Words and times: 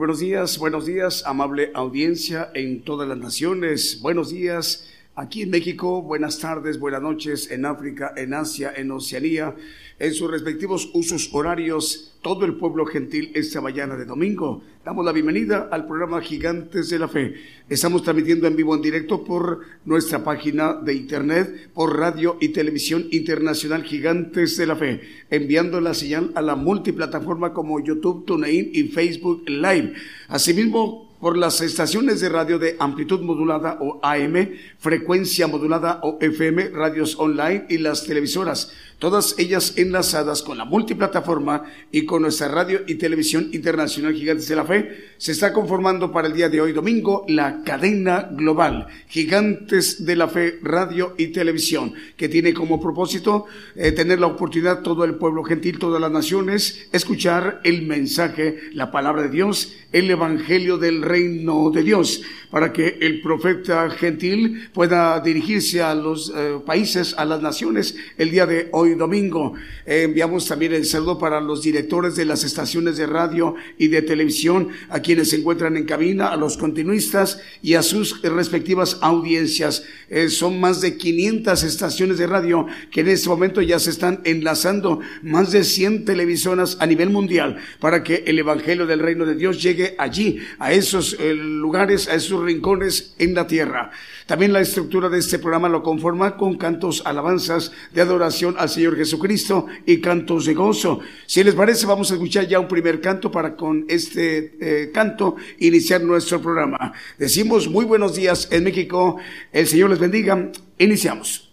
Buenos 0.00 0.18
días, 0.20 0.56
buenos 0.56 0.86
días, 0.86 1.24
amable 1.26 1.72
audiencia 1.74 2.50
en 2.54 2.80
todas 2.80 3.06
las 3.06 3.18
naciones. 3.18 4.00
Buenos 4.00 4.30
días 4.30 4.88
aquí 5.14 5.42
en 5.42 5.50
México, 5.50 6.02
buenas 6.02 6.38
tardes, 6.38 6.78
buenas 6.78 7.02
noches 7.02 7.50
en 7.50 7.66
África, 7.66 8.12
en 8.16 8.34
Asia, 8.34 8.72
en 8.76 8.90
Oceanía, 8.90 9.54
en 9.98 10.14
sus 10.14 10.30
respectivos 10.30 10.90
usos 10.94 11.28
horarios, 11.32 12.18
todo 12.22 12.44
el 12.44 12.54
pueblo 12.54 12.86
gentil 12.86 13.30
esta 13.34 13.60
mañana 13.60 13.96
de 13.96 14.06
domingo. 14.06 14.62
Damos 14.84 15.04
la 15.04 15.12
bienvenida 15.12 15.68
al 15.70 15.86
programa 15.86 16.22
Gigantes 16.22 16.88
de 16.88 16.98
la 16.98 17.08
Fe. 17.08 17.34
Estamos 17.68 18.02
transmitiendo 18.02 18.46
en 18.46 18.56
vivo 18.56 18.74
en 18.74 18.80
directo 18.80 19.22
por 19.24 19.60
nuestra 19.84 20.24
página 20.24 20.74
de 20.74 20.94
internet, 20.94 21.70
por 21.74 21.98
radio 21.98 22.38
y 22.40 22.48
televisión 22.48 23.06
internacional 23.10 23.84
Gigantes 23.84 24.56
de 24.56 24.66
la 24.66 24.76
Fe, 24.76 25.00
enviando 25.28 25.80
la 25.82 25.92
señal 25.92 26.32
a 26.34 26.40
la 26.40 26.56
multiplataforma 26.56 27.52
como 27.52 27.78
YouTube, 27.80 28.24
TuneIn 28.24 28.70
y 28.72 28.84
Facebook 28.84 29.42
Live. 29.48 29.92
Asimismo, 30.28 31.09
por 31.20 31.36
las 31.36 31.60
estaciones 31.60 32.20
de 32.20 32.30
radio 32.30 32.58
de 32.58 32.76
amplitud 32.78 33.20
modulada 33.20 33.76
o 33.80 34.00
AM, 34.02 34.50
frecuencia 34.78 35.46
modulada 35.46 36.00
o 36.02 36.18
FM, 36.20 36.70
radios 36.70 37.16
online 37.18 37.66
y 37.68 37.78
las 37.78 38.04
televisoras, 38.04 38.72
todas 39.00 39.34
ellas 39.38 39.72
enlazadas 39.76 40.42
con 40.42 40.58
la 40.58 40.66
multiplataforma 40.66 41.64
y 41.90 42.04
con 42.04 42.22
nuestra 42.22 42.48
radio 42.48 42.82
y 42.86 42.96
televisión 42.96 43.48
internacional 43.52 44.14
Gigantes 44.14 44.46
de 44.46 44.56
la 44.56 44.64
Fe, 44.64 45.10
se 45.16 45.32
está 45.32 45.52
conformando 45.52 46.12
para 46.12 46.28
el 46.28 46.34
día 46.34 46.50
de 46.50 46.60
hoy 46.60 46.72
domingo 46.72 47.24
la 47.26 47.62
cadena 47.64 48.28
global 48.30 48.86
Gigantes 49.08 50.04
de 50.04 50.16
la 50.16 50.28
Fe 50.28 50.58
Radio 50.62 51.14
y 51.16 51.28
Televisión, 51.28 51.94
que 52.16 52.28
tiene 52.28 52.52
como 52.52 52.80
propósito 52.80 53.46
eh, 53.74 53.90
tener 53.92 54.20
la 54.20 54.26
oportunidad 54.26 54.82
todo 54.82 55.04
el 55.04 55.14
pueblo 55.14 55.42
gentil, 55.44 55.78
todas 55.78 56.00
las 56.00 56.12
naciones, 56.12 56.86
escuchar 56.92 57.62
el 57.64 57.82
mensaje, 57.82 58.58
la 58.74 58.90
palabra 58.92 59.22
de 59.22 59.30
Dios, 59.30 59.74
el 59.92 60.10
Evangelio 60.10 60.76
del 60.76 61.00
reino 61.00 61.70
de 61.70 61.82
Dios, 61.82 62.22
para 62.50 62.72
que 62.72 62.98
el 63.00 63.22
profeta 63.22 63.88
gentil 63.88 64.68
pueda 64.74 65.18
dirigirse 65.20 65.80
a 65.80 65.94
los 65.94 66.32
eh, 66.36 66.58
países, 66.66 67.14
a 67.16 67.24
las 67.24 67.40
naciones 67.40 67.96
el 68.18 68.30
día 68.30 68.44
de 68.44 68.68
hoy 68.72 68.89
domingo. 68.98 69.54
Eh, 69.86 70.02
enviamos 70.02 70.46
también 70.46 70.72
el 70.72 70.84
saludo 70.84 71.18
para 71.18 71.40
los 71.40 71.62
directores 71.62 72.16
de 72.16 72.24
las 72.24 72.44
estaciones 72.44 72.96
de 72.96 73.06
radio 73.06 73.54
y 73.78 73.88
de 73.88 74.02
televisión, 74.02 74.68
a 74.88 75.00
quienes 75.00 75.30
se 75.30 75.36
encuentran 75.36 75.76
en 75.76 75.84
cabina, 75.84 76.28
a 76.28 76.36
los 76.36 76.56
continuistas 76.56 77.40
y 77.62 77.74
a 77.74 77.82
sus 77.82 78.22
respectivas 78.22 78.98
audiencias. 79.00 79.84
Eh, 80.08 80.28
son 80.28 80.60
más 80.60 80.80
de 80.80 80.96
500 80.96 81.62
estaciones 81.62 82.18
de 82.18 82.26
radio 82.26 82.66
que 82.90 83.00
en 83.00 83.08
este 83.08 83.28
momento 83.28 83.62
ya 83.62 83.78
se 83.78 83.90
están 83.90 84.20
enlazando, 84.24 85.00
más 85.22 85.52
de 85.52 85.64
100 85.64 86.04
televisoras 86.04 86.76
a 86.80 86.86
nivel 86.86 87.10
mundial, 87.10 87.58
para 87.78 88.02
que 88.02 88.24
el 88.26 88.38
Evangelio 88.38 88.86
del 88.86 89.00
Reino 89.00 89.24
de 89.24 89.34
Dios 89.34 89.62
llegue 89.62 89.94
allí, 89.98 90.40
a 90.58 90.72
esos 90.72 91.16
eh, 91.18 91.34
lugares, 91.34 92.08
a 92.08 92.14
esos 92.14 92.42
rincones 92.42 93.14
en 93.18 93.34
la 93.34 93.46
tierra. 93.46 93.90
También 94.30 94.52
la 94.52 94.60
estructura 94.60 95.08
de 95.08 95.18
este 95.18 95.40
programa 95.40 95.68
lo 95.68 95.82
conforma 95.82 96.36
con 96.36 96.56
cantos, 96.56 97.02
alabanzas 97.04 97.72
de 97.92 98.00
adoración 98.00 98.54
al 98.58 98.68
Señor 98.68 98.96
Jesucristo 98.96 99.66
y 99.86 100.00
cantos 100.00 100.46
de 100.46 100.54
gozo. 100.54 101.00
Si 101.26 101.42
les 101.42 101.56
parece, 101.56 101.84
vamos 101.84 102.12
a 102.12 102.14
escuchar 102.14 102.46
ya 102.46 102.60
un 102.60 102.68
primer 102.68 103.00
canto 103.00 103.32
para 103.32 103.56
con 103.56 103.86
este 103.88 104.54
eh, 104.60 104.92
canto 104.92 105.34
iniciar 105.58 106.02
nuestro 106.02 106.40
programa. 106.40 106.92
Decimos 107.18 107.68
muy 107.68 107.84
buenos 107.84 108.14
días 108.14 108.46
en 108.52 108.62
México. 108.62 109.16
El 109.50 109.66
Señor 109.66 109.90
les 109.90 109.98
bendiga. 109.98 110.52
Iniciamos. 110.78 111.50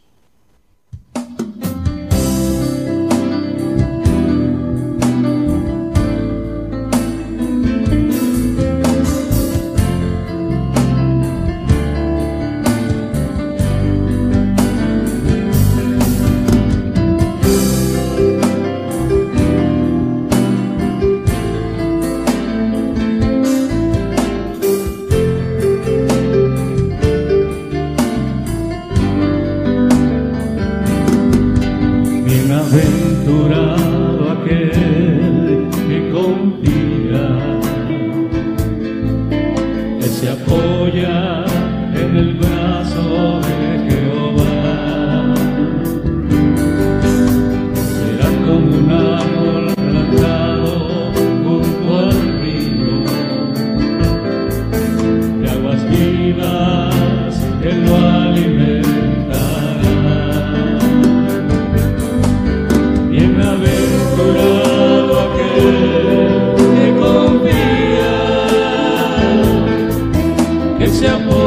Que 71.00 71.06
se 71.06 71.47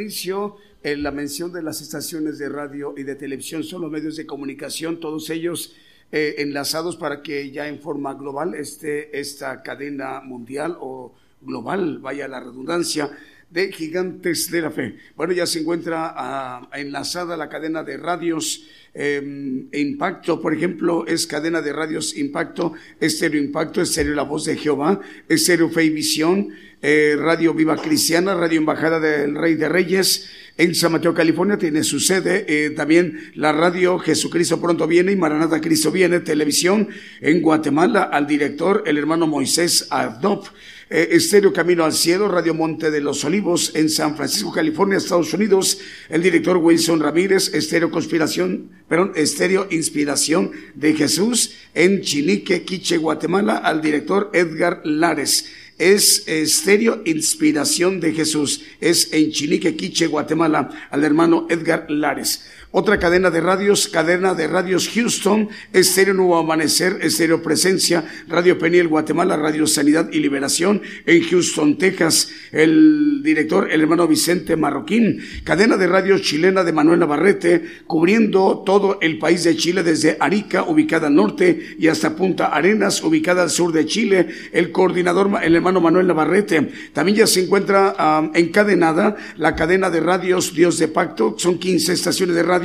inicio 0.00 0.56
en 0.82 1.02
la 1.02 1.10
mención 1.10 1.52
de 1.52 1.62
las 1.62 1.80
estaciones 1.80 2.38
de 2.38 2.48
radio 2.48 2.94
y 2.96 3.02
de 3.02 3.16
televisión, 3.16 3.64
son 3.64 3.82
los 3.82 3.90
medios 3.90 4.16
de 4.16 4.26
comunicación, 4.26 5.00
todos 5.00 5.28
ellos 5.30 5.74
eh, 6.12 6.36
enlazados 6.38 6.96
para 6.96 7.22
que 7.22 7.50
ya 7.50 7.66
en 7.66 7.80
forma 7.80 8.14
global 8.14 8.54
esté 8.54 9.18
esta 9.18 9.62
cadena 9.62 10.20
mundial 10.20 10.76
o 10.80 11.12
global, 11.40 11.98
vaya 11.98 12.28
la 12.28 12.40
redundancia, 12.40 13.10
de 13.56 13.72
gigantes 13.72 14.50
de 14.50 14.60
la 14.60 14.70
fe. 14.70 14.96
Bueno, 15.16 15.32
ya 15.32 15.46
se 15.46 15.60
encuentra 15.60 16.12
ah, 16.14 16.68
enlazada 16.74 17.38
la 17.38 17.48
cadena 17.48 17.82
de 17.82 17.96
radios 17.96 18.66
Em, 18.98 19.68
Impacto, 19.74 20.40
por 20.40 20.54
ejemplo, 20.54 21.06
es 21.06 21.26
cadena 21.26 21.60
de 21.60 21.70
radios 21.70 22.16
Impacto, 22.16 22.72
Estéreo 22.98 23.42
Impacto, 23.42 23.82
Estéreo 23.82 24.14
La 24.14 24.22
Voz 24.22 24.46
de 24.46 24.56
Jehová, 24.56 25.02
Estéreo 25.28 25.68
Fe 25.68 25.84
y 25.84 25.90
Visión, 25.90 26.48
eh, 26.80 27.14
Radio 27.18 27.52
Viva 27.52 27.76
Cristiana, 27.76 28.34
Radio 28.34 28.58
Embajada 28.58 28.98
del 28.98 29.34
Rey 29.34 29.54
de 29.56 29.68
Reyes, 29.68 30.30
en 30.56 30.74
San 30.74 30.92
Mateo, 30.92 31.12
California, 31.12 31.58
tiene 31.58 31.84
su 31.84 32.00
sede. 32.00 32.46
Eh, 32.48 32.70
también 32.70 33.32
la 33.34 33.52
radio 33.52 33.98
Jesucristo 33.98 34.58
pronto 34.62 34.86
viene 34.86 35.12
y 35.12 35.16
Maranata 35.16 35.60
Cristo 35.60 35.90
viene, 35.90 36.20
televisión 36.20 36.88
en 37.20 37.42
Guatemala, 37.42 38.04
al 38.04 38.26
director, 38.26 38.82
el 38.86 38.96
hermano 38.96 39.26
Moisés 39.26 39.88
Adop. 39.90 40.46
Eh, 40.88 41.08
Estéreo 41.16 41.52
Camino 41.52 41.84
al 41.84 41.92
Cielo, 41.92 42.28
Radio 42.28 42.54
Monte 42.54 42.92
de 42.92 43.00
los 43.00 43.24
Olivos 43.24 43.72
en 43.74 43.88
San 43.88 44.16
Francisco, 44.16 44.52
California, 44.52 44.98
Estados 44.98 45.34
Unidos, 45.34 45.80
el 46.08 46.22
director 46.22 46.58
Wilson 46.58 47.00
Ramírez, 47.00 47.52
Estéreo 47.52 47.90
Conspiración, 47.90 48.70
perdón, 48.88 49.10
Estéreo 49.16 49.66
Inspiración 49.72 50.52
de 50.76 50.94
Jesús 50.94 51.54
en 51.74 52.02
Chinique, 52.02 52.62
Quiche, 52.62 52.98
Guatemala, 52.98 53.56
al 53.56 53.82
director 53.82 54.30
Edgar 54.32 54.80
Lares 54.84 55.46
es 55.78 56.26
Estéreo 56.26 57.02
Inspiración 57.04 58.00
de 58.00 58.12
Jesús. 58.12 58.62
Es 58.80 59.12
en 59.12 59.30
Chinique, 59.30 59.76
Quiche, 59.76 60.06
Guatemala, 60.06 60.70
al 60.90 61.04
hermano 61.04 61.46
Edgar 61.50 61.90
Lares. 61.90 62.46
Otra 62.72 62.98
cadena 62.98 63.30
de 63.30 63.40
radios, 63.40 63.86
cadena 63.86 64.34
de 64.34 64.48
radios 64.48 64.90
Houston, 64.92 65.48
Estéreo 65.72 66.14
Nuevo 66.14 66.36
Amanecer, 66.36 66.98
Estéreo 67.00 67.40
Presencia, 67.40 68.04
Radio 68.26 68.58
Peniel 68.58 68.88
Guatemala, 68.88 69.36
Radio 69.36 69.68
Sanidad 69.68 70.10
y 70.12 70.18
Liberación 70.18 70.82
en 71.06 71.22
Houston, 71.22 71.78
Texas. 71.78 72.28
El 72.50 73.22
director, 73.22 73.70
el 73.70 73.80
hermano 73.80 74.08
Vicente 74.08 74.56
Marroquín. 74.56 75.22
Cadena 75.44 75.76
de 75.76 75.86
radios 75.86 76.22
chilena 76.22 76.64
de 76.64 76.72
Manuel 76.72 76.98
Navarrete, 76.98 77.64
cubriendo 77.86 78.64
todo 78.66 78.98
el 79.00 79.18
país 79.18 79.44
de 79.44 79.56
Chile 79.56 79.84
desde 79.84 80.16
Arica, 80.18 80.64
ubicada 80.64 81.06
al 81.06 81.14
norte, 81.14 81.76
y 81.78 81.86
hasta 81.86 82.16
Punta 82.16 82.46
Arenas, 82.46 83.02
ubicada 83.02 83.44
al 83.44 83.50
sur 83.50 83.72
de 83.72 83.86
Chile. 83.86 84.26
El 84.52 84.72
coordinador, 84.72 85.30
el 85.40 85.54
hermano 85.54 85.80
Manuel 85.80 86.08
Navarrete. 86.08 86.68
También 86.92 87.18
ya 87.18 87.26
se 87.28 87.44
encuentra 87.44 87.94
ah, 87.96 88.28
encadenada 88.34 89.16
la 89.36 89.54
cadena 89.54 89.88
de 89.88 90.00
radios 90.00 90.52
Dios 90.52 90.78
de 90.78 90.88
Pacto. 90.88 91.36
Son 91.38 91.58
15 91.58 91.92
estaciones 91.92 92.34
de 92.34 92.42
radio 92.42 92.55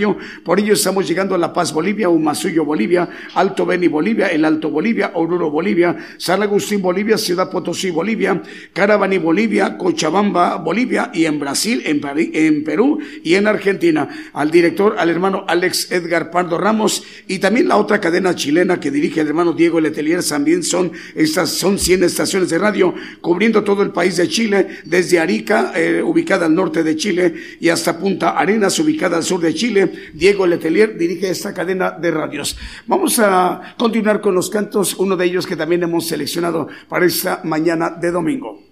por 0.43 0.59
ello 0.59 0.73
estamos 0.73 1.07
llegando 1.07 1.35
a 1.35 1.37
La 1.37 1.53
Paz, 1.53 1.73
Bolivia, 1.73 2.09
Humasuyo, 2.09 2.65
Bolivia, 2.65 3.09
Alto 3.35 3.65
Beni, 3.65 3.87
Bolivia, 3.87 4.27
El 4.27 4.45
Alto 4.45 4.69
Bolivia, 4.69 5.11
Oruro, 5.15 5.49
Bolivia, 5.49 5.95
San 6.17 6.41
Agustín, 6.43 6.81
Bolivia, 6.81 7.17
Ciudad 7.17 7.49
Potosí, 7.49 7.89
Bolivia, 7.89 8.41
Carabani, 8.73 9.17
Bolivia, 9.17 9.77
Cochabamba, 9.77 10.57
Bolivia 10.57 11.11
y 11.13 11.25
en 11.25 11.39
Brasil, 11.39 11.81
en, 11.85 12.01
en 12.33 12.63
Perú 12.63 12.99
y 13.23 13.35
en 13.35 13.47
Argentina. 13.47 14.09
Al 14.33 14.51
director, 14.51 14.95
al 14.97 15.09
hermano 15.09 15.45
Alex 15.47 15.91
Edgar 15.91 16.31
Pardo 16.31 16.57
Ramos 16.57 17.03
y 17.27 17.39
también 17.39 17.67
la 17.67 17.77
otra 17.77 17.99
cadena 17.99 18.35
chilena 18.35 18.79
que 18.79 18.91
dirige 18.91 19.21
el 19.21 19.27
hermano 19.27 19.53
Diego 19.53 19.79
Letelier 19.79 20.23
también 20.23 20.63
son 20.63 20.91
estas 21.15 21.49
son 21.49 21.77
100 21.77 22.03
estaciones 22.03 22.49
de 22.49 22.57
radio 22.57 22.93
cubriendo 23.21 23.63
todo 23.63 23.83
el 23.83 23.91
país 23.91 24.17
de 24.17 24.27
Chile, 24.27 24.67
desde 24.85 25.19
Arica, 25.19 25.73
eh, 25.75 26.01
ubicada 26.01 26.45
al 26.45 26.55
norte 26.55 26.83
de 26.83 26.95
Chile, 26.95 27.33
y 27.59 27.69
hasta 27.69 27.97
Punta 27.97 28.31
Arenas, 28.31 28.77
ubicada 28.79 29.17
al 29.17 29.23
sur 29.23 29.41
de 29.41 29.53
Chile, 29.53 29.80
Diego 30.13 30.47
Letelier 30.47 30.97
dirige 30.97 31.29
esta 31.29 31.53
cadena 31.53 31.91
de 31.91 32.11
radios. 32.11 32.57
Vamos 32.87 33.19
a 33.19 33.75
continuar 33.77 34.21
con 34.21 34.35
los 34.35 34.49
cantos, 34.49 34.95
uno 34.95 35.15
de 35.15 35.25
ellos 35.25 35.47
que 35.47 35.55
también 35.55 35.83
hemos 35.83 36.07
seleccionado 36.07 36.67
para 36.87 37.05
esta 37.05 37.41
mañana 37.43 37.89
de 37.89 38.11
domingo. 38.11 38.70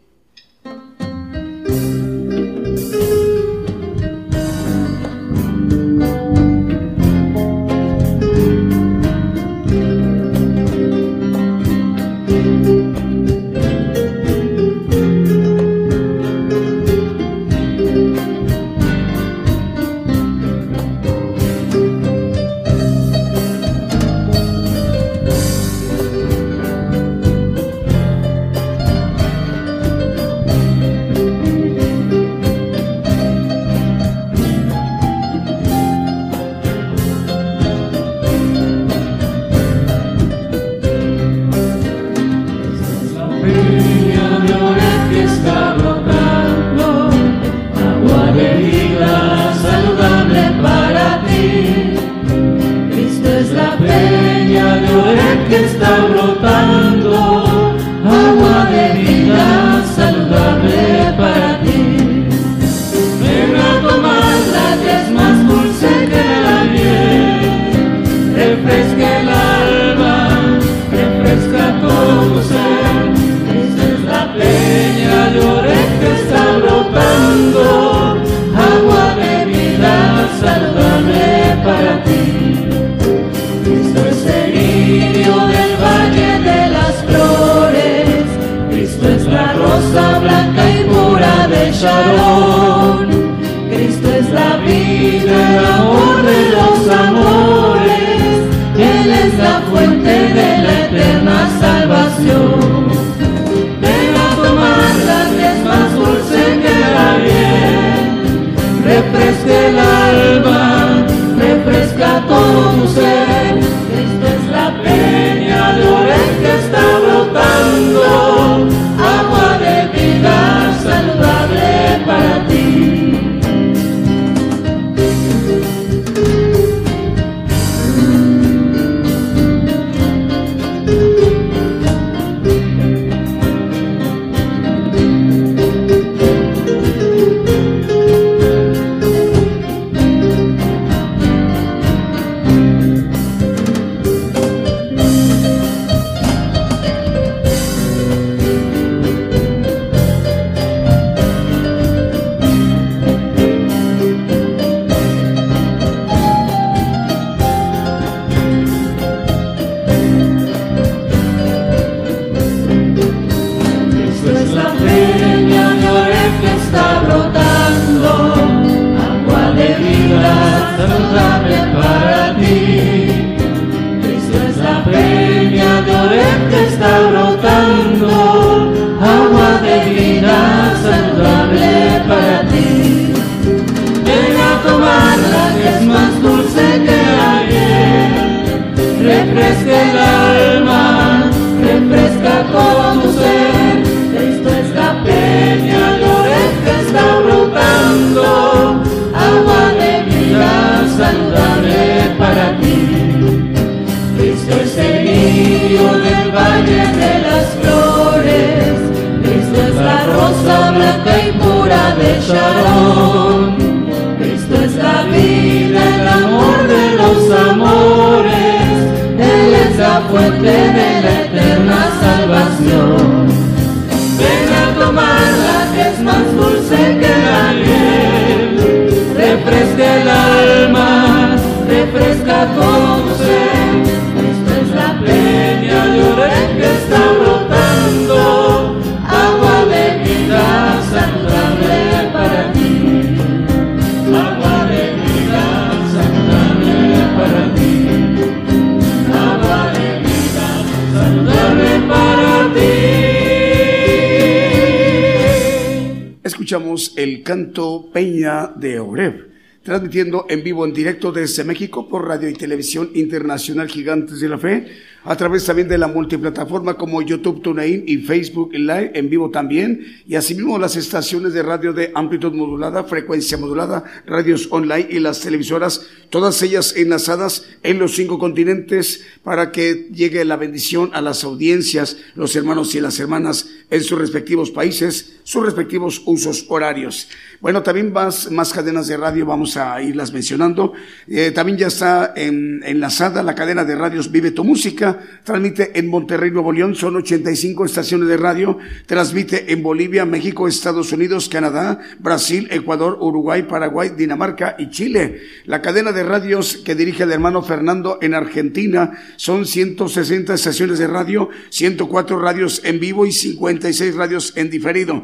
En 259.92 260.44
vivo, 260.44 260.66
en 260.66 260.74
directo 260.74 261.12
desde 261.12 261.44
México 261.44 261.88
por 261.88 262.08
Radio 262.08 262.30
y 262.30 262.34
Televisión 262.34 262.92
Internacional 262.94 263.68
Gigantes 263.68 264.20
de 264.20 264.30
la 264.30 264.38
Fe 264.38 264.68
a 265.04 265.16
través 265.16 265.46
también 265.46 265.68
de 265.68 265.78
la 265.78 265.88
multiplataforma 265.88 266.76
como 266.76 267.02
YouTube, 267.02 267.42
TuneIn 267.42 267.84
y 267.88 267.98
Facebook 267.98 268.54
Live 268.54 268.92
en 268.94 269.10
vivo 269.10 269.30
también, 269.30 270.04
y 270.06 270.16
asimismo 270.16 270.60
las 270.60 270.76
estaciones 270.76 271.34
de 271.34 271.42
radio 271.42 271.74
de 271.74 271.92
amplitud 271.96 272.34
modulada, 272.34 272.84
frecuencia 272.84 273.38
modulada, 273.38 273.84
radios 274.06 274.48
online 274.52 274.88
y 274.90 275.00
las 275.00 275.22
televisoras, 275.22 275.88
todas 276.10 276.42
ellas 276.42 276.76
enlazadas 276.76 277.46
en 277.64 277.80
los 277.80 277.96
cinco 277.96 278.20
continentes 278.20 279.06
para 279.24 279.52
que 279.52 279.88
llegue 279.94 280.26
la 280.26 280.36
bendición 280.36 280.92
a 280.94 281.02
las 281.02 281.24
audiencias, 281.24 281.98
los 282.16 282.36
hermanos 282.36 282.76
y 282.76 282.82
las 282.82 283.00
hermanas 283.00 283.50
en 283.70 283.84
sus 283.84 283.98
respectivos 283.98 284.52
países, 284.52 285.19
sus 285.30 285.46
respectivos 285.46 286.02
usos 286.08 286.48
horarios. 286.50 287.08
Bueno, 287.40 287.62
también 287.62 287.94
más, 287.94 288.32
más 288.32 288.52
cadenas 288.52 288.88
de 288.88 288.98
radio 288.98 289.28
vamos 289.28 289.58
a 289.58 289.80
irlas 289.80 290.12
mencionando. 290.12 290.74
Eh, 291.08 291.30
también 291.30 291.56
ya 291.56 291.68
está 291.68 292.14
en, 292.16 292.64
enlazada 292.66 293.22
la 293.22 293.36
cadena 293.36 293.64
de 293.64 293.76
radios 293.76 294.12
Vive 294.12 294.32
tu 294.32 294.44
Música, 294.44 295.00
transmite 295.24 295.78
en 295.78 295.88
Monterrey, 295.88 296.32
Nuevo 296.32 296.52
León, 296.52 296.74
son 296.74 296.96
85 296.96 297.64
estaciones 297.64 298.08
de 298.08 298.18
radio, 298.18 298.58
transmite 298.88 299.54
en 299.54 299.62
Bolivia, 299.62 300.04
México, 300.04 300.48
Estados 300.48 300.92
Unidos, 300.94 301.30
Canadá, 301.30 301.80
Brasil, 302.00 302.48
Ecuador, 302.50 302.98
Uruguay, 303.00 303.44
Paraguay, 303.44 303.92
Dinamarca 303.96 304.56
y 304.58 304.72
Chile. 304.72 305.22
La 305.46 305.62
cadena 305.62 305.92
de 305.92 306.02
radios 306.02 306.58
que 306.58 306.74
dirige 306.74 307.04
el 307.04 307.12
hermano 307.12 307.44
Fernando 307.44 308.00
en 308.02 308.16
Argentina 308.16 308.98
son 309.16 309.46
160 309.46 310.34
estaciones 310.34 310.80
de 310.80 310.88
radio, 310.88 311.30
104 311.52 312.20
radios 312.20 312.62
en 312.66 312.80
vivo 312.80 313.06
y 313.06 313.12
56 313.12 313.94
radios 313.94 314.34
en 314.36 314.50
diferido. 314.50 315.04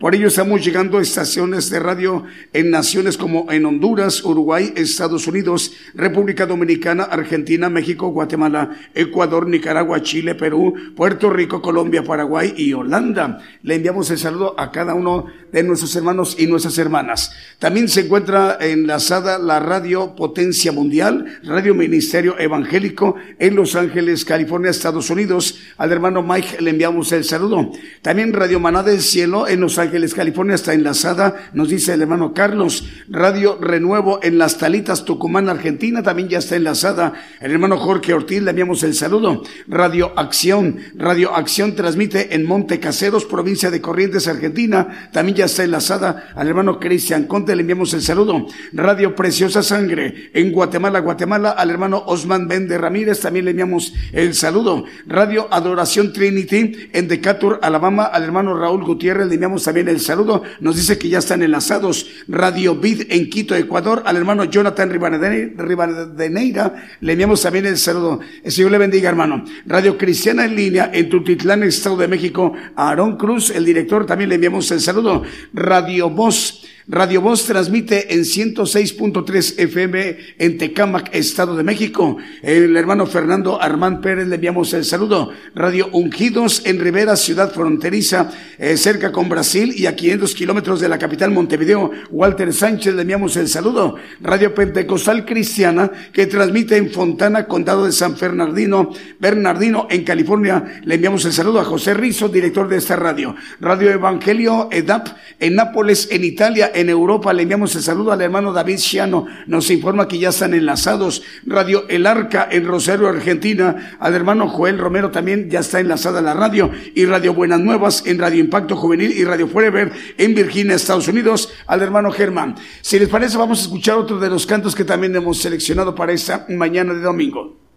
Por 0.00 0.14
ello 0.14 0.28
estamos 0.28 0.64
llegando 0.64 0.96
a 0.96 1.02
estaciones 1.02 1.68
de 1.68 1.78
radio 1.78 2.24
en 2.54 2.70
naciones 2.70 3.18
como 3.18 3.52
en 3.52 3.66
Honduras, 3.66 4.24
Uruguay, 4.24 4.72
Estados 4.74 5.26
Unidos, 5.26 5.74
República 5.92 6.46
Dominicana, 6.46 7.02
Argentina, 7.02 7.68
México, 7.68 8.08
Guatemala, 8.08 8.70
Ecuador, 8.94 9.46
Nicaragua, 9.46 10.02
Chile, 10.02 10.34
Perú, 10.34 10.72
Puerto 10.96 11.28
Rico, 11.28 11.60
Colombia, 11.60 12.02
Paraguay 12.02 12.54
y 12.56 12.72
Holanda. 12.72 13.40
Le 13.62 13.74
enviamos 13.74 14.10
el 14.10 14.16
saludo 14.16 14.58
a 14.58 14.72
cada 14.72 14.94
uno 14.94 15.26
de 15.52 15.62
nuestros 15.64 15.94
hermanos 15.94 16.34
y 16.38 16.46
nuestras 16.46 16.78
hermanas. 16.78 17.32
También 17.58 17.86
se 17.86 18.00
encuentra 18.00 18.56
enlazada 18.58 19.38
la 19.38 19.60
radio 19.60 20.16
Potencia 20.16 20.72
Mundial, 20.72 21.40
Radio 21.44 21.74
Ministerio 21.74 22.38
Evangélico 22.38 23.16
en 23.38 23.54
Los 23.54 23.76
Ángeles, 23.76 24.24
California, 24.24 24.70
Estados 24.70 25.10
Unidos. 25.10 25.60
Al 25.76 25.92
hermano 25.92 26.22
Mike 26.22 26.62
le 26.62 26.70
enviamos 26.70 27.12
el 27.12 27.24
saludo. 27.24 27.70
También 28.00 28.32
Radio 28.32 28.60
Maná 28.60 28.82
del 28.82 29.02
Cielo 29.02 29.46
en 29.46 29.60
Los 29.60 29.78
Ángeles, 29.78 29.89
California 30.14 30.54
está 30.54 30.74
enlazada, 30.74 31.50
nos 31.52 31.68
dice 31.68 31.94
el 31.94 32.02
hermano 32.02 32.34
Carlos. 32.34 32.88
Radio 33.08 33.58
Renuevo 33.60 34.20
en 34.22 34.38
Las 34.38 34.58
Talitas, 34.58 35.04
Tucumán, 35.04 35.48
Argentina 35.48 36.02
también 36.02 36.28
ya 36.28 36.38
está 36.38 36.56
enlazada. 36.56 37.14
El 37.40 37.52
hermano 37.52 37.76
Jorge 37.78 38.14
Ortiz 38.14 38.42
le 38.42 38.50
enviamos 38.50 38.82
el 38.82 38.94
saludo. 38.94 39.42
Radio 39.66 40.12
Acción, 40.16 40.78
Radio 40.94 41.34
Acción 41.34 41.74
transmite 41.74 42.34
en 42.34 42.46
Monte 42.46 42.80
Caseros, 42.80 43.24
provincia 43.24 43.70
de 43.70 43.80
Corrientes, 43.80 44.28
Argentina. 44.28 45.10
También 45.12 45.36
ya 45.36 45.44
está 45.46 45.64
enlazada 45.64 46.30
al 46.34 46.48
hermano 46.48 46.78
Cristian 46.78 47.24
Conte, 47.24 47.54
le 47.54 47.62
enviamos 47.62 47.92
el 47.94 48.02
saludo. 48.02 48.46
Radio 48.72 49.14
Preciosa 49.14 49.62
Sangre 49.62 50.30
en 50.34 50.52
Guatemala, 50.52 51.00
Guatemala, 51.00 51.50
al 51.50 51.70
hermano 51.70 52.02
Osman 52.06 52.48
Bende 52.48 52.78
Ramírez, 52.78 53.20
también 53.20 53.44
le 53.44 53.50
enviamos 53.52 53.92
el 54.12 54.34
saludo. 54.34 54.84
Radio 55.06 55.48
Adoración 55.50 56.12
Trinity 56.12 56.90
en 56.92 57.08
Decatur, 57.08 57.58
Alabama, 57.62 58.04
al 58.04 58.24
hermano 58.24 58.56
Raúl 58.56 58.84
Gutiérrez, 58.84 59.28
le 59.28 59.34
enviamos 59.34 59.64
también 59.64 59.79
el 59.88 60.00
saludo. 60.00 60.42
Nos 60.60 60.76
dice 60.76 60.98
que 60.98 61.08
ya 61.08 61.18
están 61.18 61.42
enlazados. 61.42 62.06
Radio 62.28 62.76
Vid 62.76 63.02
en 63.10 63.30
Quito, 63.30 63.54
Ecuador, 63.54 64.02
al 64.04 64.16
hermano 64.16 64.44
Jonathan 64.44 64.90
Rivadeneira, 64.90 66.74
le 67.00 67.12
enviamos 67.12 67.42
también 67.42 67.66
el 67.66 67.76
saludo. 67.78 68.20
El 68.42 68.52
Señor 68.52 68.70
le 68.70 68.78
bendiga, 68.78 69.08
hermano. 69.08 69.44
Radio 69.66 69.96
Cristiana 69.96 70.44
en 70.44 70.56
línea 70.56 70.90
en 70.92 71.08
Tutitlán, 71.08 71.62
Estado 71.62 71.96
de 71.96 72.08
México, 72.08 72.52
a 72.76 72.88
Aarón 72.88 73.16
Cruz, 73.16 73.50
el 73.50 73.64
director, 73.64 74.06
también 74.06 74.28
le 74.28 74.36
enviamos 74.36 74.70
el 74.70 74.80
saludo. 74.80 75.22
Radio 75.52 76.10
Voz 76.10 76.64
Radio 76.92 77.20
Voz 77.20 77.46
transmite 77.46 78.14
en 78.14 78.22
106.3 78.22 79.60
FM 79.60 80.16
en 80.38 80.58
Tecámac, 80.58 81.14
Estado 81.14 81.54
de 81.54 81.62
México. 81.62 82.16
El 82.42 82.76
hermano 82.76 83.06
Fernando 83.06 83.62
Armán 83.62 84.00
Pérez 84.00 84.26
le 84.26 84.34
enviamos 84.34 84.72
el 84.74 84.84
saludo. 84.84 85.30
Radio 85.54 85.88
Ungidos 85.92 86.62
en 86.64 86.80
Rivera, 86.80 87.14
ciudad 87.14 87.52
fronteriza, 87.52 88.32
eh, 88.58 88.76
cerca 88.76 89.12
con 89.12 89.28
Brasil 89.28 89.72
y 89.76 89.86
a 89.86 89.94
500 89.94 90.34
kilómetros 90.34 90.80
de 90.80 90.88
la 90.88 90.98
capital 90.98 91.30
Montevideo. 91.30 91.92
Walter 92.10 92.52
Sánchez 92.52 92.92
le 92.94 93.02
enviamos 93.02 93.36
el 93.36 93.46
saludo. 93.46 93.94
Radio 94.20 94.52
Pentecostal 94.52 95.24
Cristiana 95.24 95.92
que 96.12 96.26
transmite 96.26 96.76
en 96.76 96.90
Fontana, 96.90 97.46
condado 97.46 97.86
de 97.86 97.92
San 97.92 98.16
Bernardino, 98.18 98.90
Bernardino 99.20 99.86
en 99.90 100.02
California. 100.02 100.80
Le 100.82 100.96
enviamos 100.96 101.24
el 101.24 101.32
saludo 101.32 101.60
a 101.60 101.64
José 101.64 101.94
Rizo, 101.94 102.28
director 102.28 102.68
de 102.68 102.78
esta 102.78 102.96
radio. 102.96 103.36
Radio 103.60 103.92
Evangelio 103.92 104.68
EDAP 104.72 105.06
en 105.38 105.54
Nápoles, 105.54 106.08
en 106.10 106.24
Italia 106.24 106.72
en 106.80 106.90
Europa. 106.90 107.32
Le 107.32 107.42
enviamos 107.42 107.74
el 107.76 107.82
saludo 107.82 108.12
al 108.12 108.20
hermano 108.20 108.52
David 108.52 108.78
Chiano. 108.78 109.26
Nos 109.46 109.70
informa 109.70 110.08
que 110.08 110.18
ya 110.18 110.30
están 110.30 110.54
enlazados. 110.54 111.22
Radio 111.46 111.84
El 111.88 112.06
Arca 112.06 112.48
en 112.50 112.66
Rosario, 112.66 113.08
Argentina. 113.08 113.96
Al 114.00 114.14
hermano 114.14 114.48
Joel 114.48 114.78
Romero 114.78 115.10
también 115.10 115.48
ya 115.50 115.60
está 115.60 115.80
enlazada 115.80 116.20
la 116.20 116.34
radio. 116.34 116.70
Y 116.94 117.04
Radio 117.06 117.34
Buenas 117.34 117.60
Nuevas 117.60 118.04
en 118.06 118.18
Radio 118.18 118.40
Impacto 118.40 118.76
Juvenil 118.76 119.12
y 119.12 119.24
Radio 119.24 119.48
Forever 119.48 119.92
en 120.18 120.34
Virginia, 120.34 120.76
Estados 120.76 121.08
Unidos. 121.08 121.52
Al 121.66 121.82
hermano 121.82 122.10
Germán. 122.10 122.56
Si 122.80 122.98
les 122.98 123.08
parece, 123.08 123.36
vamos 123.36 123.60
a 123.60 123.62
escuchar 123.62 123.96
otro 123.96 124.18
de 124.18 124.30
los 124.30 124.46
cantos 124.46 124.74
que 124.74 124.84
también 124.84 125.14
hemos 125.14 125.38
seleccionado 125.38 125.94
para 125.94 126.12
esta 126.12 126.46
mañana 126.48 126.94
de 126.94 127.00
domingo. 127.00 127.69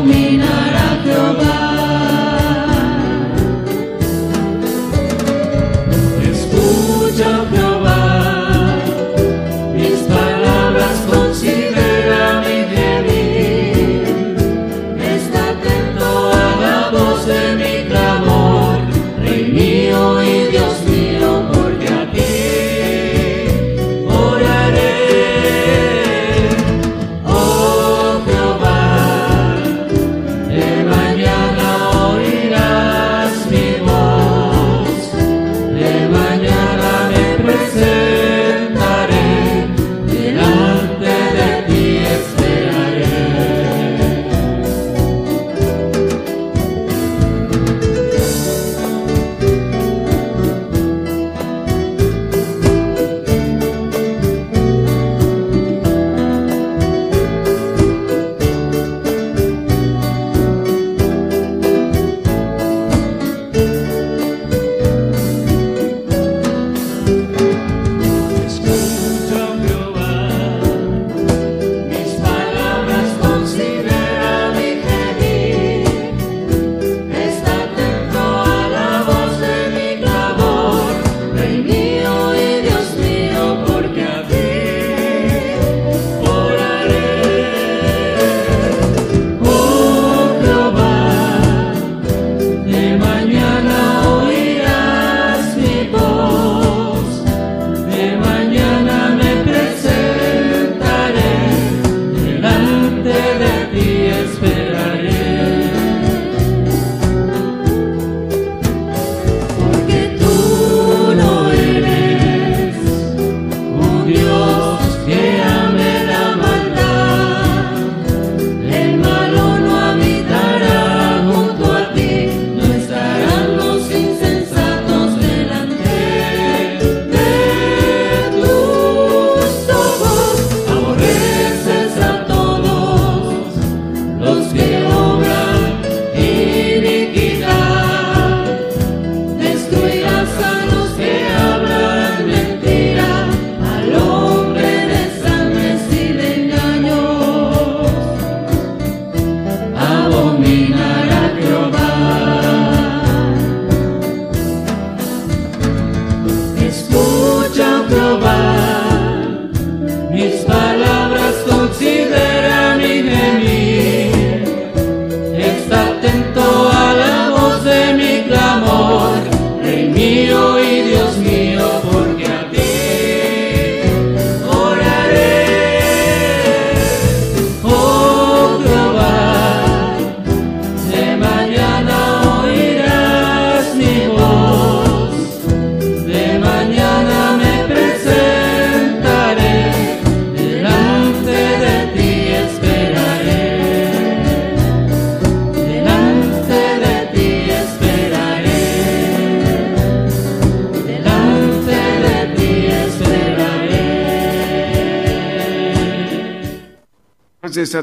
domina. 0.00 0.59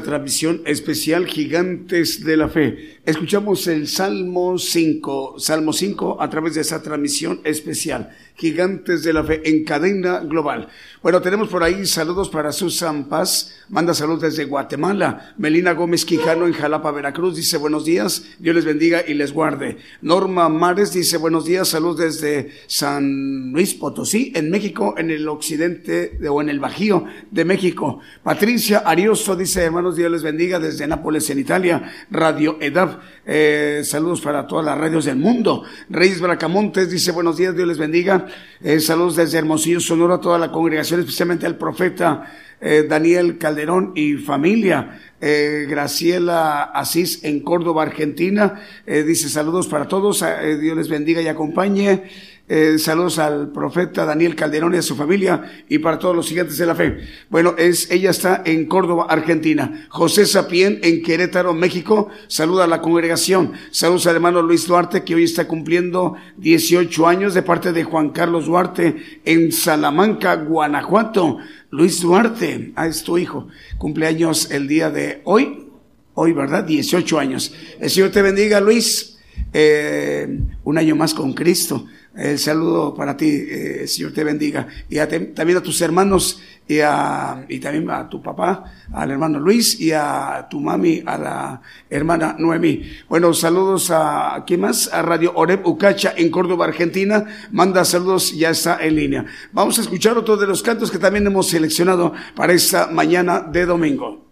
Transmisión 0.02 0.62
especial 0.64 1.26
Gigantes 1.26 2.24
de 2.24 2.36
la 2.36 2.48
Fe. 2.48 2.98
Escuchamos 3.04 3.66
el 3.66 3.88
Salmo 3.88 4.58
5, 4.58 5.38
Salmo 5.38 5.72
5 5.72 6.20
a 6.20 6.30
través 6.30 6.54
de 6.54 6.60
esta 6.60 6.82
transmisión 6.82 7.40
especial. 7.44 8.10
Gigantes 8.36 9.02
de 9.02 9.12
la 9.12 9.24
Fe 9.24 9.42
en 9.44 9.64
cadena 9.64 10.20
global. 10.20 10.68
Bueno, 11.02 11.20
tenemos 11.20 11.48
por 11.48 11.62
ahí 11.62 11.86
saludos 11.86 12.28
para 12.28 12.52
Susan 12.52 13.08
Paz, 13.08 13.54
manda 13.68 13.94
saludos 13.94 14.22
desde 14.22 14.44
Guatemala. 14.44 15.34
Melina 15.36 15.72
Gómez 15.72 16.04
Quijano 16.04 16.46
en 16.46 16.52
Jalapa, 16.52 16.90
Veracruz, 16.90 17.36
dice 17.36 17.56
buenos 17.56 17.84
días, 17.84 18.24
Dios 18.38 18.54
les 18.54 18.64
bendiga 18.64 19.02
y 19.06 19.14
les 19.14 19.32
guarde. 19.32 19.78
Norma 20.02 20.48
Mares 20.48 20.92
dice 20.92 21.16
buenos 21.16 21.44
días, 21.44 21.68
saludos 21.68 21.98
desde 21.98 22.52
San 22.66 23.52
Luis 23.52 23.74
Potosí, 23.74 24.32
en 24.34 24.50
México, 24.50 24.94
en 24.96 25.10
el 25.10 25.28
occidente 25.28 26.18
o 26.28 26.40
en 26.40 26.48
el 26.48 26.60
Bajío 26.60 27.04
de 27.30 27.44
México. 27.44 28.00
Patricia 28.22 28.78
Arioso 28.78 29.36
dice 29.36 29.62
hermanos, 29.62 29.96
Dios 29.96 30.10
les 30.10 30.22
bendiga 30.22 30.58
desde 30.58 30.86
Nápoles, 30.86 31.28
en 31.30 31.38
Italia. 31.38 32.06
Radio 32.10 32.58
EDAP, 32.60 33.00
eh, 33.26 33.82
saludos 33.84 34.20
para 34.20 34.46
todas 34.46 34.64
las 34.64 34.78
radios 34.78 35.04
del 35.04 35.16
mundo. 35.16 35.64
Reyes 35.88 36.20
Bracamontes 36.20 36.90
dice 36.90 37.12
buenos 37.12 37.36
días, 37.36 37.54
Dios 37.54 37.68
les 37.68 37.78
bendiga. 37.78 38.26
Eh, 38.62 38.80
saludos 38.80 39.16
desde 39.16 39.38
Hermosillo, 39.38 39.80
Sonora, 39.80 40.16
a 40.16 40.20
toda 40.20 40.38
la 40.38 40.50
congregación, 40.50 41.00
especialmente 41.00 41.46
al 41.46 41.56
profeta 41.56 42.24
eh, 42.60 42.86
Daniel 42.88 43.38
Calderón 43.38 43.92
y 43.94 44.14
familia. 44.14 45.00
Eh, 45.20 45.66
Graciela 45.68 46.64
Asís 46.64 47.24
en 47.24 47.40
Córdoba, 47.40 47.82
Argentina. 47.82 48.60
dice 48.86 49.28
saludos 49.28 49.66
para 49.66 49.88
todos, 49.88 50.24
Dios 50.60 50.76
les 50.76 50.88
bendiga 50.88 51.20
y 51.20 51.28
acompañe. 51.28 52.04
Eh, 52.50 52.78
saludos 52.78 53.18
al 53.18 53.52
profeta 53.52 54.06
Daniel 54.06 54.34
Calderón 54.34 54.74
y 54.74 54.78
a 54.78 54.82
su 54.82 54.96
familia 54.96 55.64
y 55.68 55.78
para 55.80 55.98
todos 55.98 56.16
los 56.16 56.26
siguientes 56.26 56.56
de 56.56 56.64
la 56.64 56.74
fe. 56.74 56.98
Bueno, 57.28 57.54
es, 57.58 57.90
ella 57.90 58.08
está 58.08 58.42
en 58.46 58.64
Córdoba, 58.66 59.06
Argentina. 59.10 59.86
José 59.90 60.24
Sapien 60.24 60.80
en 60.82 61.02
Querétaro, 61.02 61.52
México. 61.52 62.08
Saluda 62.26 62.64
a 62.64 62.68
la 62.68 62.80
congregación. 62.80 63.52
Saludos 63.70 64.06
al 64.06 64.14
hermano 64.16 64.40
Luis 64.40 64.66
Duarte 64.66 65.04
que 65.04 65.14
hoy 65.14 65.24
está 65.24 65.46
cumpliendo 65.46 66.16
18 66.38 67.06
años 67.06 67.34
de 67.34 67.42
parte 67.42 67.72
de 67.72 67.84
Juan 67.84 68.10
Carlos 68.10 68.46
Duarte 68.46 69.20
en 69.26 69.52
Salamanca, 69.52 70.36
Guanajuato. 70.36 71.38
Luis 71.70 72.00
Duarte, 72.00 72.72
ah, 72.76 72.86
es 72.86 73.02
tu 73.02 73.18
hijo. 73.18 73.48
Cumpleaños 73.76 74.50
el 74.50 74.68
día 74.68 74.90
de 74.90 75.20
hoy. 75.24 75.66
Hoy, 76.14 76.32
¿verdad? 76.32 76.64
18 76.64 77.18
años. 77.18 77.54
El 77.78 77.90
Señor 77.90 78.10
te 78.10 78.22
bendiga, 78.22 78.58
Luis. 78.58 79.18
Eh, 79.52 80.40
un 80.64 80.78
año 80.78 80.96
más 80.96 81.12
con 81.12 81.34
Cristo. 81.34 81.86
El 82.18 82.36
saludo 82.36 82.92
para 82.94 83.16
ti, 83.16 83.28
eh, 83.30 83.86
Señor 83.86 84.12
te 84.12 84.24
bendiga. 84.24 84.66
Y 84.90 84.96
también 84.96 85.58
a 85.58 85.62
tus 85.62 85.80
hermanos 85.80 86.42
y, 86.66 86.80
a, 86.80 87.46
y 87.48 87.60
también 87.60 87.88
a 87.92 88.08
tu 88.08 88.20
papá, 88.20 88.64
al 88.92 89.12
hermano 89.12 89.38
Luis 89.38 89.78
y 89.78 89.92
a 89.92 90.48
tu 90.50 90.58
mami, 90.58 91.00
a 91.06 91.16
la 91.16 91.62
hermana 91.88 92.34
Noemí. 92.36 92.82
Bueno, 93.08 93.32
saludos 93.32 93.92
a, 93.92 94.42
¿quién 94.44 94.62
más? 94.62 94.92
A 94.92 95.00
Radio 95.02 95.30
Oreb 95.36 95.64
Ucacha 95.64 96.12
en 96.16 96.28
Córdoba, 96.28 96.64
Argentina. 96.64 97.24
Manda 97.52 97.84
saludos, 97.84 98.36
ya 98.36 98.50
está 98.50 98.84
en 98.84 98.96
línea. 98.96 99.24
Vamos 99.52 99.78
a 99.78 99.82
escuchar 99.82 100.18
otro 100.18 100.36
de 100.36 100.48
los 100.48 100.60
cantos 100.60 100.90
que 100.90 100.98
también 100.98 101.24
hemos 101.24 101.46
seleccionado 101.48 102.14
para 102.34 102.52
esta 102.52 102.88
mañana 102.88 103.42
de 103.42 103.64
domingo. 103.64 104.27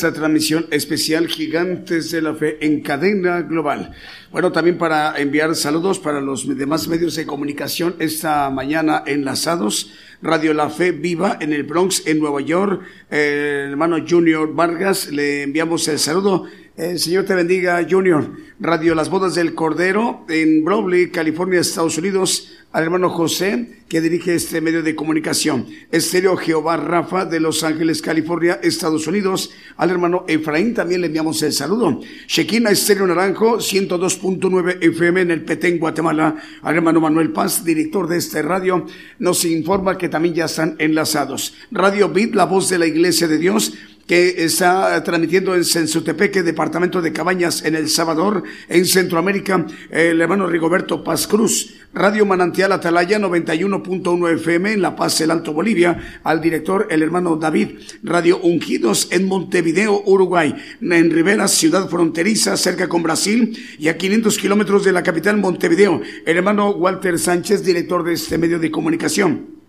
Esta 0.00 0.14
transmisión 0.14 0.66
especial 0.70 1.28
Gigantes 1.28 2.10
de 2.10 2.22
la 2.22 2.34
Fe 2.34 2.56
en 2.64 2.80
cadena 2.80 3.42
global. 3.42 3.92
Bueno, 4.32 4.50
también 4.50 4.78
para 4.78 5.20
enviar 5.20 5.54
saludos 5.54 5.98
para 5.98 6.22
los 6.22 6.48
demás 6.56 6.88
medios 6.88 7.16
de 7.16 7.26
comunicación 7.26 7.96
esta 7.98 8.48
mañana 8.48 9.02
enlazados. 9.06 9.92
Radio 10.22 10.54
La 10.54 10.70
Fe 10.70 10.92
Viva 10.92 11.36
en 11.38 11.52
el 11.52 11.64
Bronx, 11.64 12.06
en 12.06 12.18
Nueva 12.18 12.40
York. 12.40 12.80
el 13.10 13.72
hermano 13.72 13.98
Junior 14.08 14.54
Vargas, 14.54 15.12
le 15.12 15.42
enviamos 15.42 15.86
el 15.88 15.98
saludo. 15.98 16.46
El 16.78 16.98
Señor 16.98 17.26
te 17.26 17.34
bendiga, 17.34 17.86
Junior. 17.88 18.30
Radio 18.58 18.94
Las 18.94 19.10
Bodas 19.10 19.34
del 19.34 19.54
Cordero 19.54 20.24
en 20.30 20.64
Browley, 20.64 21.10
California, 21.10 21.60
Estados 21.60 21.98
Unidos 21.98 22.49
al 22.72 22.84
hermano 22.84 23.10
José, 23.10 23.80
que 23.88 24.00
dirige 24.00 24.34
este 24.34 24.60
medio 24.60 24.84
de 24.84 24.94
comunicación, 24.94 25.66
Estéreo 25.90 26.36
Jehová 26.36 26.76
Rafa 26.76 27.24
de 27.24 27.40
Los 27.40 27.64
Ángeles, 27.64 28.00
California, 28.00 28.60
Estados 28.62 29.08
Unidos, 29.08 29.50
al 29.76 29.90
hermano 29.90 30.24
Efraín 30.28 30.72
también 30.72 31.00
le 31.00 31.08
enviamos 31.08 31.42
el 31.42 31.52
saludo, 31.52 32.00
Shekina 32.28 32.70
Estéreo 32.70 33.08
Naranjo, 33.08 33.56
102.9 33.58 34.78
FM 34.80 35.22
en 35.22 35.30
el 35.32 35.44
Petén, 35.44 35.80
Guatemala, 35.80 36.36
al 36.62 36.76
hermano 36.76 37.00
Manuel 37.00 37.32
Paz, 37.32 37.64
director 37.64 38.06
de 38.06 38.18
este 38.18 38.42
radio, 38.42 38.86
nos 39.18 39.44
informa 39.44 39.98
que 39.98 40.08
también 40.08 40.34
ya 40.34 40.44
están 40.44 40.76
enlazados. 40.78 41.54
Radio 41.72 42.08
Bit, 42.10 42.36
la 42.36 42.44
voz 42.44 42.68
de 42.68 42.78
la 42.78 42.86
Iglesia 42.86 43.26
de 43.26 43.38
Dios, 43.38 43.74
que 44.10 44.42
está 44.42 45.00
transmitiendo 45.04 45.54
en 45.54 45.64
Sensutepeque, 45.64 46.42
departamento 46.42 47.00
de 47.00 47.12
Cabañas, 47.12 47.64
en 47.64 47.76
El 47.76 47.88
Salvador, 47.88 48.42
en 48.68 48.84
Centroamérica, 48.84 49.64
el 49.88 50.20
hermano 50.20 50.48
Rigoberto 50.48 51.04
Paz 51.04 51.28
Cruz. 51.28 51.76
Radio 51.94 52.26
Manantial 52.26 52.72
Atalaya 52.72 53.20
91.1 53.20 54.34
FM 54.34 54.72
en 54.72 54.82
La 54.82 54.96
Paz, 54.96 55.20
el 55.20 55.30
Alto 55.30 55.52
Bolivia, 55.52 56.20
al 56.24 56.40
director 56.40 56.88
el 56.90 57.04
hermano 57.04 57.36
David. 57.36 57.78
Radio 58.02 58.40
Ungidos 58.40 59.06
en 59.12 59.28
Montevideo, 59.28 60.02
Uruguay, 60.04 60.56
en 60.80 61.10
Rivera, 61.12 61.46
ciudad 61.46 61.88
fronteriza, 61.88 62.56
cerca 62.56 62.88
con 62.88 63.04
Brasil 63.04 63.56
y 63.78 63.86
a 63.86 63.96
500 63.96 64.38
kilómetros 64.38 64.82
de 64.82 64.90
la 64.90 65.04
capital 65.04 65.36
Montevideo, 65.36 66.02
el 66.26 66.36
hermano 66.36 66.70
Walter 66.70 67.16
Sánchez, 67.16 67.62
director 67.62 68.02
de 68.02 68.14
este 68.14 68.38
medio 68.38 68.58
de 68.58 68.72
comunicación. 68.72 69.60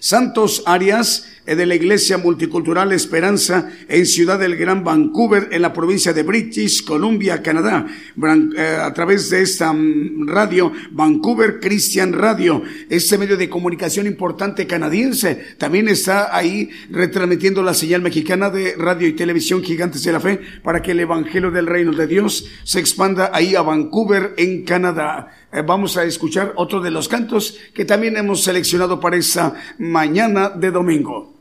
Santos 0.00 0.62
Arias, 0.66 1.30
eh, 1.46 1.54
de 1.54 1.66
la 1.66 1.74
Iglesia 1.74 2.18
Multicultural 2.18 2.92
Esperanza 2.92 3.70
en 3.88 4.04
Ciudad 4.06 4.38
del 4.38 4.56
Gran 4.56 4.84
Vancouver, 4.84 5.48
en 5.52 5.62
la 5.62 5.72
provincia 5.72 6.12
de 6.12 6.22
British 6.22 6.84
Columbia, 6.84 7.42
Canadá, 7.42 7.86
eh, 7.86 8.78
a 8.80 8.92
través 8.92 9.30
de 9.30 9.42
esta 9.42 9.72
mm, 9.72 10.28
radio, 10.28 10.72
Vancouver 10.90 11.60
Christian 11.60 12.12
Radio, 12.12 12.62
este 12.88 13.18
medio 13.18 13.36
de 13.36 13.48
comunicación 13.48 14.06
importante 14.06 14.66
canadiense, 14.66 15.54
también 15.58 15.88
está 15.88 16.34
ahí 16.36 16.70
retransmitiendo 16.90 17.62
la 17.62 17.74
señal 17.74 18.02
mexicana 18.02 18.50
de 18.50 18.74
radio 18.76 19.08
y 19.08 19.12
televisión 19.12 19.62
Gigantes 19.62 20.02
de 20.02 20.12
la 20.12 20.20
Fe 20.20 20.40
para 20.62 20.82
que 20.82 20.92
el 20.92 21.00
Evangelio 21.00 21.50
del 21.50 21.66
Reino 21.66 21.92
de 21.92 22.06
Dios 22.06 22.46
se 22.64 22.80
expanda 22.80 23.30
ahí 23.32 23.54
a 23.54 23.62
Vancouver, 23.62 24.34
en 24.36 24.64
Canadá. 24.64 25.30
Eh, 25.52 25.62
vamos 25.66 25.96
a 25.96 26.04
escuchar 26.04 26.52
otro 26.56 26.80
de 26.80 26.92
los 26.92 27.08
cantos 27.08 27.58
que 27.74 27.84
también 27.84 28.16
hemos 28.16 28.44
seleccionado 28.44 29.00
para 29.00 29.16
esta 29.16 29.54
mañana 29.90 30.50
de 30.50 30.70
domingo. 30.70 31.32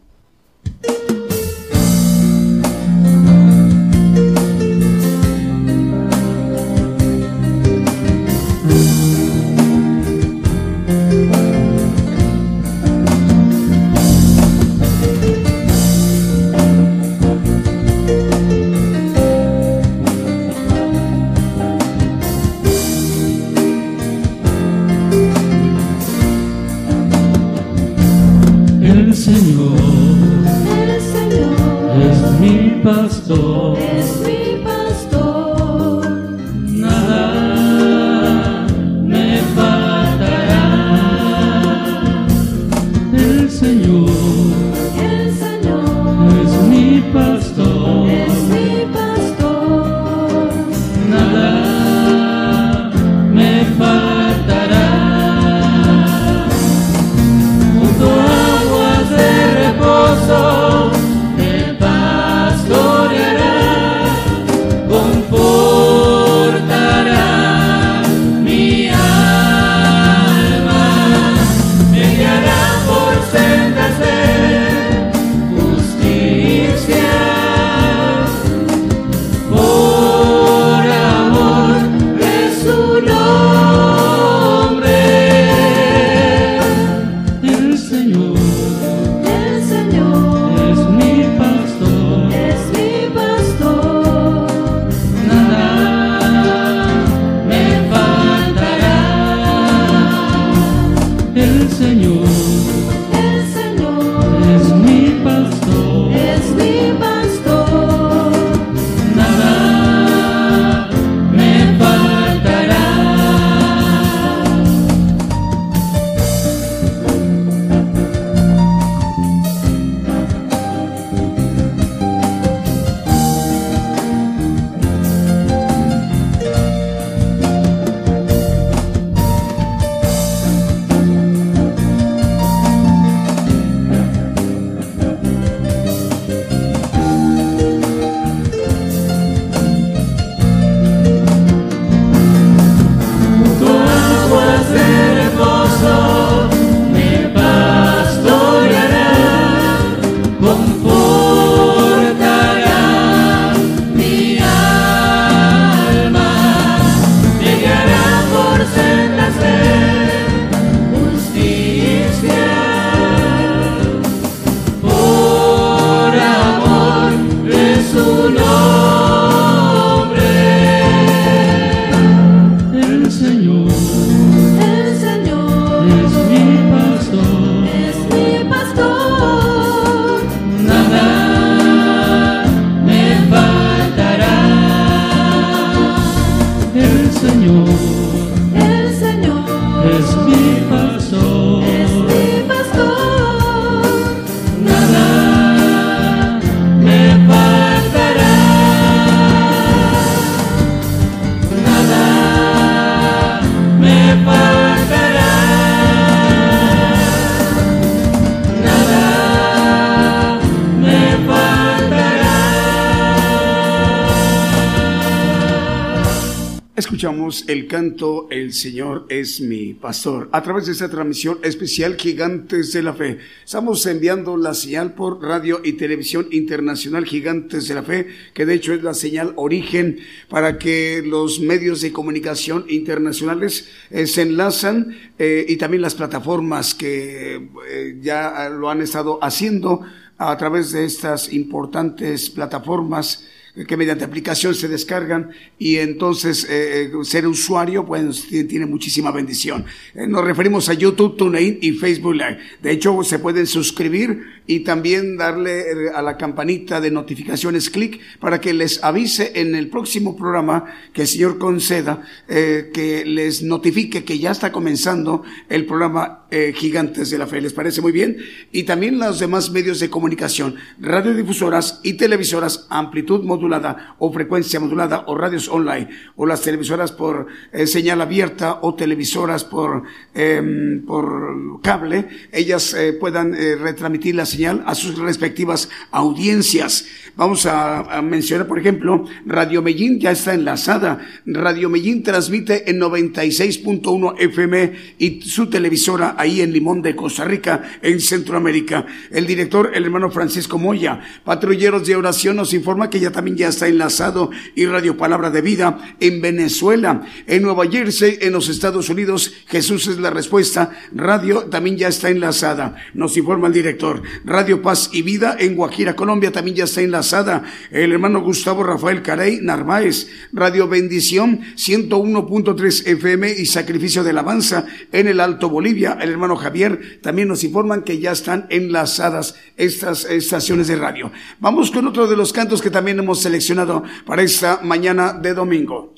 Canto 217.69 218.27
El 218.29 218.51
Señor 218.51 219.05
es 219.07 219.39
mi 219.39 219.73
pastor 219.73 220.27
a 220.33 220.43
través 220.43 220.65
de 220.65 220.73
esta 220.73 220.89
transmisión 220.89 221.37
especial 221.43 221.95
Gigantes 221.95 222.73
de 222.73 222.83
la 222.83 222.93
Fe. 222.93 223.19
Estamos 223.45 223.85
enviando 223.85 224.35
la 224.35 224.53
señal 224.53 224.93
por 224.95 225.21
radio 225.21 225.61
y 225.63 225.73
televisión 225.73 226.27
internacional 226.31 227.05
Gigantes 227.05 227.69
de 227.69 227.75
la 227.75 227.83
Fe, 227.83 228.07
que 228.33 228.45
de 228.45 228.55
hecho 228.55 228.73
es 228.73 228.83
la 228.83 228.93
señal 228.93 229.33
origen 229.37 229.99
para 230.27 230.57
que 230.57 231.01
los 231.05 231.39
medios 231.39 231.79
de 231.79 231.93
comunicación 231.93 232.65
internacionales 232.67 233.69
eh, 233.91 234.07
se 234.07 234.23
enlazan 234.23 234.97
eh, 235.17 235.45
y 235.47 235.55
también 235.55 235.83
las 235.83 235.95
plataformas 235.95 236.73
que 236.73 237.35
eh, 237.69 237.97
ya 238.01 238.49
lo 238.49 238.69
han 238.69 238.81
estado 238.81 239.19
haciendo 239.21 239.85
a 240.17 240.35
través 240.37 240.71
de 240.71 240.85
estas 240.85 241.31
importantes 241.31 242.29
plataformas 242.31 243.28
que 243.67 243.77
mediante 243.77 244.05
aplicación 244.05 244.55
se 244.55 244.67
descargan 244.67 245.31
y 245.57 245.77
entonces 245.77 246.45
eh, 246.49 246.83
eh, 246.83 246.91
ser 247.03 247.27
usuario 247.27 247.85
pues 247.85 248.27
tiene 248.27 248.65
muchísima 248.65 249.11
bendición. 249.11 249.65
Eh, 249.95 250.07
nos 250.07 250.23
referimos 250.23 250.69
a 250.69 250.73
YouTube, 250.73 251.17
TuneIn 251.17 251.59
y 251.61 251.71
Facebook 251.73 252.15
Live. 252.15 252.39
De 252.61 252.71
hecho, 252.71 253.03
se 253.03 253.19
pueden 253.19 253.47
suscribir 253.47 254.38
y 254.49 254.61
también 254.61 255.15
darle 255.15 255.91
a 255.93 256.01
la 256.01 256.17
campanita 256.17 256.81
de 256.81 256.89
notificaciones 256.89 257.69
clic 257.69 258.01
para 258.19 258.41
que 258.41 258.51
les 258.51 258.83
avise 258.83 259.33
en 259.35 259.53
el 259.53 259.69
próximo 259.69 260.17
programa 260.17 260.65
que 260.91 261.03
el 261.03 261.07
Señor 261.07 261.37
conceda, 261.37 262.01
que 262.27 263.03
les 263.05 263.43
notifique 263.43 264.03
que 264.03 264.17
ya 264.17 264.31
está 264.31 264.51
comenzando 264.51 265.21
el 265.49 265.67
programa 265.67 266.25
Gigantes 266.55 267.11
de 267.11 267.19
la 267.19 267.27
Fe. 267.27 267.41
¿Les 267.41 267.53
parece 267.53 267.81
muy 267.81 267.91
bien? 267.91 268.17
Y 268.51 268.63
también 268.63 268.97
los 268.97 269.19
demás 269.19 269.51
medios 269.51 269.79
de 269.79 269.91
comunicación, 269.91 270.55
radiodifusoras 270.79 271.79
y 271.83 271.93
televisoras, 271.93 272.65
amplitud 272.69 273.23
modulada 273.23 273.95
o 273.99 274.11
frecuencia 274.11 274.59
modulada 274.59 275.03
o 275.05 275.15
radios 275.15 275.47
online 275.47 275.89
o 276.15 276.25
las 276.25 276.41
televisoras 276.41 276.91
por 276.91 277.27
eh, 277.51 277.67
señal 277.67 278.01
abierta 278.01 278.59
o 278.61 278.73
televisoras 278.73 279.43
por, 279.43 279.83
em, 280.13 280.83
por 280.85 281.61
cable, 281.61 282.07
ellas 282.31 282.73
eh, 282.73 282.93
puedan 282.93 283.35
eh, 283.35 283.55
retransmitir 283.55 284.15
la 284.15 284.25
a 284.47 284.75
sus 284.75 284.97
respectivas 284.97 285.69
audiencias. 285.91 286.85
Vamos 287.15 287.45
a, 287.45 288.01
mencionar, 288.01 288.47
por 288.47 288.59
ejemplo, 288.59 289.05
Radio 289.25 289.61
Medellín 289.61 289.99
ya 289.99 290.11
está 290.11 290.33
enlazada. 290.33 291.05
Radio 291.25 291.69
Medellín 291.69 292.01
transmite 292.01 292.69
en 292.69 292.79
96.1 292.79 294.15
FM 294.19 294.73
y 294.97 295.21
su 295.23 295.49
televisora 295.49 296.15
ahí 296.17 296.39
en 296.39 296.53
Limón 296.53 296.81
de 296.81 296.95
Costa 296.95 297.25
Rica, 297.25 297.79
en 297.81 297.99
Centroamérica. 297.99 298.85
El 299.11 299.27
director, 299.27 299.71
el 299.73 299.83
hermano 299.83 300.09
Francisco 300.11 300.57
Moya, 300.57 301.01
patrulleros 301.25 301.85
de 301.85 301.97
oración, 301.97 302.37
nos 302.37 302.53
informa 302.53 302.89
que 302.89 303.01
ya 303.01 303.11
también 303.11 303.35
ya 303.35 303.49
está 303.49 303.67
enlazado 303.67 304.29
y 304.55 304.65
Radio 304.65 304.95
Palabra 304.95 305.29
de 305.29 305.41
Vida 305.41 305.95
en 305.99 306.21
Venezuela, 306.21 307.01
en 307.27 307.41
Nueva 307.41 307.67
Jersey, 307.69 308.17
en 308.21 308.31
los 308.31 308.47
Estados 308.47 308.89
Unidos. 308.89 309.33
Jesús 309.47 309.87
es 309.87 309.99
la 309.99 310.09
respuesta. 310.09 310.71
Radio 310.93 311.45
también 311.45 311.77
ya 311.77 311.89
está 311.89 312.09
enlazada. 312.09 312.75
Nos 312.93 313.17
informa 313.17 313.47
el 313.47 313.53
director. 313.53 314.01
Radio 314.29 314.61
Paz 314.61 314.91
y 314.93 315.01
Vida 315.01 315.35
en 315.39 315.55
Guajira, 315.55 315.95
Colombia 315.95 316.31
también 316.31 316.55
ya 316.55 316.65
está 316.65 316.81
enlazada. 316.81 317.43
El 317.71 317.91
hermano 317.91 318.21
Gustavo 318.21 318.61
Rafael 318.61 319.01
Carey 319.01 319.39
Narváez. 319.41 320.07
Radio 320.31 320.67
Bendición 320.67 321.41
101.3 321.55 322.87
FM 322.87 323.31
y 323.31 323.47
Sacrificio 323.47 324.03
de 324.03 324.11
Alabanza 324.11 324.67
en 324.91 325.07
el 325.07 325.19
Alto 325.19 325.49
Bolivia. 325.49 325.97
El 325.99 326.11
hermano 326.11 326.35
Javier 326.35 326.99
también 327.01 327.27
nos 327.27 327.43
informan 327.43 327.81
que 327.81 327.97
ya 327.97 328.11
están 328.11 328.45
enlazadas 328.51 329.33
estas 329.57 330.05
estaciones 330.05 330.67
de 330.67 330.75
radio. 330.75 331.11
Vamos 331.39 331.71
con 331.71 331.87
otro 331.87 332.05
de 332.05 332.15
los 332.15 332.31
cantos 332.31 332.61
que 332.61 332.69
también 332.69 332.99
hemos 332.99 333.23
seleccionado 333.23 333.83
para 334.05 334.21
esta 334.21 334.59
mañana 334.61 335.13
de 335.13 335.33
domingo. 335.33 335.95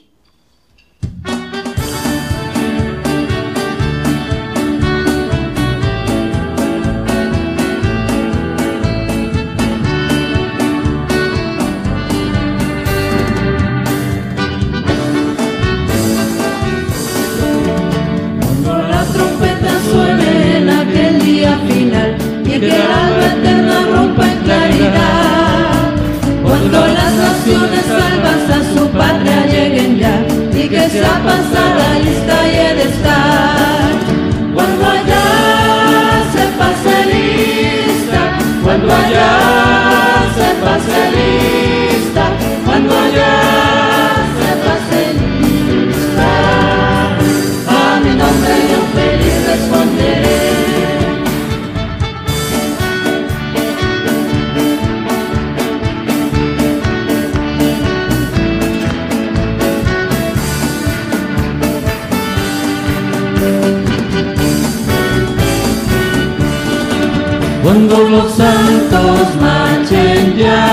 Santos 68.42 69.28
marchen 69.40 70.36
ya 70.36 70.66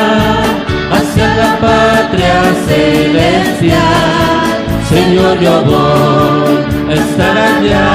hacia 0.95 1.29
la 1.41 1.51
patria 1.67 2.41
celestial, 2.67 3.77
Señor, 4.89 5.35
yo 5.39 5.55
voy 5.73 6.55
a 6.91 6.95
estar 7.03 7.37
allá. 7.37 7.89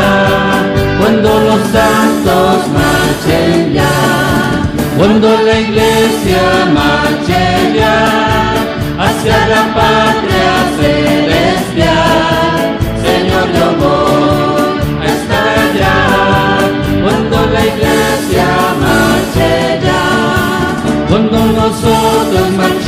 Cuando 0.99 1.29
los 1.47 1.61
santos 1.77 2.57
marchen 2.77 3.73
ya, 3.73 3.97
cuando 4.97 5.27
la 5.47 5.55
iglesia 5.65 6.43
marche 6.79 7.41
ya 7.79 7.99
hacia 9.05 9.37
la 9.53 9.63
patria 9.79 10.53
celestial, 10.79 12.12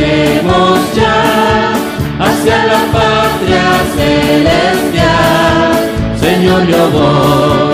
marchemos 0.05 0.79
ya 0.95 1.73
hacia 2.19 2.65
la 2.65 2.79
patria 2.91 3.63
celestial, 3.95 5.73
Señor, 6.19 6.67
yo 6.67 6.91
voy 6.91 7.64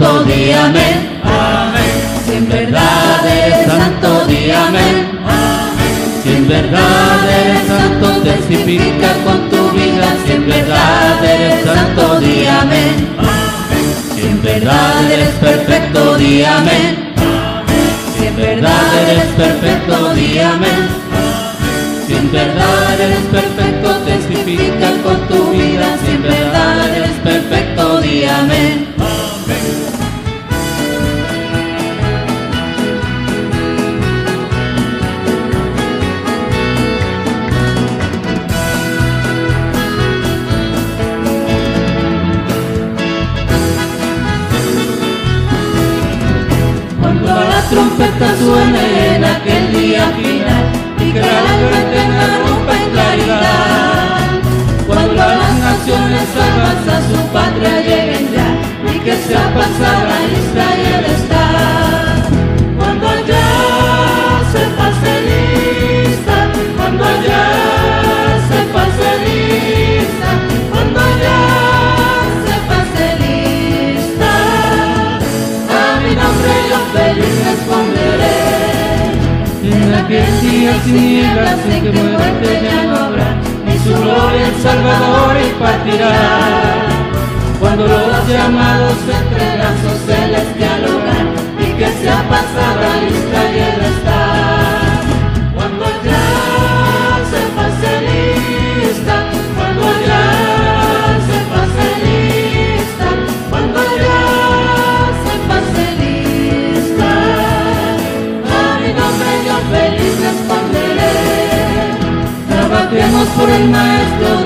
santo, 0.00 0.24
di 0.24 0.52
amén. 0.52 1.20
Sin 2.26 2.48
verdad 2.48 3.26
eres 3.26 3.66
santo, 3.66 4.24
di 4.26 4.50
amén. 4.50 5.20
Si 6.22 6.30
en 6.30 6.48
verdad 6.48 7.18
eres 7.42 7.66
santo, 7.66 8.08
testifica 8.22 9.12
con 9.24 9.50
tu 9.50 9.70
vida. 9.72 10.06
Si 10.24 10.32
en 10.32 10.46
verdad 10.46 11.24
eres 11.24 11.64
santo, 11.64 12.20
di 12.20 12.46
amén. 12.46 13.08
Si 14.14 14.22
en 14.22 14.42
verdad 14.42 15.10
eres 15.12 15.34
perfecto, 15.34 16.16
di 16.16 16.44
amén. 16.44 17.14
Si 18.16 18.26
en 18.26 18.36
verdad 18.36 18.88
eres 19.02 19.24
perfecto, 19.36 20.14
di 20.14 20.38
amén. 20.38 20.88
Si 22.06 22.14
en 22.14 22.32
verdad 22.32 23.00
eres 23.00 23.24
perfecto, 23.30 23.90
testifica 24.06 24.90
con 25.04 25.28
tu 25.28 25.50
vida. 25.50 25.86
Si 26.04 26.10
en 26.12 26.22
verdad 26.22 26.96
eres 26.96 27.16
perfecto, 27.22 28.00
di 28.00 28.24
amén. 28.24 28.79
Impartirá. 85.90 86.12
Cuando 87.58 87.86
los 87.86 88.28
llamados 88.28 88.96
entre 89.18 89.56
brazos 89.56 89.98
celestial 90.06 90.84
hogar, 90.84 91.26
y 91.58 91.72
que 91.78 91.88
sea 92.02 92.28
pasada 92.28 92.86
Israel 93.08 93.80
está. 93.92 94.22
Cuando 95.54 95.84
ya 96.04 96.26
se 97.30 97.40
pase 97.56 97.90
lista, 98.08 99.14
cuando 99.56 99.86
ya 100.06 100.24
se 101.26 101.36
pase 101.52 101.84
lista, 102.04 103.06
cuando 103.50 103.80
ya 103.98 104.18
se 105.24 105.34
pase 105.48 105.84
lista, 106.00 107.10
a 108.48 108.78
mi 108.80 108.90
nombre 109.00 109.30
yo 109.46 109.56
feliz 109.70 110.14
responderé. 110.26 111.16
Trabajemos 112.48 113.26
por 113.36 113.48
el 113.50 113.68
Maestro 113.68 114.39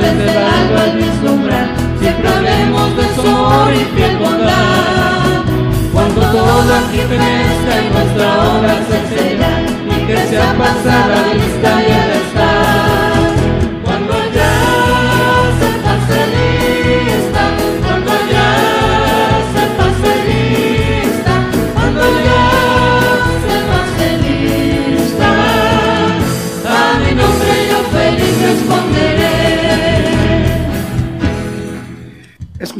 amor 3.65 3.75
y 3.75 3.85
fiel 3.97 4.17
bondad. 4.19 5.43
Cuando 5.93 6.21
aquí 6.23 6.99
fenezca 6.99 7.75
y 7.83 7.91
nuestra 7.91 8.27
obra 8.53 8.75
se 8.89 8.99
sella, 9.15 9.53
y 9.87 10.07
que 10.07 10.17
sea 10.29 10.55
pasada 10.59 11.17
lista 11.35 11.71
y 11.83 11.84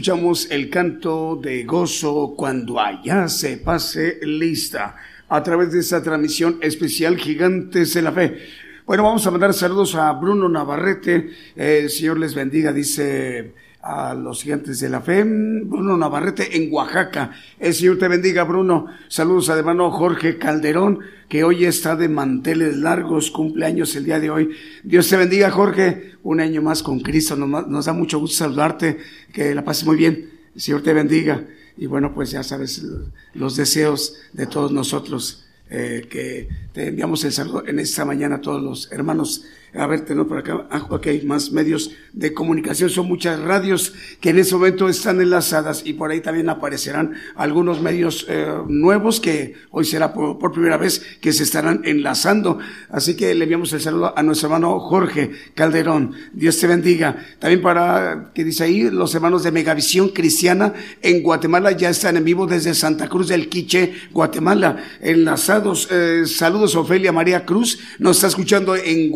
Escuchamos 0.05 0.51
el 0.51 0.69
canto 0.69 1.41
de 1.43 1.65
gozo 1.65 2.35
cuando 2.37 2.79
allá 2.79 3.27
se 3.27 3.57
pase 3.57 4.19
lista 4.21 4.97
a 5.31 5.43
través 5.43 5.73
de 5.73 5.81
esta 5.81 6.03
transmisión 6.03 6.59
especial 6.61 7.17
Gigantes 7.17 7.95
de 7.95 8.03
la 8.03 8.13
Fe. 8.13 8.39
Bueno, 8.85 9.03
vamos 9.03 9.27
a 9.27 9.31
mandar 9.31 9.55
saludos 9.55 9.95
a 9.95 10.13
Bruno 10.13 10.47
Navarrete. 10.47 11.31
Eh, 11.57 11.81
el 11.85 11.89
Señor 11.89 12.19
les 12.19 12.35
bendiga, 12.35 12.71
dice 12.71 13.55
a 13.85 14.15
los 14.15 14.43
gigantes 14.43 14.81
de 14.81 14.89
la 14.89 15.03
fe. 15.03 15.23
Bruno 15.25 15.97
Navarrete 15.97 16.57
en 16.57 16.73
Oaxaca. 16.73 17.33
El 17.59 17.75
Señor 17.75 17.99
te 17.99 18.09
bendiga, 18.09 18.45
Bruno. 18.45 18.87
Saludos 19.09 19.51
al 19.51 19.59
hermano 19.59 19.91
Jorge 19.91 20.39
Calderón, 20.39 21.01
que 21.29 21.45
hoy 21.45 21.67
está 21.67 21.95
de 21.95 22.09
manteles 22.09 22.79
largos, 22.79 23.31
cumpleaños 23.31 23.95
el 23.95 24.07
día 24.07 24.21
de 24.21 24.31
hoy. 24.31 24.51
Dios 24.83 25.09
te 25.09 25.17
bendiga, 25.17 25.51
Jorge. 25.51 26.15
Un 26.23 26.41
año 26.41 26.63
más 26.63 26.83
con 26.83 27.01
Cristo. 27.01 27.37
Nos, 27.37 27.69
nos 27.69 27.85
da 27.85 27.93
mucho 27.93 28.19
gusto 28.19 28.39
saludarte. 28.39 28.99
Que 29.33 29.55
la 29.55 29.65
pases 29.65 29.85
muy 29.85 29.97
bien. 29.97 30.31
El 30.55 30.61
Señor 30.61 30.83
te 30.83 30.95
bendiga. 30.95 31.45
Y 31.77 31.87
bueno, 31.87 32.15
pues 32.15 32.31
ya 32.31 32.43
sabes 32.43 32.87
los 33.35 33.57
deseos 33.57 34.17
de 34.33 34.47
todos 34.47 34.73
nosotros. 34.73 35.45
Eh, 35.71 36.07
que 36.11 36.49
te 36.73 36.89
enviamos 36.89 37.25
el 37.25 37.33
saludo 37.33 37.67
en 37.67 37.79
esta 37.81 38.05
mañana 38.05 38.37
a 38.37 38.41
todos 38.41 38.63
los 38.63 38.93
hermanos. 38.93 39.45
A 39.77 39.89
ver, 39.89 40.03
tenemos 40.03 40.29
por 40.29 40.39
acá, 40.39 40.69
ah, 40.71 40.87
ok, 40.89 41.09
más 41.25 41.51
medios 41.51 41.91
de 42.13 42.33
comunicación, 42.33 42.91
son 42.91 43.09
muchas 43.09 43.41
radios 43.41 43.93
que 44.21 44.31
en 44.31 44.39
ese 44.39 44.55
momento 44.55 44.89
están 44.89 45.21
enlazadas 45.21 45.83
y 45.85 45.95
por 45.95 46.13
ahí 46.13 46.21
también 46.21 46.49
aparecerán 46.49 47.15
algunos 47.35 47.81
medios 47.81 48.25
eh, 48.29 48.47
nuevos 48.69 49.19
que 49.19 49.55
hoy 49.71 49.85
será 49.85 50.13
por, 50.13 50.53
primera 50.53 50.77
vez 50.77 51.03
que 51.21 51.33
se 51.33 51.43
estarán 51.43 51.81
enlazando. 51.85 52.61
Así 52.89 53.17
que 53.17 53.35
le 53.35 53.45
enviamos 53.45 53.73
el 53.73 53.81
saludo 53.81 54.17
a 54.17 54.23
nuestro 54.23 54.47
hermano 54.47 54.79
Jorge 54.79 55.33
Calderón. 55.55 56.13
Dios 56.33 56.57
te 56.59 56.69
bendiga. 56.69 57.17
También 57.41 57.61
para, 57.61 58.31
que 58.33 58.45
dice 58.45 58.63
ahí, 58.63 58.89
los 58.91 59.13
hermanos 59.17 59.43
de 59.43 59.51
Megavisión 59.51 60.11
Cristiana 60.11 60.73
en 61.03 61.21
Guatemala 61.21 61.73
ya 61.73 61.91
están 61.91 62.17
en 62.17 62.25
vivo 62.25 62.47
desde 62.47 62.75
Santa 62.75 63.09
Cruz 63.09 63.27
del 63.27 63.49
Quiche, 63.49 63.93
Guatemala, 64.13 64.77
enlazados. 65.01 65.89
Eh, 65.91 66.27
saludos 66.27 66.77
Ofelia 66.77 67.11
María 67.11 67.45
Cruz, 67.45 67.81
nos 67.99 68.19
está 68.19 68.29
escuchando 68.29 68.77
en 68.77 69.11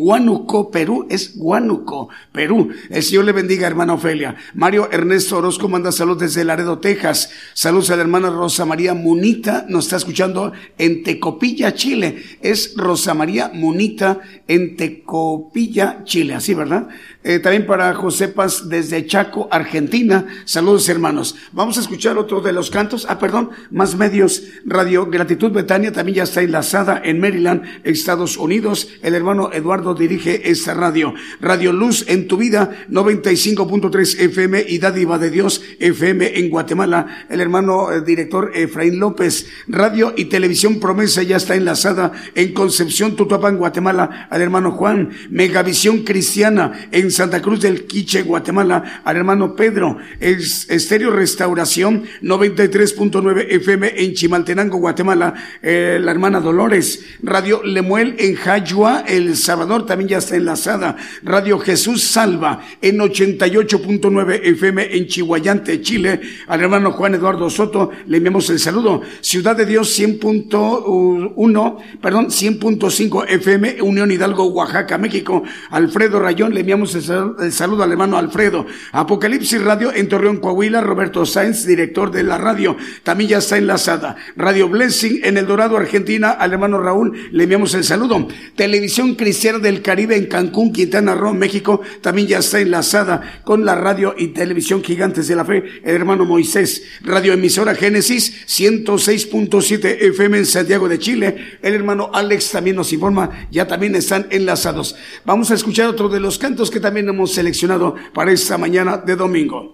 Perú, 0.71 1.05
es 1.09 1.33
Huánuco, 1.35 2.09
Perú. 2.31 2.69
El 2.89 3.03
Señor 3.03 3.25
le 3.25 3.31
bendiga, 3.31 3.67
hermana 3.67 3.93
Ofelia. 3.93 4.35
Mario 4.55 4.89
Ernesto 4.91 5.37
Orozco 5.37 5.69
manda 5.69 5.91
saludos 5.91 6.21
desde 6.21 6.43
Laredo, 6.43 6.79
Texas. 6.79 7.29
Saludos 7.53 7.91
a 7.91 7.95
la 7.95 8.01
hermana 8.01 8.29
Rosa 8.31 8.65
María 8.65 8.93
Munita, 8.93 9.65
nos 9.69 9.85
está 9.85 9.97
escuchando 9.97 10.51
en 10.77 11.03
Tecopilla, 11.03 11.75
Chile. 11.75 12.23
Es 12.41 12.73
Rosa 12.75 13.13
María 13.13 13.51
Munita 13.53 14.19
en 14.47 14.75
Tecopilla, 14.75 16.03
Chile, 16.03 16.33
así, 16.33 16.55
¿verdad? 16.55 16.87
Eh, 17.21 17.39
también 17.39 17.65
para 17.65 17.93
José 17.95 18.29
Paz 18.29 18.69
desde 18.69 19.05
Chaco, 19.05 19.49
Argentina. 19.51 20.25
Saludos, 20.45 20.87
hermanos. 20.87 21.35
Vamos 21.51 21.77
a 21.77 21.81
escuchar 21.81 22.17
otro 22.17 22.39
de 22.39 22.53
los 22.53 22.69
cantos. 22.69 23.05
Ah, 23.09 23.19
perdón, 23.19 23.49
más 23.71 23.97
medios. 23.97 24.43
Radio 24.65 25.05
Gratitud 25.05 25.51
Betania 25.51 25.91
también 25.91 26.15
ya 26.15 26.23
está 26.23 26.41
enlazada 26.41 27.01
en 27.03 27.19
Maryland, 27.19 27.63
Estados 27.83 28.37
Unidos. 28.37 28.87
El 29.01 29.15
hermano 29.15 29.51
Eduardo 29.51 29.95
dirige 29.95 30.49
esta 30.49 30.73
radio. 30.73 31.13
Radio 31.41 31.73
Luz 31.73 32.05
en 32.07 32.25
tu 32.29 32.37
vida, 32.37 32.85
95.3 32.89 34.17
FM 34.21 34.65
y 34.69 34.77
Dádiva 34.77 35.17
de 35.17 35.29
Dios 35.29 35.61
FM 35.77 36.39
en 36.39 36.49
Guatemala. 36.49 37.25
El 37.29 37.41
hermano 37.41 37.91
eh, 37.91 37.99
director 37.99 38.51
Efraín 38.55 38.97
López. 38.97 39.47
Radio 39.67 40.13
y 40.15 40.25
Televisión 40.25 40.79
Promesa 40.79 41.21
ya 41.23 41.35
está 41.35 41.55
enlazada 41.55 42.13
en 42.33 42.53
Concepción, 42.53 43.17
Tutuapán, 43.17 43.57
Guatemala. 43.57 44.29
Al 44.29 44.41
hermano 44.41 44.71
Juan. 44.71 45.09
Megavisión 45.29 46.05
Cristiana 46.05 46.87
en 46.93 47.08
Santa 47.11 47.41
Cruz 47.41 47.61
del 47.61 47.85
Quiche, 47.85 48.23
Guatemala. 48.23 49.01
Al 49.03 49.17
hermano 49.17 49.55
Pedro. 49.55 49.97
Es 50.19 50.69
Estéreo 50.69 51.11
Restauración, 51.11 52.03
93.9 52.21 53.47
FM 53.49 53.93
en 54.03 54.13
Chimaltenango, 54.13 54.77
Guatemala. 54.77 55.33
Eh, 55.61 55.99
la 56.01 56.11
hermana 56.11 56.39
Dolores. 56.39 57.03
Radio 57.21 57.61
Lemuel 57.63 58.15
en 58.19 58.35
Jayua, 58.35 59.03
El 59.07 59.35
Salvador, 59.35 59.85
también 59.85 60.09
ya 60.09 60.17
está 60.17 60.35
enlazada. 60.35 60.95
Radio 61.23 61.59
Jesús 61.59 62.03
Salva 62.03 62.61
en 62.81 62.97
88.9 62.99 64.41
FM 64.43 64.97
en 64.97 65.07
Chihuayante, 65.07 65.81
Chile. 65.81 66.21
Al 66.47 66.61
hermano 66.61 66.91
Juan 66.91 67.15
Eduardo 67.15 67.49
Soto 67.49 67.91
le 68.07 68.17
enviamos 68.17 68.49
el 68.49 68.59
saludo. 68.59 69.01
Ciudad 69.21 69.55
de 69.55 69.65
Dios 69.65 69.97
100.1, 69.99 71.77
perdón, 72.01 72.27
100.5 72.27 73.25
FM, 73.27 73.81
Unión 73.81 74.11
Hidalgo, 74.11 74.45
Oaxaca, 74.47 74.97
México. 74.97 75.43
Alfredo 75.69 76.19
Rayón 76.19 76.53
le 76.53 76.61
enviamos 76.61 76.95
el 76.95 76.98
el 77.07 77.51
saludo 77.51 77.83
al 77.83 77.91
hermano 77.91 78.17
Alfredo. 78.17 78.65
Apocalipsis 78.91 79.61
Radio 79.61 79.93
en 79.93 80.09
Torreón, 80.09 80.37
Coahuila, 80.37 80.81
Roberto 80.81 81.25
Sáenz, 81.25 81.65
director 81.65 82.11
de 82.11 82.23
la 82.23 82.37
radio, 82.37 82.75
también 83.03 83.29
ya 83.29 83.37
está 83.37 83.57
enlazada. 83.57 84.17
Radio 84.35 84.67
Blessing 84.67 85.21
en 85.23 85.37
El 85.37 85.47
Dorado, 85.47 85.77
Argentina, 85.77 86.31
al 86.31 86.53
hermano 86.53 86.79
Raúl 86.79 87.29
le 87.31 87.43
enviamos 87.43 87.73
el 87.73 87.83
saludo. 87.83 88.27
Televisión 88.55 89.15
Cristiana 89.15 89.59
del 89.59 89.81
Caribe 89.81 90.15
en 90.15 90.25
Cancún, 90.25 90.73
Quintana 90.73 91.15
Roo, 91.15 91.33
México, 91.33 91.81
también 92.01 92.27
ya 92.27 92.39
está 92.39 92.59
enlazada 92.59 93.41
con 93.43 93.65
la 93.65 93.75
radio 93.75 94.15
y 94.17 94.27
televisión 94.29 94.83
Gigantes 94.83 95.27
de 95.27 95.35
la 95.35 95.45
Fe, 95.45 95.63
el 95.83 95.95
hermano 95.95 96.25
Moisés. 96.25 96.83
Radio 97.01 97.33
Emisora 97.33 97.75
Génesis 97.75 98.45
106.7 98.47 99.97
FM 100.01 100.39
en 100.39 100.45
Santiago 100.45 100.89
de 100.89 100.99
Chile, 100.99 101.59
el 101.61 101.73
hermano 101.73 102.09
Alex 102.13 102.51
también 102.51 102.75
nos 102.75 102.91
informa, 102.91 103.47
ya 103.51 103.67
también 103.67 103.95
están 103.95 104.27
enlazados. 104.31 104.95
Vamos 105.25 105.51
a 105.51 105.55
escuchar 105.55 105.87
otro 105.87 106.09
de 106.09 106.19
los 106.19 106.37
cantos 106.37 106.69
que 106.71 106.79
también 106.79 106.88
hemos 106.97 107.33
seleccionado 107.33 107.95
para 108.13 108.31
esta 108.31 108.57
mañana 108.57 108.97
de 108.97 109.15
domingo. 109.15 109.73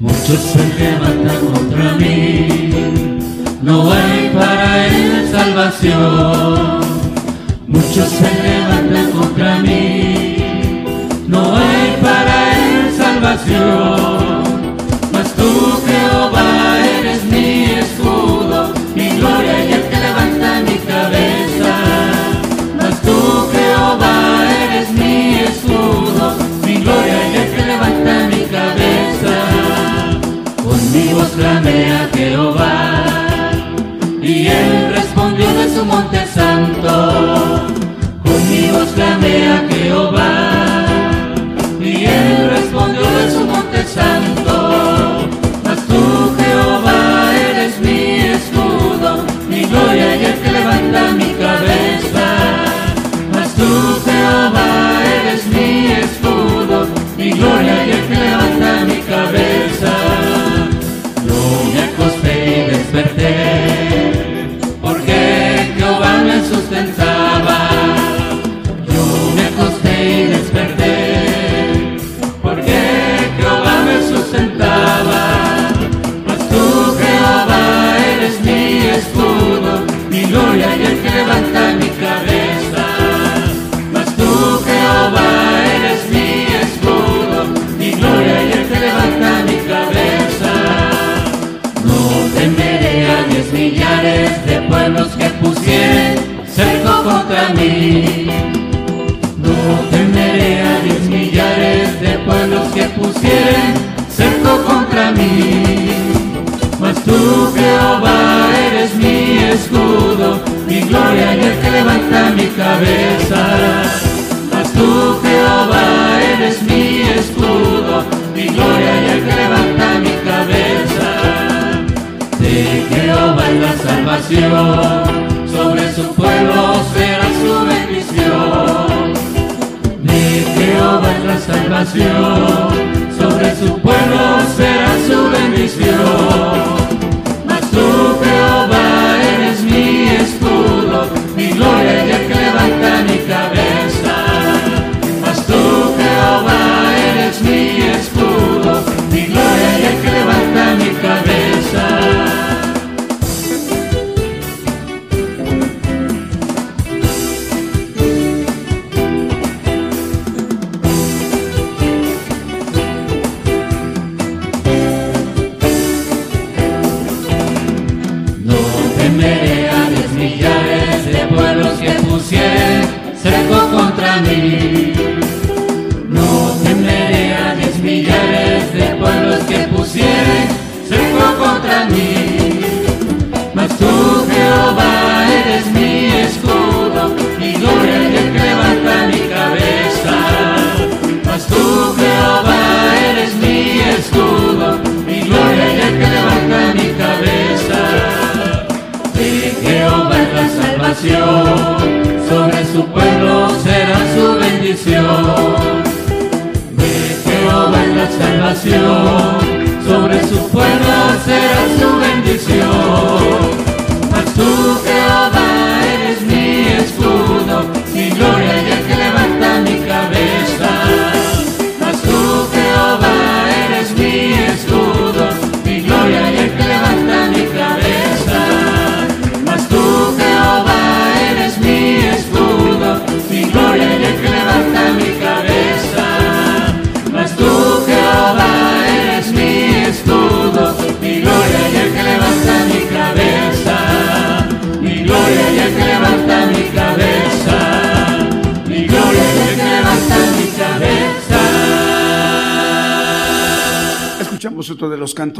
Muchos 0.00 0.40
se 0.40 0.82
levantan 0.82 1.46
contra 1.46 1.94
mí, 1.96 3.18
no 3.62 3.92
hay 3.92 4.30
para 4.34 4.86
él 4.86 5.28
salvación. 5.30 6.80
Muchos 7.68 8.08
se 8.08 8.39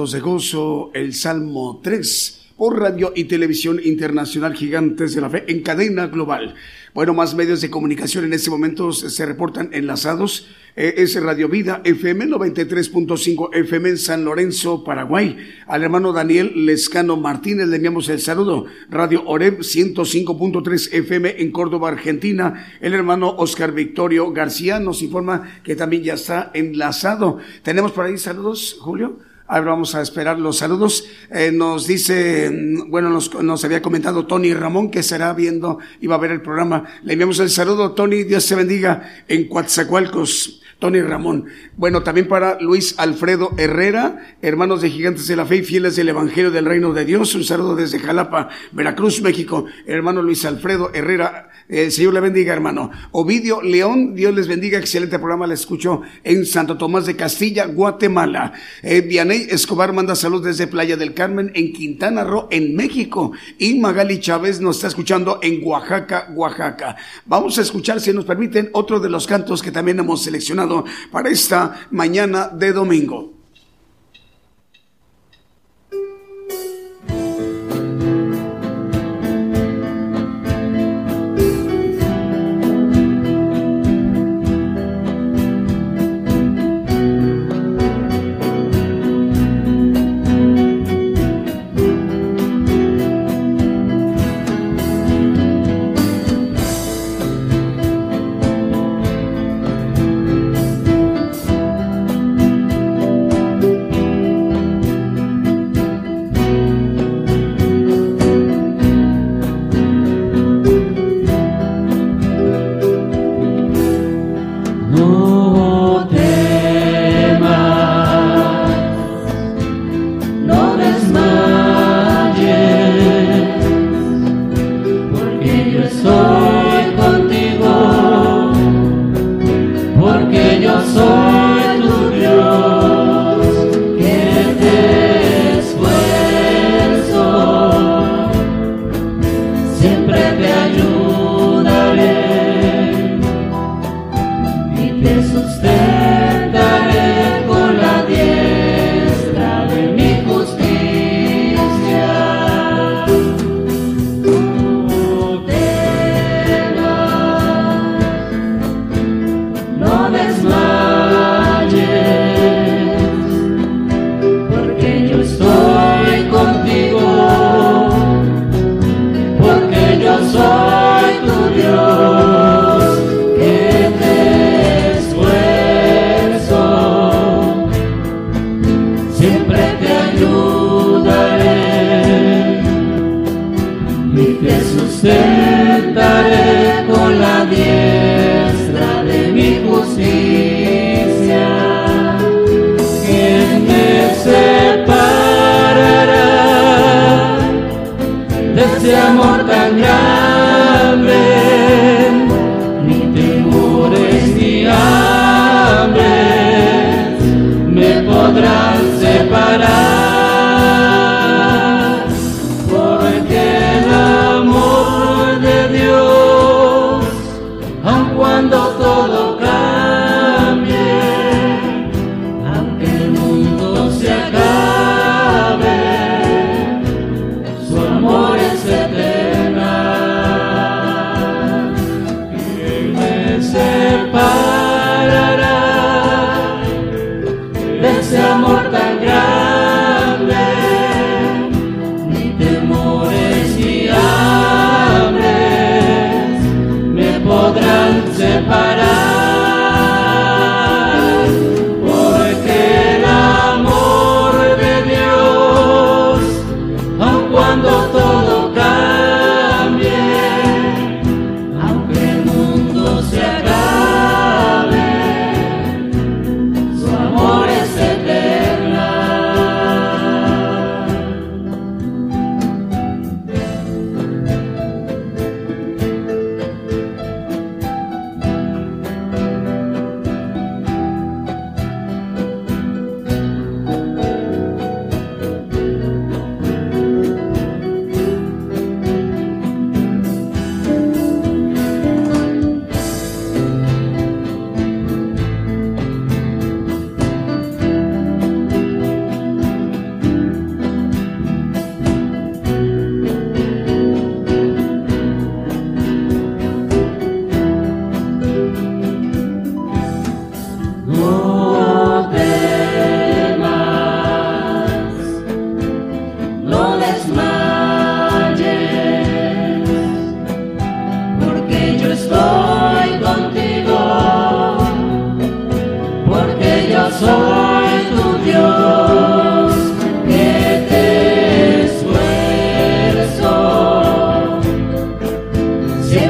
de 0.07 0.21
gozo, 0.21 0.91
el 0.95 1.13
Salmo 1.13 1.79
3, 1.83 2.53
por 2.57 2.81
radio 2.81 3.13
y 3.15 3.25
televisión 3.25 3.79
internacional 3.85 4.55
Gigantes 4.55 5.15
de 5.15 5.21
la 5.21 5.29
Fe 5.29 5.45
en 5.47 5.61
cadena 5.61 6.07
global. 6.07 6.55
Bueno, 6.95 7.13
más 7.13 7.35
medios 7.35 7.61
de 7.61 7.69
comunicación 7.69 8.25
en 8.25 8.33
este 8.33 8.49
momento 8.49 8.93
se 8.93 9.11
se 9.11 9.27
reportan 9.27 9.69
enlazados. 9.75 10.49
Eh, 10.77 10.95
es 10.97 11.21
Radio 11.23 11.49
Vida 11.51 11.83
FM 11.85 12.29
93.5 12.29 13.55
FM 13.55 13.91
en 13.91 13.99
San 13.99 14.25
Lorenzo, 14.25 14.83
Paraguay. 14.85 15.37
Al 15.67 15.83
hermano 15.83 16.15
Daniel 16.15 16.53
Lescano 16.65 17.19
Martínez 17.19 17.69
le 17.69 17.77
enviamos 17.77 18.09
el 18.09 18.21
saludo. 18.21 18.65
Radio 18.89 19.23
Oreb 19.27 19.59
105.3 19.59 20.95
FM 20.95 21.43
en 21.43 21.53
Córdoba, 21.53 21.91
Argentina. 21.91 22.73
El 22.81 22.95
hermano 22.95 23.35
Oscar 23.37 23.73
Victorio 23.73 24.33
García 24.33 24.81
nos 24.81 25.03
informa 25.03 25.61
que 25.63 25.77
también 25.77 26.03
ya 26.03 26.15
está 26.15 26.51
enlazado. 26.55 27.37
¿Tenemos 27.63 27.93
por 27.93 28.07
ahí 28.07 28.17
saludos, 28.17 28.79
Julio? 28.81 29.30
Ahora 29.53 29.73
vamos 29.73 29.97
a 29.97 30.01
esperar 30.01 30.39
los 30.39 30.59
saludos. 30.59 31.09
Eh, 31.29 31.51
nos 31.51 31.89
dice, 31.89 32.49
bueno, 32.87 33.11
nos, 33.11 33.35
nos 33.43 33.65
había 33.65 33.83
comentado 33.83 34.25
Tony 34.25 34.55
Ramón 34.55 34.93
que 34.93 35.01
estará 35.01 35.33
viendo 35.33 35.81
y 36.01 36.07
va 36.07 36.15
a 36.15 36.19
ver 36.19 36.31
el 36.31 36.41
programa. 36.41 36.85
Le 37.03 37.15
enviamos 37.15 37.41
el 37.41 37.51
saludo, 37.51 37.91
Tony, 37.91 38.23
Dios 38.23 38.47
te 38.47 38.55
bendiga 38.55 39.25
en 39.27 39.49
Coatzacoalcos. 39.49 40.63
Tony 40.81 41.03
Ramón. 41.03 41.45
Bueno, 41.77 42.03
también 42.03 42.27
para 42.27 42.59
Luis 42.59 42.95
Alfredo 42.97 43.53
Herrera, 43.59 44.35
hermanos 44.43 44.81
de 44.81 44.91
Gigantes 44.91 45.29
de 45.29 45.37
la 45.37 45.47
Fe 45.47 45.57
y 45.57 45.63
fieles 45.63 45.95
del 45.95 46.09
Evangelio 46.09 46.51
del 46.51 46.65
Reino 46.65 46.93
de 46.93 47.05
Dios. 47.05 47.35
Un 47.35 47.45
saludo 47.45 47.77
desde 47.77 48.01
Jalapa, 48.01 48.49
Veracruz, 48.73 49.21
México. 49.21 49.67
Hermano 49.87 50.23
Luis 50.23 50.45
Alfredo 50.47 50.91
Herrera, 50.95 51.51
eh, 51.69 51.85
el 51.85 51.93
Señor 51.93 52.15
le 52.15 52.21
bendiga, 52.21 52.55
hermano. 52.55 52.91
Ovidio 53.13 53.61
León, 53.61 54.15
Dios 54.15 54.35
les 54.35 54.49
bendiga. 54.49 54.79
Excelente 54.79 55.19
programa, 55.19 55.47
le 55.47 55.55
escucho 55.55 56.01
en 56.25 56.47
Santo 56.47 56.79
Tomás 56.79 57.05
de 57.05 57.15
Castilla, 57.15 57.67
Guatemala. 57.67 58.55
Eh, 58.83 59.03
Vianey 59.03 59.49
Escobar 59.51 59.93
manda 59.93 60.17
salud 60.17 60.43
desde 60.43 60.67
Playa 60.67 60.97
del 60.97 61.13
Carmen, 61.13 61.53
en 61.55 61.75
Quintana 61.75 62.25
Roo, 62.25 62.49
en 62.51 62.75
México. 62.75 63.33
Y 63.59 63.79
Magali 63.79 64.19
Chávez 64.19 64.61
nos 64.63 64.77
está 64.77 64.89
escuchando 64.89 65.41
en 65.43 65.61
Oaxaca, 65.63 66.31
Oaxaca. 66.35 66.97
Vamos 67.27 67.59
a 67.59 67.63
escuchar, 67.63 68.01
si 68.01 68.15
nos 68.15 68.25
permiten, 68.25 68.71
otro 68.73 68.99
de 68.99 69.11
los 69.11 69.27
cantos 69.27 69.63
que 69.63 69.71
también 69.71 69.99
hemos 69.99 70.23
seleccionado 70.23 70.70
para 71.11 71.29
esta 71.31 71.87
mañana 71.91 72.49
de 72.49 72.73
domingo. 72.73 73.40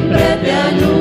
Siempre 0.01 0.37
te 0.43 0.53
ayudaré 0.53 1.00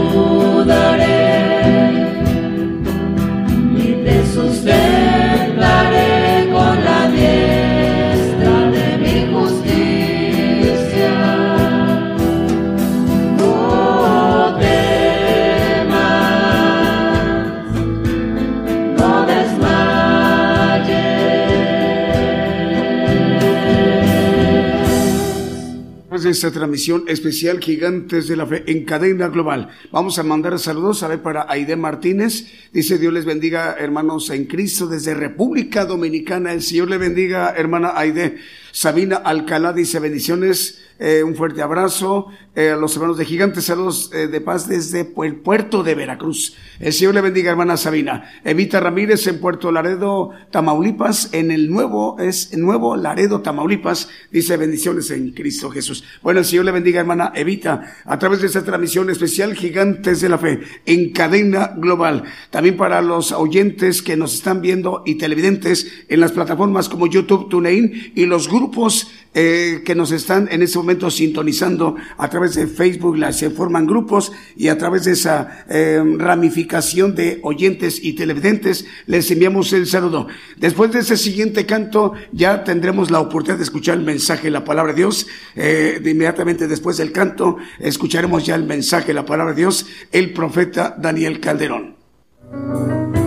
esta 26.29 26.51
transmisión 26.51 27.03
especial 27.07 27.59
Gigantes 27.59 28.27
de 28.27 28.35
la 28.35 28.45
Fe 28.45 28.63
en 28.67 28.85
cadena 28.85 29.27
global. 29.27 29.69
Vamos 29.91 30.19
a 30.19 30.23
mandar 30.23 30.57
saludos 30.59 31.03
a 31.03 31.07
ver 31.07 31.21
para 31.21 31.45
Aide 31.49 31.75
Martínez. 31.75 32.45
Dice 32.71 32.97
Dios 32.97 33.11
les 33.11 33.25
bendiga 33.25 33.75
hermanos 33.77 34.29
en 34.29 34.45
Cristo 34.45 34.87
desde 34.87 35.13
República 35.13 35.85
Dominicana. 35.85 36.53
El 36.53 36.61
Señor 36.61 36.89
le 36.89 36.97
bendiga 36.97 37.53
hermana 37.57 37.93
Aide. 37.95 38.37
Sabina 38.71 39.17
Alcalá 39.17 39.73
dice 39.73 39.99
bendiciones. 39.99 40.79
Eh, 41.01 41.23
un 41.23 41.33
fuerte 41.33 41.61
abrazo 41.61 42.27
eh, 42.53 42.71
a 42.71 42.75
los 42.75 42.93
hermanos 42.93 43.17
de 43.17 43.23
Gigantes, 43.23 43.63
saludos 43.63 44.11
eh, 44.13 44.27
de 44.27 44.41
paz 44.41 44.67
desde 44.67 45.07
el 45.23 45.35
puerto 45.37 45.81
de 45.81 45.95
Veracruz. 45.95 46.57
El 46.77 46.91
Señor 46.91 47.13
le 47.13 47.21
bendiga, 47.21 47.51
hermana 47.51 47.77
Sabina. 47.77 48.29
Evita 48.43 48.81
Ramírez 48.81 49.25
en 49.27 49.39
Puerto 49.39 49.71
Laredo, 49.71 50.31
Tamaulipas, 50.51 51.29
en 51.31 51.51
el 51.51 51.71
nuevo, 51.71 52.17
es 52.19 52.57
Nuevo 52.57 52.97
Laredo, 52.97 53.39
Tamaulipas, 53.39 54.09
dice 54.29 54.57
bendiciones 54.57 55.09
en 55.11 55.31
Cristo 55.31 55.69
Jesús. 55.69 56.03
Bueno, 56.21 56.41
el 56.41 56.45
Señor 56.45 56.65
le 56.65 56.71
bendiga, 56.73 56.99
hermana 56.99 57.31
Evita, 57.33 57.95
a 58.03 58.19
través 58.19 58.41
de 58.41 58.47
esta 58.47 58.65
transmisión 58.65 59.09
especial 59.09 59.55
Gigantes 59.55 60.19
de 60.19 60.27
la 60.27 60.37
Fe, 60.37 60.59
en 60.85 61.13
cadena 61.13 61.75
global. 61.77 62.25
También 62.49 62.75
para 62.75 63.01
los 63.01 63.31
oyentes 63.31 64.01
que 64.01 64.17
nos 64.17 64.33
están 64.33 64.59
viendo 64.59 65.03
y 65.05 65.15
televidentes 65.15 65.89
en 66.09 66.19
las 66.19 66.33
plataformas 66.33 66.89
como 66.89 67.07
YouTube, 67.07 67.47
TuneIn 67.47 68.11
y 68.15 68.25
los 68.25 68.49
grupos 68.49 69.09
eh, 69.33 69.83
que 69.85 69.95
nos 69.95 70.11
están 70.11 70.49
en 70.51 70.63
este 70.63 70.77
momento 70.77 70.88
sintonizando 71.09 71.95
a 72.17 72.29
través 72.29 72.55
de 72.55 72.67
Facebook, 72.67 73.17
se 73.31 73.49
forman 73.49 73.85
grupos 73.85 74.31
y 74.55 74.69
a 74.69 74.77
través 74.77 75.05
de 75.05 75.11
esa 75.11 75.65
eh, 75.69 76.01
ramificación 76.17 77.15
de 77.15 77.39
oyentes 77.43 78.03
y 78.03 78.13
televidentes 78.13 78.85
les 79.05 79.29
enviamos 79.31 79.71
el 79.73 79.85
saludo. 79.85 80.27
Después 80.57 80.91
de 80.91 80.99
ese 80.99 81.17
siguiente 81.17 81.65
canto 81.65 82.13
ya 82.31 82.63
tendremos 82.63 83.11
la 83.11 83.19
oportunidad 83.19 83.57
de 83.57 83.63
escuchar 83.63 83.97
el 83.97 84.03
mensaje, 84.03 84.49
la 84.49 84.63
palabra 84.63 84.93
de 84.93 84.97
Dios. 84.97 85.27
Eh, 85.55 85.99
de 86.01 86.11
inmediatamente 86.11 86.67
después 86.67 86.97
del 86.97 87.11
canto 87.11 87.57
escucharemos 87.79 88.45
ya 88.45 88.55
el 88.55 88.63
mensaje, 88.63 89.13
la 89.13 89.25
palabra 89.25 89.53
de 89.53 89.61
Dios, 89.61 89.85
el 90.11 90.33
profeta 90.33 90.95
Daniel 90.97 91.39
Calderón. 91.39 93.18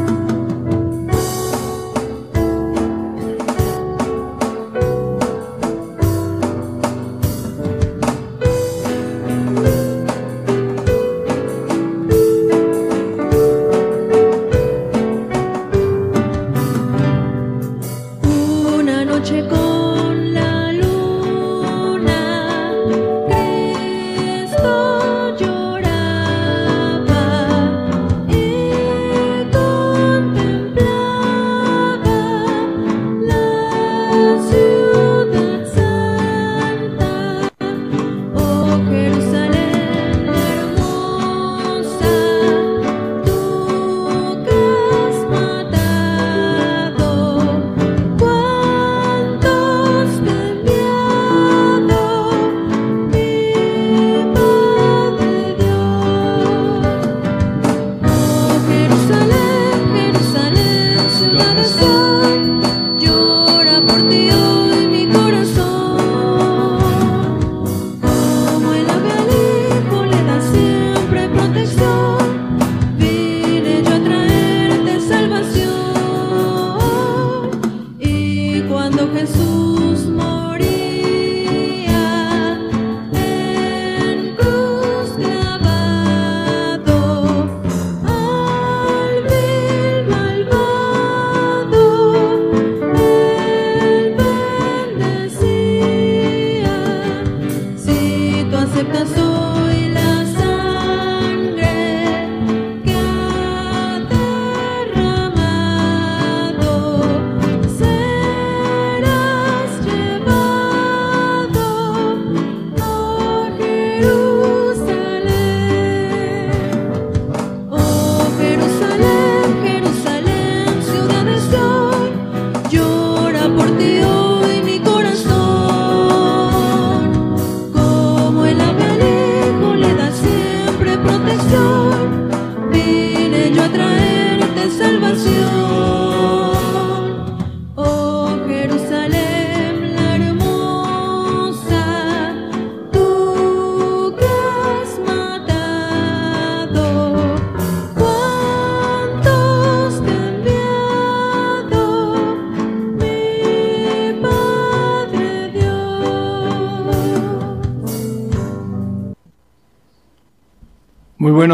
Let's 131.33 131.51
go. 131.51 131.82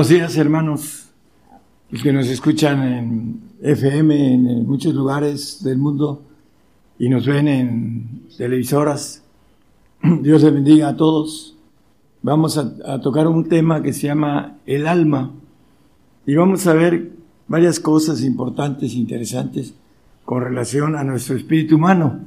Buenos 0.08 0.20
días, 0.26 0.38
hermanos, 0.38 1.08
los 1.90 2.02
que 2.02 2.14
nos 2.14 2.28
escuchan 2.28 2.82
en 2.82 3.40
FM 3.60 4.34
en 4.34 4.66
muchos 4.66 4.94
lugares 4.94 5.62
del 5.62 5.76
mundo 5.76 6.22
y 6.98 7.10
nos 7.10 7.26
ven 7.26 7.46
en 7.46 8.22
televisoras. 8.38 9.22
Dios 10.22 10.42
les 10.42 10.54
bendiga 10.54 10.88
a 10.88 10.96
todos. 10.96 11.58
Vamos 12.22 12.56
a, 12.56 13.00
tocar 13.02 13.26
un 13.26 13.50
tema 13.50 13.82
que 13.82 13.92
se 13.92 14.06
llama 14.06 14.56
el 14.64 14.86
alma 14.86 15.30
y 16.24 16.34
vamos 16.34 16.66
a 16.66 16.72
ver 16.72 17.10
varias 17.46 17.78
cosas 17.78 18.22
importantes, 18.22 18.94
interesantes 18.94 19.74
con 20.24 20.42
relación 20.42 20.96
a 20.96 21.04
nuestro 21.04 21.36
espíritu 21.36 21.76
humano. 21.76 22.20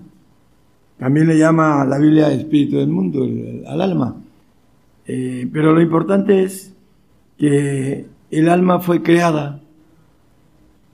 También 0.99 1.27
le 1.27 1.39
llama 1.39 1.83
la 1.85 1.97
Biblia 1.97 2.31
espíritu 2.31 2.77
del 2.77 2.89
mundo, 2.89 3.27
al 3.65 3.81
alma. 3.81 4.17
Eh, 5.07 5.49
pero 5.51 5.73
lo 5.73 5.81
importante 5.81 6.43
es 6.43 6.75
que 7.41 8.05
el 8.29 8.49
alma 8.49 8.81
fue 8.81 9.01
creada 9.01 9.63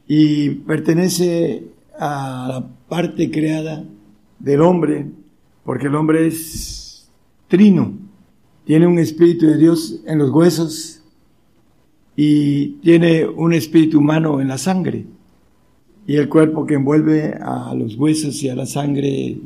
y 0.08 0.50
pertenece 0.50 1.66
a 2.00 2.48
la 2.48 2.70
parte 2.88 3.30
creada 3.30 3.84
del 4.39 4.62
hombre, 4.62 5.08
porque 5.66 5.88
el 5.88 5.95
hombre 5.95 6.26
es 6.26 7.12
trino, 7.50 7.98
tiene 8.64 8.88
un 8.88 8.98
espíritu 8.98 9.45
de 9.45 9.58
Dios 9.58 10.00
en 10.08 10.20
los 10.20 10.30
huesos 10.30 11.04
y 12.16 12.78
tiene 12.80 13.28
un 13.28 13.52
espíritu 13.52 14.00
humano 14.00 14.39
en 14.39 14.48
la 14.48 14.58
sangre 14.58 15.06
y 16.08 16.16
el 16.16 16.30
cuerpo 16.30 16.66
que 16.66 16.76
envuelve 16.76 17.34
a 17.41 17.76
los 17.76 17.95
huesos 17.95 18.41
y 18.41 18.48
a 18.48 18.56
la 18.56 18.66
sangre 18.66 19.38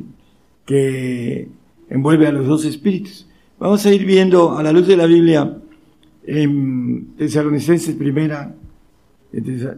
que 0.64 1.48
envuelve 1.90 2.28
a 2.28 2.32
los 2.32 2.46
dos 2.46 2.64
espíritus. 2.64 3.26
Vamos 3.58 3.84
a 3.86 3.92
ir 3.92 4.06
viendo 4.06 4.56
a 4.56 4.62
la 4.62 4.70
luz 4.70 4.86
de 4.86 4.96
la 4.96 5.06
Biblia 5.06 5.61
en 6.26 7.14
Tesalonicenses 7.16 7.94
primera, 7.96 8.54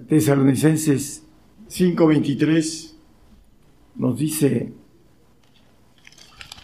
Tesalonicenses 0.09 1.25
5:23, 1.69 2.95
nos 3.97 4.19
dice 4.19 4.73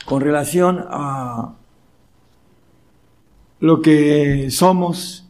con 0.04 0.20
relación 0.20 0.78
a 0.88 1.56
lo 3.60 3.80
que 3.80 4.50
somos, 4.50 5.24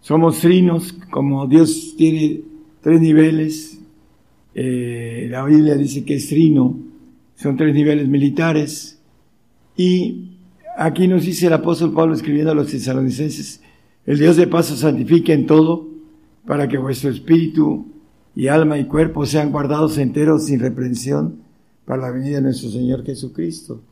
somos 0.00 0.40
trinos, 0.40 0.94
como 1.10 1.46
Dios 1.46 1.94
tiene 1.98 2.40
tres 2.80 3.00
niveles, 3.00 3.80
eh, 4.54 5.26
la 5.30 5.44
Biblia 5.44 5.74
dice 5.74 6.04
que 6.04 6.14
es 6.14 6.28
trino, 6.28 6.78
son 7.34 7.56
tres 7.56 7.74
niveles 7.74 8.08
militares, 8.08 9.00
y 9.76 10.31
Aquí 10.76 11.06
nos 11.06 11.24
dice 11.24 11.46
el 11.46 11.52
apóstol 11.52 11.92
Pablo 11.92 12.14
escribiendo 12.14 12.52
a 12.52 12.54
los 12.54 12.68
tesalonicenses, 12.68 13.60
el 14.06 14.18
Dios 14.18 14.36
de 14.36 14.46
paz 14.46 14.70
os 14.70 14.80
santifique 14.80 15.32
en 15.32 15.46
todo, 15.46 15.88
para 16.46 16.66
que 16.68 16.78
vuestro 16.78 17.10
espíritu 17.10 17.86
y 18.34 18.48
alma 18.48 18.78
y 18.78 18.86
cuerpo 18.86 19.26
sean 19.26 19.52
guardados 19.52 19.98
enteros 19.98 20.46
sin 20.46 20.60
reprensión 20.60 21.36
para 21.84 22.02
la 22.02 22.10
venida 22.10 22.36
de 22.36 22.42
nuestro 22.42 22.70
Señor 22.70 23.04
Jesucristo. 23.04 23.82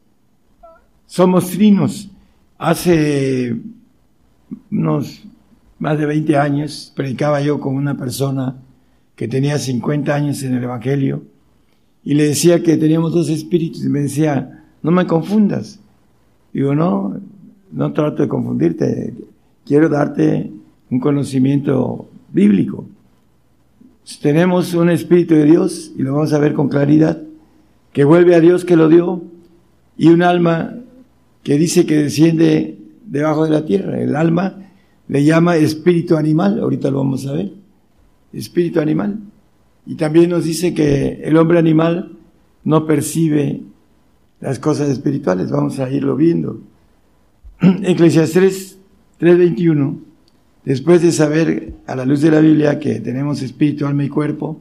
Somos 1.06 1.50
trinos. 1.50 2.10
Hace 2.58 3.56
unos 4.70 5.24
más 5.78 5.98
de 5.98 6.06
20 6.06 6.36
años 6.36 6.92
predicaba 6.94 7.40
yo 7.40 7.60
con 7.60 7.74
una 7.74 7.96
persona 7.96 8.56
que 9.16 9.28
tenía 9.28 9.58
50 9.58 10.14
años 10.14 10.42
en 10.42 10.54
el 10.54 10.64
Evangelio 10.64 11.22
y 12.02 12.14
le 12.14 12.24
decía 12.24 12.62
que 12.62 12.76
teníamos 12.76 13.12
dos 13.12 13.28
espíritus 13.28 13.84
y 13.84 13.88
me 13.88 14.00
decía, 14.00 14.64
no 14.82 14.90
me 14.90 15.06
confundas, 15.06 15.80
Digo, 16.52 16.74
no, 16.74 17.20
no 17.72 17.92
trato 17.92 18.22
de 18.22 18.28
confundirte, 18.28 19.14
quiero 19.64 19.88
darte 19.88 20.50
un 20.90 21.00
conocimiento 21.00 22.08
bíblico. 22.32 22.86
Tenemos 24.20 24.74
un 24.74 24.90
Espíritu 24.90 25.34
de 25.34 25.44
Dios, 25.44 25.92
y 25.96 26.02
lo 26.02 26.14
vamos 26.14 26.32
a 26.32 26.38
ver 26.38 26.54
con 26.54 26.68
claridad, 26.68 27.22
que 27.92 28.04
vuelve 28.04 28.34
a 28.34 28.40
Dios 28.40 28.64
que 28.64 28.76
lo 28.76 28.88
dio, 28.88 29.22
y 29.96 30.08
un 30.08 30.22
alma 30.22 30.76
que 31.42 31.58
dice 31.58 31.86
que 31.86 31.96
desciende 31.96 32.78
debajo 33.06 33.44
de 33.44 33.50
la 33.50 33.64
tierra. 33.64 34.00
El 34.00 34.16
alma 34.16 34.56
le 35.08 35.24
llama 35.24 35.56
espíritu 35.56 36.16
animal, 36.16 36.60
ahorita 36.60 36.90
lo 36.90 36.98
vamos 36.98 37.26
a 37.26 37.32
ver, 37.32 37.52
espíritu 38.32 38.80
animal. 38.80 39.18
Y 39.86 39.94
también 39.94 40.30
nos 40.30 40.44
dice 40.44 40.74
que 40.74 41.20
el 41.24 41.36
hombre 41.36 41.58
animal 41.58 42.12
no 42.64 42.86
percibe 42.86 43.62
las 44.40 44.58
cosas 44.58 44.88
espirituales. 44.88 45.50
Vamos 45.50 45.78
a 45.78 45.90
irlo 45.90 46.16
viendo. 46.16 46.60
Eclesiastes 47.60 48.78
3:21, 49.20 49.98
después 50.64 51.02
de 51.02 51.12
saber 51.12 51.74
a 51.86 51.94
la 51.94 52.04
luz 52.04 52.22
de 52.22 52.30
la 52.30 52.40
Biblia 52.40 52.78
que 52.78 53.00
tenemos 53.00 53.42
espíritu, 53.42 53.86
alma 53.86 54.04
y 54.04 54.08
cuerpo, 54.08 54.60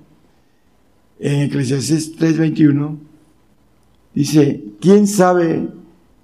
en 1.20 1.42
Eclesiastes 1.42 2.18
3:21 2.18 2.98
dice, 4.14 4.64
¿quién 4.82 5.08
sabe 5.08 5.68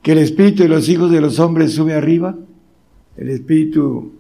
que 0.02 0.14
el 0.14 0.20
espíritu 0.20 0.64
de 0.64 0.70
los 0.70 0.90
hijos 0.90 1.12
de 1.12 1.22
los 1.22 1.40
hombres 1.40 1.74
sube 1.74 1.94
arriba? 1.94 2.38
El 3.18 3.30
espíritu 3.30 4.12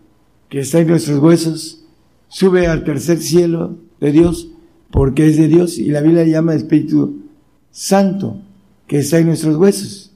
que 0.49 0.59
está 0.59 0.79
en 0.79 0.87
nuestros 0.87 1.19
huesos 1.19 1.83
sube 2.27 2.67
al 2.67 2.83
tercer 2.83 3.17
cielo 3.17 3.77
de 3.99 4.11
Dios 4.11 4.49
porque 4.91 5.27
es 5.27 5.37
de 5.37 5.47
Dios 5.47 5.77
y 5.77 5.87
la 5.87 6.01
Biblia 6.01 6.23
llama 6.23 6.53
espíritu 6.53 7.23
santo 7.71 8.41
que 8.87 8.99
está 8.99 9.19
en 9.19 9.27
nuestros 9.27 9.55
huesos. 9.57 10.11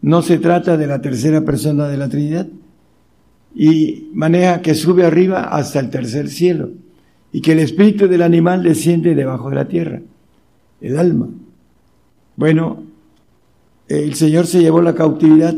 No 0.00 0.22
se 0.22 0.38
trata 0.38 0.76
de 0.76 0.86
la 0.86 1.00
tercera 1.00 1.42
persona 1.42 1.88
de 1.88 1.96
la 1.96 2.08
Trinidad. 2.08 2.48
Y 3.54 4.08
maneja 4.14 4.62
que 4.62 4.74
sube 4.74 5.04
arriba 5.04 5.44
hasta 5.44 5.78
el 5.78 5.90
tercer 5.90 6.28
cielo 6.28 6.70
y 7.32 7.40
que 7.40 7.52
el 7.52 7.60
espíritu 7.60 8.08
del 8.08 8.22
animal 8.22 8.62
desciende 8.62 9.14
debajo 9.14 9.50
de 9.50 9.56
la 9.56 9.68
tierra, 9.68 10.00
el 10.80 10.98
alma. 10.98 11.28
Bueno, 12.36 12.82
el 13.88 14.14
Señor 14.14 14.46
se 14.46 14.60
llevó 14.60 14.80
la 14.80 14.94
cautividad 14.94 15.54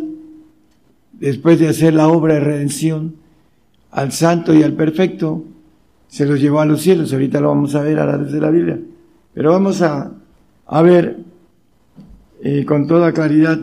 después 1.13 1.59
de 1.59 1.69
hacer 1.69 1.95
la 1.95 2.09
obra 2.09 2.35
de 2.35 2.41
redención 2.41 3.15
al 3.91 4.13
santo 4.13 4.53
y 4.53 4.63
al 4.63 4.73
perfecto, 4.73 5.45
se 6.09 6.27
los 6.27 6.41
llevó 6.41 6.61
a 6.61 6.67
los 6.67 6.83
cielos. 6.83 7.13
Ahorita 7.13 7.41
lo 7.41 7.49
vamos 7.49 7.75
a 7.75 7.83
ver 7.83 7.99
a 7.99 8.07
la 8.07 8.17
luz 8.17 8.33
de 8.33 8.41
la 8.41 8.51
Biblia. 8.51 8.79
Pero 9.33 9.53
vamos 9.53 9.83
a, 9.83 10.13
a 10.67 10.83
ver 10.83 11.19
eh, 12.47 12.67
con 12.67 12.87
toda 12.87 13.15
claridad 13.15 13.59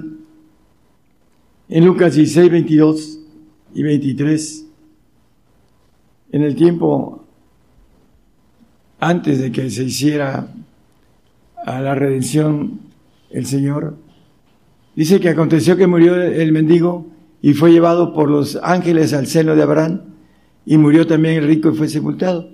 en 1.69 1.85
Lucas 1.85 2.15
16, 2.15 2.49
22 2.49 3.19
y 3.75 3.83
23, 3.83 4.67
en 6.31 6.41
el 6.41 6.55
tiempo 6.55 7.23
antes 8.99 9.39
de 9.39 9.51
que 9.51 9.69
se 9.69 9.83
hiciera 9.83 10.47
a 11.63 11.79
la 11.79 11.93
redención 11.93 12.79
el 13.29 13.45
Señor, 13.45 13.97
dice 14.95 15.19
que 15.19 15.29
aconteció 15.29 15.77
que 15.77 15.85
murió 15.85 16.15
el 16.15 16.51
mendigo 16.51 17.05
y 17.39 17.53
fue 17.53 17.71
llevado 17.71 18.15
por 18.15 18.31
los 18.31 18.55
ángeles 18.63 19.13
al 19.13 19.27
seno 19.27 19.55
de 19.55 19.61
Abraham 19.61 20.01
y 20.65 20.79
murió 20.79 21.05
también 21.05 21.35
el 21.35 21.47
rico 21.47 21.69
y 21.69 21.75
fue 21.75 21.87
sepultado. 21.87 22.49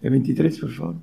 El 0.00 0.12
23, 0.12 0.58
por 0.60 0.70
favor. 0.70 0.94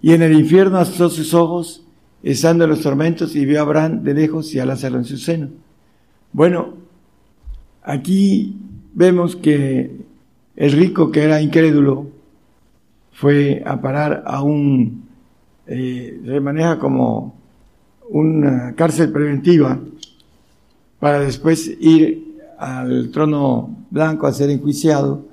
Y 0.00 0.12
en 0.12 0.22
el 0.22 0.38
infierno 0.38 0.78
hasta 0.78 1.08
sus 1.08 1.34
ojos 1.34 1.84
estando 2.22 2.64
en 2.64 2.70
los 2.70 2.82
tormentos 2.82 3.34
y 3.34 3.46
vio 3.46 3.58
a 3.58 3.62
Abraham 3.62 4.02
de 4.02 4.14
lejos 4.14 4.54
y 4.54 4.58
a 4.58 4.66
Lázaro 4.66 4.98
en 4.98 5.04
su 5.04 5.16
seno. 5.16 5.48
Bueno, 6.32 6.74
aquí 7.82 8.56
vemos 8.94 9.36
que 9.36 9.90
el 10.56 10.72
rico 10.72 11.10
que 11.10 11.22
era 11.22 11.40
incrédulo 11.40 12.06
fue 13.12 13.62
a 13.64 13.80
parar 13.80 14.22
a 14.26 14.42
un, 14.42 15.04
eh, 15.66 16.20
se 16.24 16.40
maneja 16.40 16.78
como 16.78 17.34
una 18.10 18.74
cárcel 18.74 19.10
preventiva 19.12 19.78
para 20.98 21.20
después 21.20 21.70
ir 21.80 22.38
al 22.58 23.10
trono 23.10 23.86
blanco 23.90 24.26
a 24.26 24.32
ser 24.32 24.50
enjuiciado 24.50 25.24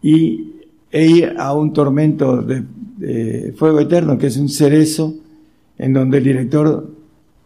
y, 0.00 0.52
e 0.90 1.06
ir 1.06 1.34
a 1.38 1.52
un 1.54 1.72
tormento 1.72 2.40
de, 2.40 2.62
de 2.96 3.52
fuego 3.56 3.80
eterno, 3.80 4.16
que 4.16 4.28
es 4.28 4.36
un 4.36 4.48
cerezo 4.48 5.14
en 5.78 5.92
donde 5.92 6.18
el 6.18 6.24
director 6.24 6.90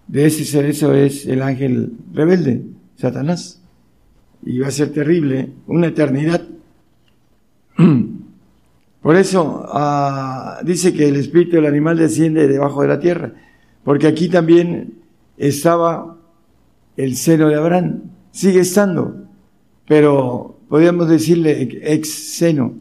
de 0.07 0.27
ese 0.27 0.45
cerezo 0.45 0.95
es 0.95 1.27
el 1.27 1.43
ángel 1.43 1.93
rebelde, 2.13 2.63
Satanás. 2.97 3.63
Y 4.43 4.61
va 4.61 4.69
a 4.69 4.73
ser 4.73 4.93
terrible, 4.93 5.51
una 5.67 5.89
eternidad. 5.89 6.43
Por 9.03 9.17
eso 9.17 9.65
ah, 9.69 10.61
dice 10.65 10.93
que 10.93 11.09
el 11.09 11.17
espíritu 11.17 11.57
del 11.57 11.67
animal 11.67 11.97
desciende 11.97 12.49
debajo 12.49 12.83
de 12.83 12.89
la 12.89 13.01
tierra, 13.01 13.33
porque 13.85 14.07
aquí 14.07 14.29
también 14.29 14.95
estaba 15.37 16.17
el 16.97 17.17
seno 17.17 17.49
de 17.49 17.55
Abraham, 17.55 18.03
sigue 18.33 18.61
estando, 18.61 19.25
pero 19.87 20.59
podríamos 20.69 21.09
decirle 21.09 21.63
ex 21.83 22.09
seno 22.09 22.75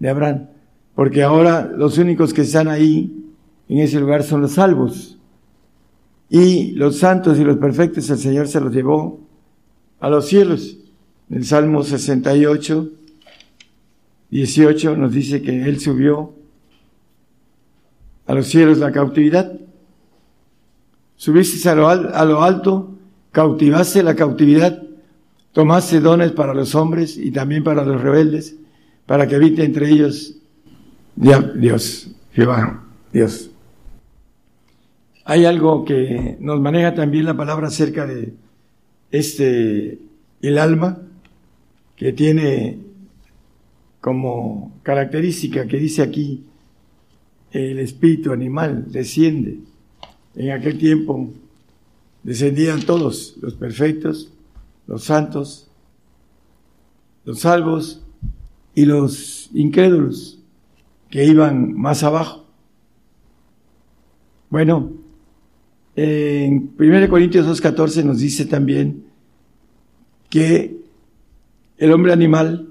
de 0.00 0.10
Abraham, 0.10 0.48
porque 0.94 1.22
ahora 1.22 1.70
los 1.74 1.98
únicos 1.98 2.34
que 2.34 2.42
están 2.42 2.66
ahí 2.68 3.29
en 3.70 3.78
ese 3.78 4.00
lugar 4.00 4.22
son 4.22 4.42
los 4.42 4.52
salvos. 4.52 5.18
Y 6.28 6.72
los 6.72 6.98
santos 6.98 7.38
y 7.38 7.44
los 7.44 7.58
perfectos 7.58 8.08
el 8.10 8.18
Señor 8.18 8.48
se 8.48 8.60
los 8.60 8.72
llevó 8.72 9.20
a 10.00 10.10
los 10.10 10.26
cielos. 10.26 10.76
En 11.28 11.38
el 11.38 11.44
Salmo 11.44 11.82
68 11.82 12.90
18 14.30 14.96
nos 14.96 15.12
dice 15.12 15.42
que 15.42 15.64
Él 15.64 15.80
subió 15.80 16.32
a 18.26 18.34
los 18.34 18.46
cielos 18.46 18.78
la 18.78 18.92
cautividad. 18.92 19.52
Subiste 21.16 21.68
a 21.68 21.74
lo, 21.74 21.88
a 21.88 22.24
lo 22.24 22.42
alto, 22.42 22.94
cautivaste 23.32 24.02
la 24.02 24.14
cautividad, 24.14 24.82
tomaste 25.52 26.00
dones 26.00 26.32
para 26.32 26.54
los 26.54 26.74
hombres 26.74 27.16
y 27.16 27.30
también 27.30 27.64
para 27.64 27.84
los 27.84 28.00
rebeldes, 28.00 28.56
para 29.06 29.26
que 29.26 29.34
habite 29.34 29.64
entre 29.64 29.90
ellos 29.90 30.36
Dios, 31.16 32.08
Jehová, 32.32 32.84
Dios. 33.12 33.49
Hay 35.30 35.44
algo 35.44 35.84
que 35.84 36.36
nos 36.40 36.60
maneja 36.60 36.92
también 36.92 37.24
la 37.24 37.36
palabra 37.36 37.68
acerca 37.68 38.04
de 38.04 38.34
este, 39.12 40.00
el 40.42 40.58
alma, 40.58 41.02
que 41.94 42.12
tiene 42.12 42.78
como 44.00 44.80
característica 44.82 45.68
que 45.68 45.76
dice 45.76 46.02
aquí, 46.02 46.46
el 47.52 47.78
espíritu 47.78 48.32
animal 48.32 48.90
desciende. 48.90 49.60
En 50.34 50.50
aquel 50.50 50.78
tiempo 50.78 51.30
descendían 52.24 52.82
todos, 52.82 53.36
los 53.40 53.54
perfectos, 53.54 54.32
los 54.88 55.04
santos, 55.04 55.70
los 57.24 57.38
salvos 57.38 58.02
y 58.74 58.84
los 58.84 59.48
incrédulos 59.54 60.40
que 61.08 61.24
iban 61.24 61.72
más 61.74 62.02
abajo. 62.02 62.46
Bueno, 64.50 64.99
en 66.02 66.72
1 66.78 67.10
Corintios 67.10 67.46
2.14 67.46 68.04
nos 68.04 68.20
dice 68.20 68.46
también 68.46 69.04
que 70.30 70.78
el 71.76 71.92
hombre 71.92 72.14
animal 72.14 72.70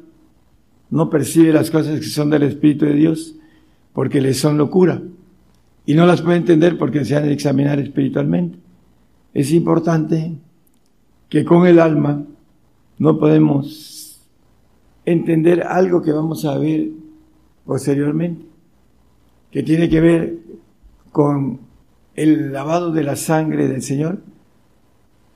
no 0.90 1.12
percibe 1.12 1.54
las 1.54 1.70
cosas 1.70 2.00
que 2.00 2.08
son 2.08 2.32
del 2.32 2.42
Espíritu 2.42 2.86
de 2.86 2.96
Dios 2.96 3.36
porque 3.94 4.20
le 4.20 4.34
son 4.34 4.58
locura 4.58 5.04
y 5.86 5.94
no 5.94 6.08
las 6.08 6.24
puede 6.24 6.38
entender 6.38 6.76
porque 6.80 7.06
se 7.06 7.16
han 7.16 7.26
de 7.26 7.34
examinar 7.34 7.80
espiritualmente. 7.80 8.58
Es 9.36 9.52
importante 9.52 10.34
que 11.30 11.46
con 11.46 11.68
el 11.68 11.78
alma 11.78 12.24
no 12.98 13.20
podemos 13.20 14.26
entender 15.06 15.62
algo 15.62 16.02
que 16.02 16.14
vamos 16.14 16.46
a 16.46 16.58
ver 16.58 16.88
posteriormente, 17.64 18.44
que 19.52 19.62
tiene 19.62 19.88
que 19.88 20.02
ver 20.02 20.38
con 21.12 21.69
el 22.16 22.52
lavado 22.52 22.92
de 22.92 23.04
la 23.04 23.16
sangre 23.16 23.68
del 23.68 23.82
Señor 23.82 24.20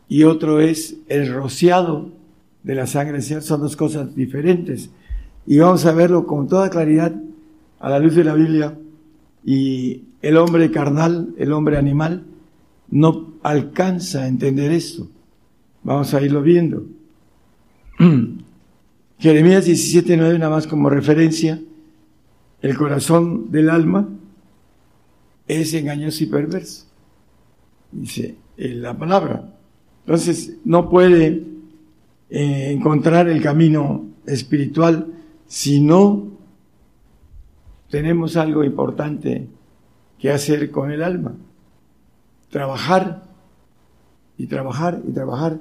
y 0.07 0.23
otro 0.23 0.59
es 0.59 0.97
el 1.07 1.33
rociado 1.33 2.11
de 2.63 2.75
la 2.75 2.87
sangre 2.87 3.13
del 3.13 3.23
Señor. 3.23 3.43
Son 3.43 3.61
dos 3.61 3.75
cosas 3.75 4.15
diferentes 4.15 4.89
y 5.45 5.57
vamos 5.57 5.85
a 5.85 5.91
verlo 5.91 6.25
con 6.25 6.47
toda 6.47 6.69
claridad 6.69 7.13
a 7.79 7.89
la 7.89 7.99
luz 7.99 8.15
de 8.15 8.23
la 8.23 8.33
Biblia 8.33 8.77
y 9.45 10.03
el 10.21 10.37
hombre 10.37 10.71
carnal, 10.71 11.33
el 11.37 11.51
hombre 11.51 11.77
animal, 11.77 12.23
no 12.89 13.33
alcanza 13.43 14.23
a 14.23 14.27
entender 14.27 14.71
esto. 14.71 15.07
Vamos 15.83 16.13
a 16.13 16.21
irlo 16.21 16.41
viendo. 16.41 16.85
Jeremías 19.19 19.67
17.9, 19.67 20.39
nada 20.39 20.49
más 20.49 20.67
como 20.67 20.89
referencia, 20.89 21.61
el 22.61 22.77
corazón 22.77 23.51
del 23.51 23.69
alma 23.69 24.07
es 25.47 25.73
engañoso 25.73 26.23
y 26.23 26.27
perverso. 26.27 26.85
Dice 27.91 28.35
la 28.57 28.97
palabra. 28.97 29.53
Entonces, 30.05 30.57
no 30.65 30.89
puede 30.89 31.43
eh, 32.29 32.71
encontrar 32.71 33.27
el 33.29 33.41
camino 33.41 34.05
espiritual 34.25 35.13
si 35.47 35.81
no 35.81 36.27
tenemos 37.89 38.37
algo 38.37 38.63
importante 38.63 39.47
que 40.17 40.31
hacer 40.31 40.71
con 40.71 40.91
el 40.91 41.03
alma. 41.03 41.35
Trabajar 42.49 43.23
y 44.37 44.47
trabajar 44.47 45.01
y 45.07 45.11
trabajar. 45.11 45.59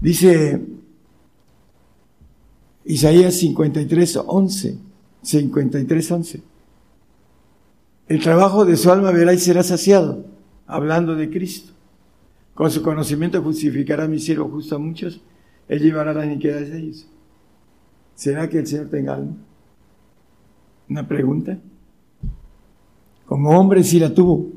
Dice 0.00 0.60
Isaías 2.84 3.34
53, 3.34 4.18
11, 4.26 4.78
53, 5.22 6.10
11. 6.10 6.42
El 8.08 8.20
trabajo 8.22 8.64
de 8.64 8.76
su 8.76 8.90
alma 8.90 9.10
verá 9.10 9.32
y 9.32 9.38
será 9.38 9.62
saciado, 9.62 10.24
hablando 10.66 11.14
de 11.14 11.30
Cristo. 11.30 11.72
Con 12.54 12.70
su 12.70 12.82
conocimiento 12.82 13.42
justificará 13.42 14.06
mi 14.06 14.18
siervo 14.18 14.48
justo 14.48 14.76
a 14.76 14.78
muchos, 14.78 15.20
él 15.68 15.80
llevará 15.80 16.12
la 16.12 16.26
iniquidad 16.26 16.60
de 16.60 16.78
ellos. 16.78 17.08
¿Será 18.14 18.48
que 18.48 18.58
el 18.58 18.66
Señor 18.66 18.88
tenga 18.88 19.14
alma? 19.14 19.34
Una 20.88 21.08
pregunta. 21.08 21.58
Como 23.26 23.58
hombre 23.58 23.82
sí 23.82 23.98
la 23.98 24.12
tuvo. 24.12 24.52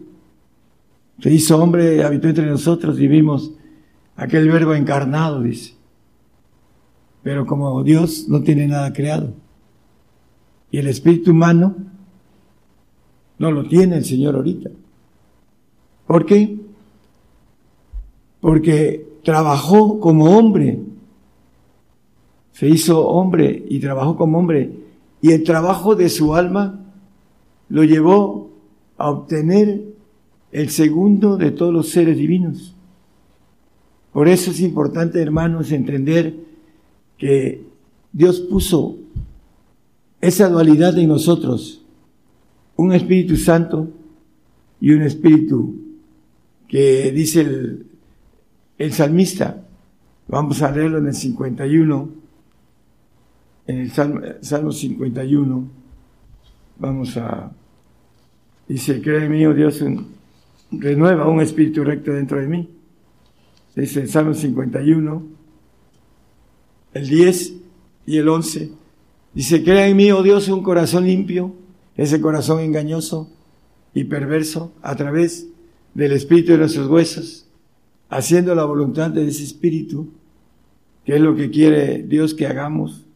Se 1.19 1.33
hizo 1.33 1.57
hombre, 1.57 2.03
habitó 2.03 2.27
entre 2.27 2.45
nosotros 2.45 2.99
y 2.99 3.07
vimos 3.07 3.53
aquel 4.15 4.49
verbo 4.49 4.75
encarnado, 4.75 5.41
dice. 5.41 5.73
Pero 7.23 7.45
como 7.45 7.81
Dios 7.83 8.27
no 8.27 8.41
tiene 8.43 8.67
nada 8.67 8.93
creado. 8.93 9.33
Y 10.69 10.77
el 10.77 10.87
espíritu 10.87 11.31
humano 11.31 11.75
no 13.39 13.51
lo 13.51 13.67
tiene 13.67 13.97
el 13.97 14.05
Señor 14.05 14.35
ahorita. 14.35 14.69
¿Por 16.05 16.25
qué? 16.25 16.57
Porque 18.39 19.05
trabajó 19.23 19.99
como 19.99 20.37
hombre 20.37 20.79
se 22.57 22.67
hizo 22.67 23.07
hombre 23.07 23.65
y 23.69 23.77
trabajó 23.77 24.17
como 24.17 24.39
hombre, 24.39 24.71
y 25.21 25.31
el 25.31 25.43
trabajo 25.43 25.95
de 25.95 26.09
su 26.09 26.33
alma 26.33 26.79
lo 27.69 27.83
llevó 27.83 28.49
a 28.97 29.11
obtener 29.11 29.83
el 30.51 30.71
segundo 30.71 31.37
de 31.37 31.51
todos 31.51 31.71
los 31.71 31.89
seres 31.89 32.17
divinos. 32.17 32.73
Por 34.11 34.27
eso 34.27 34.49
es 34.49 34.59
importante, 34.61 35.21
hermanos, 35.21 35.71
entender 35.71 36.33
que 37.19 37.63
Dios 38.11 38.39
puso 38.39 38.95
esa 40.19 40.49
dualidad 40.49 40.97
en 40.97 41.09
nosotros, 41.09 41.83
un 42.77 42.93
Espíritu 42.93 43.35
Santo 43.35 43.89
y 44.79 44.91
un 44.91 45.01
Espíritu 45.01 45.75
que 46.67 47.11
dice 47.11 47.41
el, 47.41 47.85
el 48.77 48.93
salmista, 48.93 49.63
vamos 50.27 50.61
a 50.61 50.71
leerlo 50.71 50.99
en 50.99 51.07
el 51.07 51.13
51, 51.13 52.09
en 53.67 53.77
el 53.77 53.91
Salmo, 53.91 54.71
51, 54.71 55.67
vamos 56.79 57.17
a, 57.17 57.51
dice, 58.67 59.01
cree 59.01 59.27
mío 59.27 59.53
Dios, 59.53 59.83
renueva 60.71 61.27
un 61.27 61.41
espíritu 61.41 61.83
recto 61.83 62.11
dentro 62.13 62.39
de 62.39 62.47
mí. 62.47 62.69
Dice 63.75 64.01
el 64.01 64.09
Salmo 64.09 64.33
51, 64.33 65.23
el 66.93 67.07
10 67.07 67.53
y 68.07 68.17
el 68.17 68.27
11. 68.27 68.71
Dice, 69.33 69.63
crea 69.63 69.87
en 69.87 69.97
mí, 69.97 70.11
oh 70.11 70.23
Dios, 70.23 70.47
un 70.47 70.63
corazón 70.63 71.05
limpio, 71.05 71.53
ese 71.97 72.21
corazón 72.21 72.61
engañoso 72.61 73.29
y 73.93 74.05
perverso, 74.05 74.73
a 74.81 74.95
través 74.95 75.47
del 75.93 76.13
espíritu 76.13 76.53
de 76.53 76.59
nuestros 76.59 76.87
huesos, 76.87 77.47
haciendo 78.09 78.55
la 78.55 78.63
voluntad 78.63 79.09
de 79.09 79.27
ese 79.27 79.43
espíritu, 79.43 80.13
que 81.03 81.15
es 81.15 81.21
lo 81.21 81.35
que 81.35 81.49
quiere 81.49 82.03
Dios 82.03 82.33
que 82.33 82.47
hagamos 82.47 83.07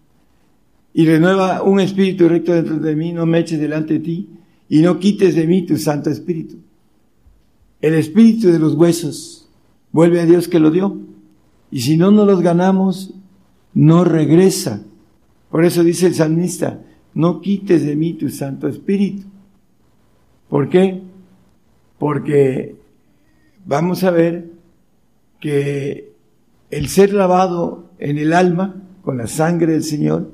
y 0.93 1.05
renueva 1.05 1.63
un 1.63 1.79
espíritu 1.79 2.27
recto 2.27 2.53
dentro 2.53 2.77
de 2.77 2.95
mí, 2.95 3.13
no 3.13 3.25
me 3.25 3.39
eches 3.39 3.59
delante 3.59 3.95
de 3.95 3.99
ti 4.01 4.29
y 4.67 4.81
no 4.81 4.99
quites 4.99 5.35
de 5.35 5.47
mí 5.47 5.65
tu 5.65 5.77
Santo 5.77 6.09
Espíritu. 6.09 6.57
El 7.81 7.93
espíritu 7.93 8.49
de 8.51 8.59
los 8.59 8.73
huesos 8.75 9.49
vuelve 9.91 10.19
a 10.19 10.25
Dios 10.25 10.47
que 10.47 10.59
lo 10.59 10.69
dio. 10.69 10.97
Y 11.71 11.81
si 11.81 11.97
no 11.97 12.11
nos 12.11 12.27
los 12.27 12.41
ganamos, 12.41 13.13
no 13.73 14.03
regresa. 14.03 14.83
Por 15.49 15.65
eso 15.65 15.83
dice 15.83 16.07
el 16.07 16.15
salmista, 16.15 16.81
no 17.13 17.41
quites 17.41 17.85
de 17.85 17.95
mí 17.95 18.13
tu 18.13 18.29
Santo 18.29 18.67
Espíritu. 18.67 19.27
¿Por 20.49 20.69
qué? 20.69 21.01
Porque 21.99 22.75
vamos 23.65 24.03
a 24.03 24.11
ver 24.11 24.51
que 25.39 26.13
el 26.69 26.87
ser 26.87 27.13
lavado 27.13 27.89
en 27.99 28.17
el 28.17 28.33
alma 28.33 28.75
con 29.03 29.17
la 29.17 29.27
sangre 29.27 29.73
del 29.73 29.83
Señor 29.83 30.31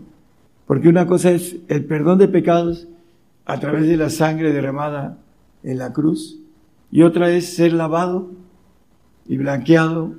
porque 0.68 0.90
una 0.90 1.08
cosa 1.08 1.32
es 1.32 1.56
el 1.70 1.86
perdón 1.86 2.20
de 2.20 2.28
pecados 2.28 2.88
a 3.46 3.60
través 3.60 3.88
de 3.88 3.96
la 3.96 4.10
sangre 4.10 4.52
derramada 4.52 5.18
en 5.64 5.78
la 5.78 5.94
cruz 5.94 6.40
y 6.92 7.02
otra 7.02 7.32
es 7.32 7.56
ser 7.56 7.72
lavado 7.72 8.32
y 9.26 9.38
blanqueado 9.38 10.16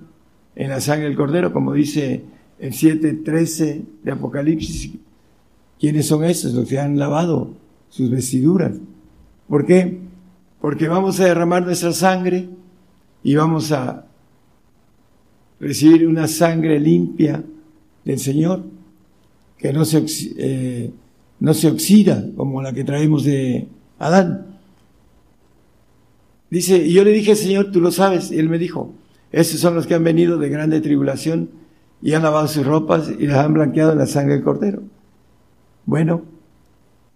en 0.57 0.71
la 0.71 0.81
sangre 0.81 1.07
del 1.07 1.17
cordero, 1.17 1.53
como 1.53 1.75
dice 1.75 2.25
el 2.59 2.73
7.13 2.73 3.85
de 4.03 4.11
Apocalipsis. 4.11 4.95
¿Quiénes 5.79 6.07
son 6.07 6.25
esos? 6.25 6.55
Los 6.55 6.69
que 6.69 6.79
han 6.79 6.99
lavado 6.99 7.55
sus 7.89 8.11
vestiduras. 8.11 8.73
¿Por 9.49 9.65
qué? 9.65 9.99
Porque 10.61 10.89
vamos 10.89 11.21
a 11.21 11.25
derramar 11.25 11.65
nuestra 11.65 11.93
sangre 11.93 12.49
y 13.23 13.35
vamos 13.35 13.73
a 13.73 14.07
recibir 15.61 16.07
una 16.07 16.29
sangre 16.29 16.79
limpia 16.79 17.43
del 18.05 18.19
Señor 18.19 18.65
que 19.57 19.73
no 19.73 19.85
se, 19.85 20.05
eh, 20.37 20.91
no 21.41 21.55
se 21.55 21.69
oxida 21.69 22.25
como 22.37 22.63
la 22.63 22.73
que 22.73 22.85
traemos 22.85 23.25
de 23.25 23.69
Adán. 23.99 24.47
Dice, 26.51 26.79
y 26.79 26.93
yo 26.93 27.05
le 27.05 27.11
dije, 27.11 27.35
Señor, 27.35 27.71
tú 27.73 27.81
lo 27.81 27.91
sabes. 27.91 28.31
Y 28.31 28.39
él 28.39 28.49
me 28.49 28.59
dijo, 28.59 28.95
estos 29.33 29.61
son 29.61 29.75
los 29.75 29.87
que 29.87 29.95
han 29.95 30.05
venido 30.05 30.39
de 30.39 30.49
grande 30.49 30.81
tribulación 30.81 31.51
y 32.01 32.15
han 32.15 32.23
lavado 32.23 32.49
sus 32.49 32.65
ropas 32.65 33.11
y 33.19 33.27
las 33.27 33.39
han 33.39 33.55
blanqueado 33.55 33.93
en 33.93 33.99
la 33.99 34.07
sangre 34.07 34.35
del 34.35 34.45
cordero. 34.45 34.83
Bueno, 35.89 36.23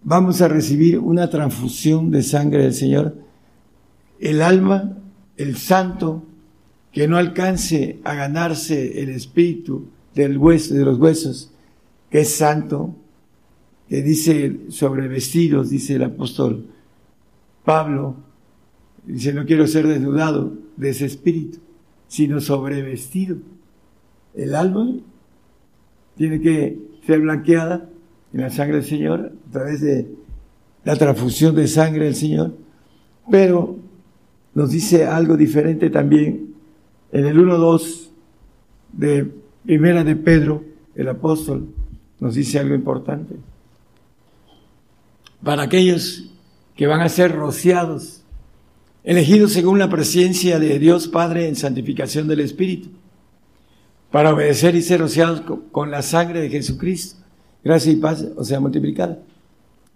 vamos 0.01 0.41
a 0.41 0.47
recibir 0.47 0.97
una 0.97 1.29
transfusión 1.29 2.09
de 2.09 2.23
sangre 2.23 2.63
del 2.63 2.73
Señor. 2.73 3.15
El 4.19 4.41
alma, 4.41 4.97
el 5.37 5.57
santo, 5.57 6.23
que 6.91 7.07
no 7.07 7.17
alcance 7.17 7.99
a 8.03 8.15
ganarse 8.15 9.03
el 9.03 9.09
espíritu 9.09 9.89
del 10.15 10.39
hueso, 10.39 10.73
de 10.73 10.85
los 10.85 10.97
huesos, 10.97 11.51
que 12.09 12.21
es 12.21 12.33
santo, 12.33 12.95
que 13.87 14.01
dice 14.01 14.61
sobre 14.69 15.07
vestidos, 15.07 15.69
dice 15.69 15.93
el 15.93 16.05
apóstol 16.05 16.65
Pablo, 17.63 18.15
dice, 19.05 19.33
no 19.33 19.45
quiero 19.45 19.67
ser 19.67 19.85
desnudado 19.85 20.51
de 20.77 20.89
ese 20.89 21.05
espíritu, 21.05 21.59
sino 22.07 22.41
sobrevestido. 22.41 23.37
El 24.33 24.55
alma 24.55 24.95
tiene 26.17 26.41
que 26.41 26.79
ser 27.05 27.21
blanqueada 27.21 27.92
en 28.33 28.41
la 28.41 28.49
sangre 28.49 28.77
del 28.77 28.85
Señor 28.85 29.31
a 29.49 29.51
través 29.51 29.81
de 29.81 30.07
la 30.83 30.95
transfusión 30.95 31.55
de 31.55 31.67
sangre 31.67 32.05
del 32.05 32.15
Señor, 32.15 32.53
pero 33.29 33.77
nos 34.53 34.71
dice 34.71 35.05
algo 35.05 35.37
diferente 35.37 35.89
también 35.89 36.53
en 37.11 37.25
el 37.25 37.37
1.2 37.37 38.09
de 38.91 39.31
Primera 39.65 40.03
de 40.03 40.15
Pedro, 40.15 40.63
el 40.95 41.07
apóstol, 41.07 41.69
nos 42.19 42.35
dice 42.35 42.59
algo 42.59 42.75
importante. 42.75 43.35
Para 45.43 45.63
aquellos 45.63 46.29
que 46.75 46.87
van 46.87 47.01
a 47.01 47.09
ser 47.09 47.33
rociados, 47.33 48.23
elegidos 49.03 49.53
según 49.53 49.79
la 49.79 49.89
presencia 49.89 50.59
de 50.59 50.79
Dios 50.79 51.07
Padre 51.07 51.47
en 51.47 51.55
santificación 51.55 52.27
del 52.27 52.41
Espíritu, 52.41 52.89
para 54.11 54.33
obedecer 54.33 54.75
y 54.75 54.81
ser 54.81 54.99
rociados 54.99 55.43
con 55.71 55.91
la 55.91 56.01
sangre 56.01 56.41
de 56.41 56.49
Jesucristo. 56.49 57.22
Gracia 57.63 57.91
y 57.91 57.95
paz, 57.95 58.27
o 58.35 58.43
sea, 58.43 58.59
multiplicada. 58.59 59.19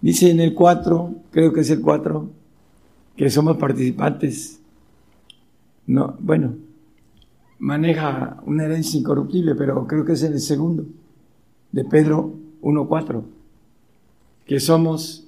Dice 0.02 0.30
en 0.30 0.40
el 0.40 0.54
4, 0.54 1.16
creo 1.32 1.52
que 1.52 1.62
es 1.62 1.70
el 1.70 1.82
4, 1.82 2.30
que 3.16 3.30
somos 3.30 3.58
participantes. 3.58 4.60
No, 5.88 6.16
bueno, 6.20 6.56
maneja 7.60 8.38
una 8.46 8.66
herencia 8.66 9.00
incorruptible, 9.00 9.56
pero 9.56 9.88
creo 9.88 10.06
que 10.06 10.14
es 10.14 10.24
el 10.24 10.40
segundo, 10.40 10.86
de 11.72 11.84
Pedro 11.84 12.34
1.4, 12.62 13.24
que 14.46 14.60
somos, 14.60 15.28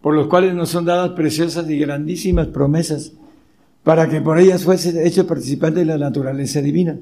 por 0.00 0.14
los 0.14 0.26
cuales 0.26 0.54
nos 0.54 0.70
son 0.70 0.84
dadas 0.84 1.10
preciosas 1.10 1.68
y 1.70 1.78
grandísimas 1.78 2.48
promesas, 2.48 3.12
para 3.84 4.08
que 4.08 4.20
por 4.20 4.38
ellas 4.38 4.64
fuese 4.64 5.06
hecho 5.06 5.26
participante 5.26 5.80
de 5.80 5.86
la 5.86 5.98
naturaleza 5.98 6.60
divina. 6.60 6.98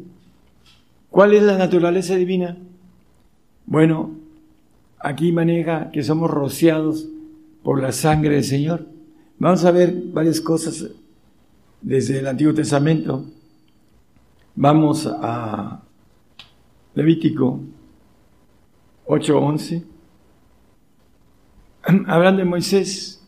¿Cuál 1.11 1.35
es 1.35 1.43
la 1.43 1.59
naturaleza 1.59 2.15
divina? 2.15 2.57
Bueno, 3.66 4.12
aquí 5.01 5.32
maneja 5.32 5.90
que 5.90 6.02
somos 6.02 6.31
rociados 6.31 7.09
por 7.62 7.82
la 7.82 7.93
sangre 7.93 8.35
del 8.35 8.44
Señor. 8.44 8.86
Vamos 9.39 9.64
a 9.64 9.70
ver 9.70 9.94
varias 10.12 10.40
cosas 10.40 10.86
desde 11.81 12.18
el 12.18 12.27
Antiguo 12.27 12.55
Testamento. 12.55 13.24
Vamos 14.55 15.06
a 15.06 15.82
Levítico 16.94 17.60
8:11. 19.06 19.85
Hablando 22.06 22.40
de 22.40 22.44
Moisés, 22.44 23.27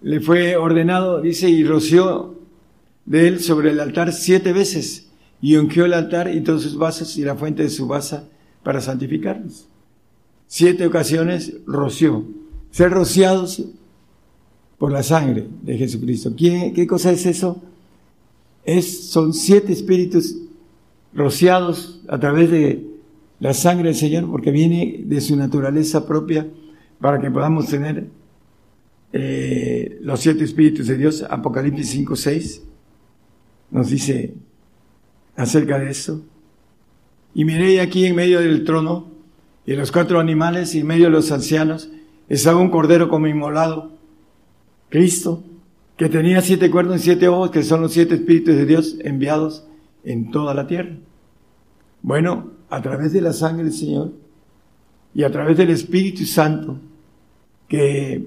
le 0.00 0.20
fue 0.20 0.56
ordenado, 0.56 1.20
dice, 1.20 1.50
y 1.50 1.62
roció 1.64 2.40
de 3.04 3.28
él 3.28 3.40
sobre 3.40 3.70
el 3.70 3.80
altar 3.80 4.12
siete 4.12 4.52
veces, 4.52 5.10
y 5.40 5.56
ungió 5.56 5.84
el 5.84 5.92
altar 5.92 6.34
y 6.34 6.40
todos 6.40 6.62
sus 6.62 6.76
vasos 6.76 7.16
y 7.18 7.22
la 7.22 7.34
fuente 7.34 7.62
de 7.62 7.70
su 7.70 7.86
basa 7.86 8.28
para 8.62 8.80
santificarlos. 8.80 9.68
Siete 10.54 10.84
ocasiones 10.86 11.54
roció. 11.66 12.26
Ser 12.72 12.90
rociados 12.90 13.64
por 14.76 14.92
la 14.92 15.02
sangre 15.02 15.48
de 15.62 15.78
Jesucristo. 15.78 16.34
¿Qué, 16.36 16.74
qué 16.74 16.86
cosa 16.86 17.10
es 17.10 17.24
eso? 17.24 17.62
es, 18.64 19.08
son 19.10 19.32
siete 19.32 19.72
espíritus 19.72 20.36
rociados 21.14 22.02
a 22.06 22.20
través 22.20 22.50
de 22.50 22.86
la 23.40 23.54
sangre 23.54 23.86
del 23.88 23.96
Señor, 23.96 24.30
porque 24.30 24.50
viene 24.50 25.00
de 25.06 25.22
su 25.22 25.36
naturaleza 25.36 26.06
propia 26.06 26.46
para 27.00 27.18
que 27.18 27.30
podamos 27.30 27.68
tener 27.68 28.08
eh, 29.14 29.96
los 30.02 30.20
siete 30.20 30.44
espíritus 30.44 30.86
de 30.86 30.98
Dios. 30.98 31.24
Apocalipsis 31.30 31.88
5, 31.88 32.14
6 32.14 32.62
nos 33.70 33.88
dice 33.88 34.34
acerca 35.34 35.78
de 35.78 35.88
eso. 35.88 36.22
Y 37.34 37.46
miré 37.46 37.80
aquí 37.80 38.04
en 38.04 38.14
medio 38.14 38.40
del 38.40 38.64
trono 38.64 39.11
y 39.66 39.74
los 39.74 39.92
cuatro 39.92 40.18
animales 40.18 40.74
y 40.74 40.80
en 40.80 40.86
medio 40.86 41.04
de 41.04 41.10
los 41.10 41.30
ancianos 41.30 41.90
estaba 42.28 42.60
un 42.60 42.70
cordero 42.70 43.08
como 43.08 43.26
inmolado, 43.26 43.92
Cristo, 44.88 45.42
que 45.96 46.08
tenía 46.08 46.40
siete 46.40 46.70
cuernos 46.70 47.00
y 47.00 47.04
siete 47.04 47.28
ojos, 47.28 47.50
que 47.50 47.62
son 47.62 47.80
los 47.80 47.92
siete 47.92 48.14
espíritus 48.14 48.54
de 48.54 48.66
Dios 48.66 48.96
enviados 49.00 49.66
en 50.04 50.30
toda 50.30 50.54
la 50.54 50.66
tierra. 50.66 50.96
Bueno, 52.02 52.50
a 52.70 52.82
través 52.82 53.12
de 53.12 53.20
la 53.20 53.32
sangre 53.32 53.64
del 53.64 53.72
Señor 53.72 54.12
y 55.14 55.22
a 55.22 55.30
través 55.30 55.56
del 55.56 55.70
Espíritu 55.70 56.24
Santo, 56.24 56.78
que 57.68 58.26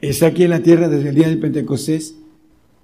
está 0.00 0.26
aquí 0.26 0.44
en 0.44 0.50
la 0.50 0.62
tierra 0.62 0.88
desde 0.88 1.10
el 1.10 1.14
día 1.14 1.28
de 1.28 1.36
Pentecostés 1.36 2.16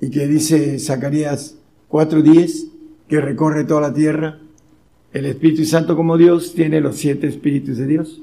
y 0.01 0.11
que 0.11 0.27
dice 0.27 0.79
Zacarías 0.79 1.57
4.10, 1.91 2.69
que 3.09 3.21
recorre 3.21 3.65
toda 3.65 3.81
la 3.81 3.93
tierra, 3.93 4.39
el 5.13 5.27
Espíritu 5.27 5.65
Santo 5.65 5.97
como 5.97 6.17
Dios 6.17 6.55
tiene 6.55 6.81
los 6.81 6.97
siete 6.97 7.27
espíritus 7.27 7.77
de 7.77 7.87
Dios. 7.87 8.21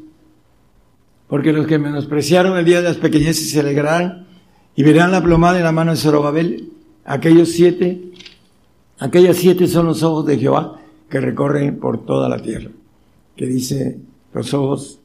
Porque 1.28 1.52
los 1.52 1.68
que 1.68 1.78
menospreciaron 1.78 2.58
el 2.58 2.66
día 2.66 2.78
de 2.78 2.84
las 2.84 2.98
pequeñeces 2.98 3.50
se 3.50 3.60
alegrarán 3.60 4.28
y 4.76 4.84
verán 4.84 5.12
la 5.12 5.22
plomada 5.22 5.58
en 5.58 5.66
la 5.66 5.72
mano 5.72 5.92
de 5.92 5.98
Zorobabel. 5.98 6.72
Aquellos 7.04 7.50
siete, 7.50 8.12
aquellas 9.00 9.38
siete 9.38 9.68
son 9.68 9.88
los 9.88 10.04
ojos 10.04 10.26
de 10.26 10.38
Jehová 10.38 10.80
que 11.10 11.20
recorren 11.20 11.80
por 11.80 12.06
toda 12.06 12.30
la 12.30 12.42
tierra. 12.42 12.72
Que 13.36 13.46
dice 13.46 14.00
los 14.34 14.54
ojos 14.54 15.00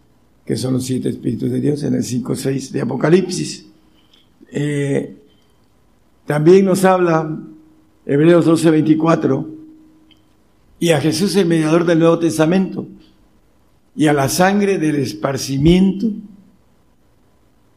que 0.46 0.56
son 0.56 0.74
los 0.74 0.84
siete 0.84 1.08
espíritus 1.08 1.50
de 1.50 1.60
Dios 1.60 1.82
en 1.82 1.94
el 1.94 2.02
5.6 2.02 2.70
de 2.70 2.80
Apocalipsis. 2.80 3.66
Eh, 4.52 5.16
también 6.26 6.64
nos 6.64 6.84
habla 6.84 7.38
Hebreos 8.06 8.46
12.24 8.46 9.61
y 10.82 10.90
a 10.90 11.00
Jesús 11.00 11.36
el 11.36 11.46
mediador 11.46 11.86
del 11.86 12.00
Nuevo 12.00 12.18
Testamento. 12.18 12.88
Y 13.94 14.08
a 14.08 14.12
la 14.12 14.28
sangre 14.28 14.78
del 14.78 14.96
esparcimiento. 14.96 16.08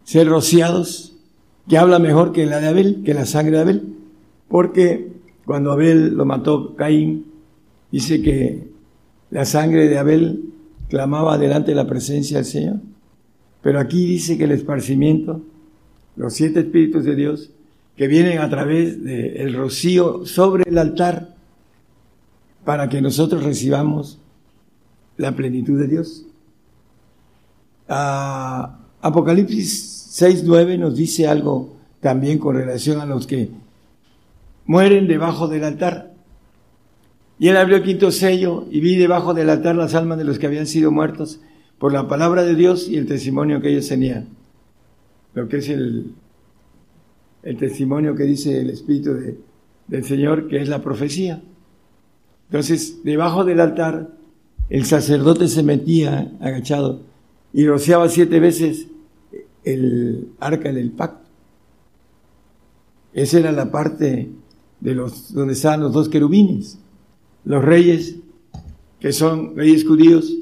Ser 0.04 0.28
rociados. 0.28 1.16
Que 1.70 1.78
habla 1.78 2.00
mejor 2.00 2.32
que 2.32 2.48
la 2.48 2.60
de 2.60 2.68
Abel, 2.68 3.04
que 3.06 3.14
la 3.14 3.28
sangre 3.28 3.58
de 3.58 3.62
Abel, 3.62 3.84
porque 4.48 5.12
cuando 5.46 5.72
Abel 5.72 6.16
lo 6.16 6.26
mató 6.26 6.76
Caín, 6.76 7.28
dice 7.92 8.24
que 8.24 8.70
la 9.30 9.46
sangre 9.46 9.88
de 9.88 10.00
Abel 10.00 10.44
clamaba 10.90 11.38
delante 11.38 11.72
de 11.72 11.76
la 11.76 11.86
presencia 11.86 12.38
del 12.38 12.46
Señor. 12.46 12.78
Pero 13.62 13.80
aquí 13.80 14.04
dice 14.08 14.36
que 14.36 14.46
el 14.46 14.52
esparcimiento, 14.52 15.44
los 16.16 16.34
siete 16.34 16.62
espíritus 16.62 17.06
de 17.06 17.16
Dios, 17.16 17.52
que 17.96 18.08
vienen 18.08 18.40
a 18.40 18.50
través 18.50 19.04
del 19.04 19.54
rocío 19.54 20.26
sobre 20.26 20.64
el 20.68 20.80
altar, 20.80 21.35
para 22.66 22.90
que 22.90 23.02
nosotros 23.02 23.44
recibamos 23.44 24.20
la 25.18 25.36
plenitud 25.36 25.80
de 25.80 25.88
Dios. 25.88 26.26
Ah, 27.88 28.80
Apocalipsis 29.02 30.20
6.9 30.20 30.80
nos 30.80 30.96
dice 30.96 31.28
algo 31.28 31.76
también 32.02 32.40
con 32.40 32.56
relación 32.56 33.00
a 33.00 33.06
los 33.06 33.28
que 33.28 33.50
mueren 34.66 35.08
debajo 35.08 35.48
del 35.48 35.64
altar. 35.64 36.14
Y 37.38 37.50
él 37.50 37.58
abrió 37.58 37.78
el 37.78 37.84
quinto 37.84 38.12
sello 38.12 38.66
y 38.72 38.80
vi 38.80 38.96
debajo 38.96 39.34
del 39.34 39.50
altar 39.50 39.76
las 39.76 39.94
almas 39.94 40.18
de 40.18 40.24
los 40.24 40.40
que 40.40 40.48
habían 40.48 40.68
sido 40.68 40.92
muertos 40.92 41.42
por 41.78 41.94
la 41.94 42.08
palabra 42.08 42.44
de 42.44 42.56
Dios 42.56 42.88
y 42.88 42.98
el 42.98 43.06
testimonio 43.06 43.62
que 43.62 43.70
ellos 43.70 43.88
tenían. 43.88 44.30
Lo 45.34 45.48
que 45.48 45.58
es 45.58 45.70
el, 45.70 46.14
el 47.44 47.58
testimonio 47.58 48.16
que 48.16 48.24
dice 48.24 48.62
el 48.62 48.70
Espíritu 48.70 49.14
del 49.88 50.04
Señor, 50.06 50.48
que 50.48 50.62
es 50.62 50.70
la 50.70 50.82
profecía. 50.82 51.42
Entonces, 52.50 53.04
debajo 53.04 53.44
del 53.44 53.60
altar, 53.60 54.12
el 54.70 54.86
sacerdote 54.86 55.48
se 55.48 55.64
metía 55.64 56.32
agachado 56.40 57.02
y 57.54 57.66
rociaba 57.68 58.10
siete 58.10 58.40
veces 58.40 58.88
el 59.64 60.30
arca 60.40 60.72
del 60.72 60.92
pacto. 60.92 61.28
Esa 63.14 63.40
era 63.40 63.52
la 63.52 63.72
parte 63.72 64.30
de 64.80 64.94
los 64.94 65.34
donde 65.34 65.54
estaban 65.54 65.82
los 65.82 65.94
dos 65.94 66.10
querubines, 66.10 66.78
los 67.46 67.64
reyes 67.64 68.18
que 69.00 69.14
son 69.14 69.56
reyes 69.56 69.86
judíos 69.86 70.34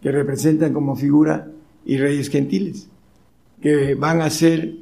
que 0.00 0.12
representan 0.12 0.72
como 0.72 0.96
figura 0.96 1.50
y 1.84 1.96
reyes 1.98 2.28
gentiles, 2.28 2.88
que 3.60 3.94
van 3.94 4.20
a 4.20 4.30
ser 4.30 4.76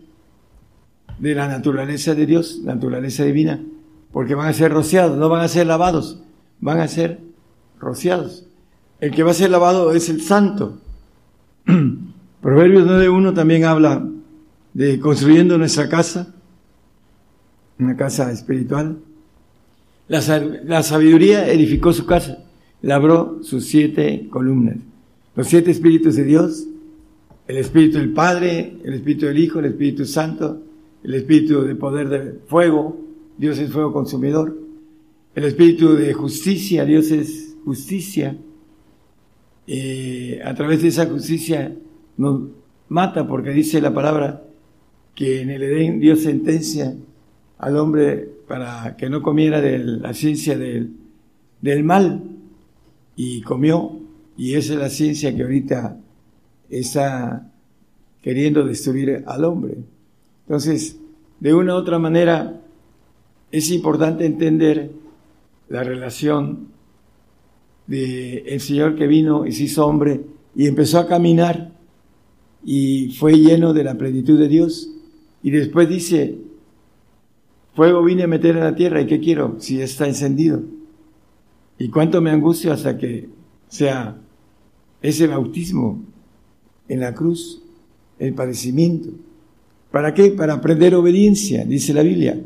de 1.18 1.34
la 1.34 1.48
naturaleza 1.48 2.14
de 2.14 2.26
Dios, 2.26 2.60
naturaleza 2.62 3.24
divina, 3.24 3.64
porque 4.12 4.34
van 4.34 4.48
a 4.48 4.52
ser 4.52 4.72
rociados, 4.72 5.16
no 5.16 5.28
van 5.28 5.42
a 5.42 5.48
ser 5.48 5.66
lavados, 5.66 6.20
van 6.60 6.80
a 6.80 6.88
ser 6.88 7.20
rociados. 7.78 8.46
El 9.00 9.10
que 9.10 9.22
va 9.22 9.32
a 9.32 9.34
ser 9.34 9.50
lavado 9.50 9.92
es 9.92 10.08
el 10.08 10.22
santo. 10.22 10.80
Proverbios 12.40 12.86
9.1 12.86 13.34
también 13.34 13.64
habla 13.64 14.06
de 14.72 14.98
construyendo 14.98 15.56
nuestra 15.58 15.88
casa, 15.88 16.34
una 17.78 17.96
casa 17.96 18.30
espiritual. 18.32 18.98
La, 20.08 20.20
la 20.64 20.82
sabiduría 20.82 21.48
edificó 21.48 21.92
su 21.92 22.06
casa, 22.06 22.44
labró 22.82 23.38
sus 23.42 23.66
siete 23.66 24.28
columnas. 24.30 24.76
Los 25.36 25.48
siete 25.48 25.70
espíritus 25.70 26.16
de 26.16 26.24
Dios, 26.24 26.66
el 27.48 27.56
espíritu 27.56 27.98
del 27.98 28.12
Padre, 28.12 28.76
el 28.84 28.94
espíritu 28.94 29.26
del 29.26 29.38
Hijo, 29.38 29.58
el 29.58 29.66
Espíritu 29.66 30.04
Santo, 30.04 30.62
el 31.02 31.14
espíritu 31.14 31.62
de 31.62 31.74
poder 31.74 32.08
de 32.08 32.40
fuego, 32.46 33.00
Dios 33.36 33.58
es 33.58 33.70
fuego 33.70 33.92
consumidor, 33.92 34.56
el 35.34 35.44
espíritu 35.44 35.94
de 35.94 36.12
justicia, 36.12 36.84
Dios 36.84 37.10
es 37.10 37.56
justicia. 37.64 38.36
Eh, 39.66 40.40
a 40.44 40.54
través 40.54 40.82
de 40.82 40.88
esa 40.88 41.06
justicia 41.06 41.74
nos 42.16 42.42
mata 42.88 43.26
porque 43.26 43.50
dice 43.50 43.80
la 43.80 43.94
palabra 43.94 44.44
que 45.14 45.40
en 45.40 45.50
el 45.50 45.62
Edén 45.62 46.00
Dios 46.00 46.20
sentencia 46.20 46.94
al 47.58 47.76
hombre 47.78 48.28
para 48.46 48.94
que 48.96 49.08
no 49.08 49.22
comiera 49.22 49.60
de 49.60 49.78
la 49.78 50.12
ciencia 50.12 50.58
del, 50.58 50.92
del 51.62 51.82
mal 51.82 52.22
y 53.16 53.40
comió 53.40 53.98
y 54.36 54.54
esa 54.54 54.74
es 54.74 54.78
la 54.78 54.90
ciencia 54.90 55.34
que 55.34 55.42
ahorita 55.42 55.98
está 56.68 57.50
queriendo 58.20 58.64
destruir 58.64 59.24
al 59.26 59.44
hombre. 59.44 59.78
Entonces, 60.46 60.98
de 61.40 61.54
una 61.54 61.74
u 61.74 61.78
otra 61.78 61.98
manera, 61.98 62.60
es 63.50 63.70
importante 63.70 64.26
entender 64.26 64.90
la 65.68 65.82
relación 65.82 66.68
de 67.86 68.38
el 68.46 68.60
Señor 68.60 68.96
que 68.96 69.06
vino 69.06 69.46
y 69.46 69.52
se 69.52 69.64
hizo 69.64 69.86
hombre 69.86 70.22
y 70.54 70.66
empezó 70.66 70.98
a 70.98 71.06
caminar 71.06 71.72
y 72.64 73.14
fue 73.18 73.34
lleno 73.34 73.72
de 73.72 73.84
la 73.84 73.96
plenitud 73.96 74.38
de 74.38 74.48
Dios. 74.48 74.90
Y 75.42 75.50
después 75.50 75.88
dice, 75.88 76.38
fuego 77.74 78.02
vine 78.02 78.22
a 78.22 78.28
meter 78.28 78.56
en 78.56 78.64
la 78.64 78.74
tierra 78.74 79.00
y 79.00 79.06
¿qué 79.06 79.20
quiero? 79.20 79.56
Si 79.58 79.80
está 79.80 80.06
encendido. 80.06 80.62
¿Y 81.78 81.88
cuánto 81.88 82.20
me 82.20 82.30
angustio 82.30 82.72
hasta 82.72 82.96
que 82.96 83.28
sea 83.68 84.16
ese 85.02 85.26
bautismo 85.26 86.02
en 86.88 87.00
la 87.00 87.14
cruz, 87.14 87.62
el 88.18 88.32
padecimiento? 88.32 89.10
¿Para 89.90 90.14
qué? 90.14 90.30
Para 90.30 90.54
aprender 90.54 90.94
obediencia, 90.94 91.64
dice 91.64 91.92
la 91.92 92.02
Biblia, 92.02 92.40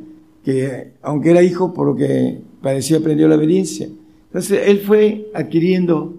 que 0.44 0.92
aunque 1.02 1.30
era 1.30 1.42
hijo, 1.42 1.72
por 1.72 1.86
lo 1.86 1.94
que 1.94 2.40
padeció 2.62 2.98
aprendió 2.98 3.28
la 3.28 3.36
obediencia. 3.36 3.88
Entonces 4.26 4.62
él 4.66 4.80
fue 4.80 5.30
adquiriendo 5.34 6.14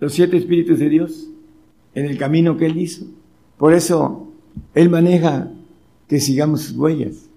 los 0.00 0.12
siete 0.12 0.36
espíritus 0.36 0.78
de 0.78 0.88
Dios 0.88 1.30
en 1.94 2.06
el 2.06 2.18
camino 2.18 2.56
que 2.56 2.66
él 2.66 2.76
hizo. 2.76 3.06
Por 3.56 3.74
eso 3.74 4.32
él 4.74 4.88
maneja 4.88 5.50
que 6.08 6.20
sigamos 6.20 6.62
sus 6.62 6.76
huellas 6.76 7.28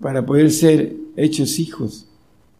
para 0.00 0.24
poder 0.26 0.50
ser 0.50 0.96
hechos 1.16 1.58
hijos 1.58 2.08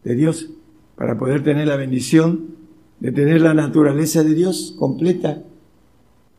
de 0.03 0.15
Dios, 0.15 0.49
para 0.95 1.17
poder 1.17 1.43
tener 1.43 1.67
la 1.67 1.75
bendición 1.75 2.59
de 2.99 3.11
tener 3.11 3.41
la 3.41 3.53
naturaleza 3.53 4.23
de 4.23 4.33
Dios 4.33 4.75
completa. 4.77 5.41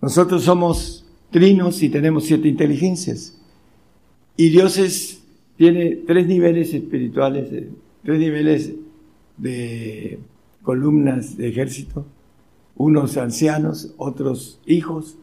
Nosotros 0.03 0.45
somos 0.45 1.07
trinos 1.31 1.83
y 1.83 1.89
tenemos 1.89 2.25
siete 2.25 2.49
inteligencias. 2.49 3.39
Y 4.37 4.51
Dios 4.51 4.79
tiene 5.57 5.97
tres 6.07 6.27
niveles 6.27 6.73
espirituales, 6.73 7.53
eh, 7.53 7.71
tres 8.03 8.19
niveles 8.19 8.73
de 9.37 10.19
columnas 10.63 11.37
de 11.37 11.49
ejército, 11.49 12.07
unos 12.77 13.17
ancianos, 13.17 13.93
otros 13.97 14.61
hijos, 14.67 15.17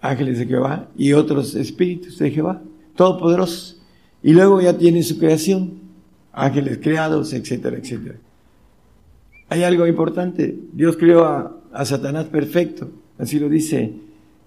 ángeles 0.00 0.38
de 0.38 0.46
Jehová, 0.46 0.88
y 0.96 1.12
otros 1.12 1.54
espíritus 1.54 2.18
de 2.18 2.30
Jehová, 2.30 2.62
todopoderosos. 2.96 3.80
Y 4.22 4.32
luego 4.32 4.60
ya 4.60 4.76
tiene 4.76 5.02
su 5.02 5.18
creación, 5.18 5.80
ángeles 6.32 6.78
creados, 6.82 7.32
etcétera, 7.32 7.76
etcétera. 7.76 8.16
Hay 9.48 9.64
algo 9.64 9.86
importante, 9.86 10.56
Dios 10.72 10.96
creó 10.96 11.24
a, 11.24 11.56
Satanás 11.84 12.26
perfecto, 12.26 12.90
así 13.16 13.38
lo 13.38 13.48
dice 13.48 13.92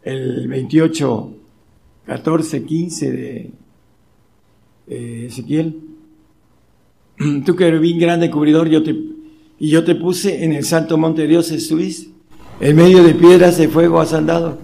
el 0.04 0.46
28, 0.50 1.34
14, 2.06 2.64
15 2.66 3.12
de 3.12 3.52
Ezequiel. 5.28 5.93
Tú 7.46 7.56
que 7.56 7.68
eres 7.68 7.82
bien 7.82 8.00
grande 8.00 8.30
cubridor, 8.30 8.68
y 8.68 9.70
yo 9.70 9.84
te 9.84 9.96
puse 9.96 10.44
en 10.44 10.54
el 10.54 10.66
santo 10.66 10.98
monte 10.98 11.24
de 11.24 11.28
Dios, 11.28 11.52
estuviste. 11.52 12.12
En 12.60 12.76
medio 12.76 13.04
de 13.04 13.14
piedras 13.14 13.58
de 13.58 13.68
fuego 13.68 14.00
has 14.00 14.14
andado. 14.14 14.58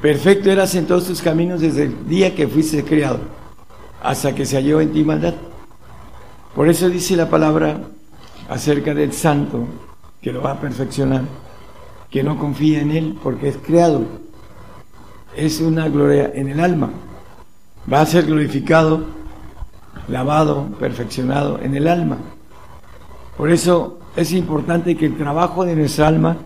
Perfecto 0.00 0.50
eras 0.50 0.74
en 0.74 0.86
todos 0.86 1.06
tus 1.06 1.20
caminos 1.20 1.60
desde 1.60 1.84
el 1.84 2.08
día 2.08 2.34
que 2.34 2.46
fuiste 2.46 2.84
criado, 2.84 3.18
hasta 4.02 4.34
que 4.34 4.46
se 4.46 4.56
halló 4.56 4.80
en 4.80 4.92
ti 4.92 5.02
maldad. 5.02 5.34
Por 6.54 6.68
eso 6.68 6.88
dice 6.88 7.16
la 7.16 7.28
palabra 7.28 7.80
acerca 8.48 8.94
del 8.94 9.12
santo, 9.12 9.66
que 10.22 10.32
lo 10.32 10.42
va 10.42 10.52
a 10.52 10.60
perfeccionar, 10.60 11.22
que 12.10 12.22
no 12.22 12.38
confía 12.38 12.80
en 12.80 12.92
él 12.92 13.18
porque 13.22 13.48
es 13.48 13.56
creado. 13.56 14.02
Es 15.36 15.60
una 15.60 15.88
gloria 15.88 16.30
en 16.34 16.48
el 16.48 16.60
alma. 16.60 16.90
Va 17.92 18.00
a 18.00 18.06
ser 18.06 18.26
glorificado, 18.26 19.04
lavado, 20.08 20.66
perfeccionado 20.78 21.60
en 21.60 21.74
el 21.74 21.88
alma. 21.88 22.18
Por 23.36 23.50
eso 23.50 23.98
es 24.16 24.32
importante 24.32 24.96
que 24.96 25.06
el 25.06 25.16
trabajo 25.16 25.64
de 25.64 25.76
nuestra 25.76 26.08
alma 26.08 26.36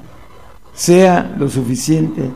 sea 0.75 1.35
lo 1.39 1.49
suficiente 1.49 2.31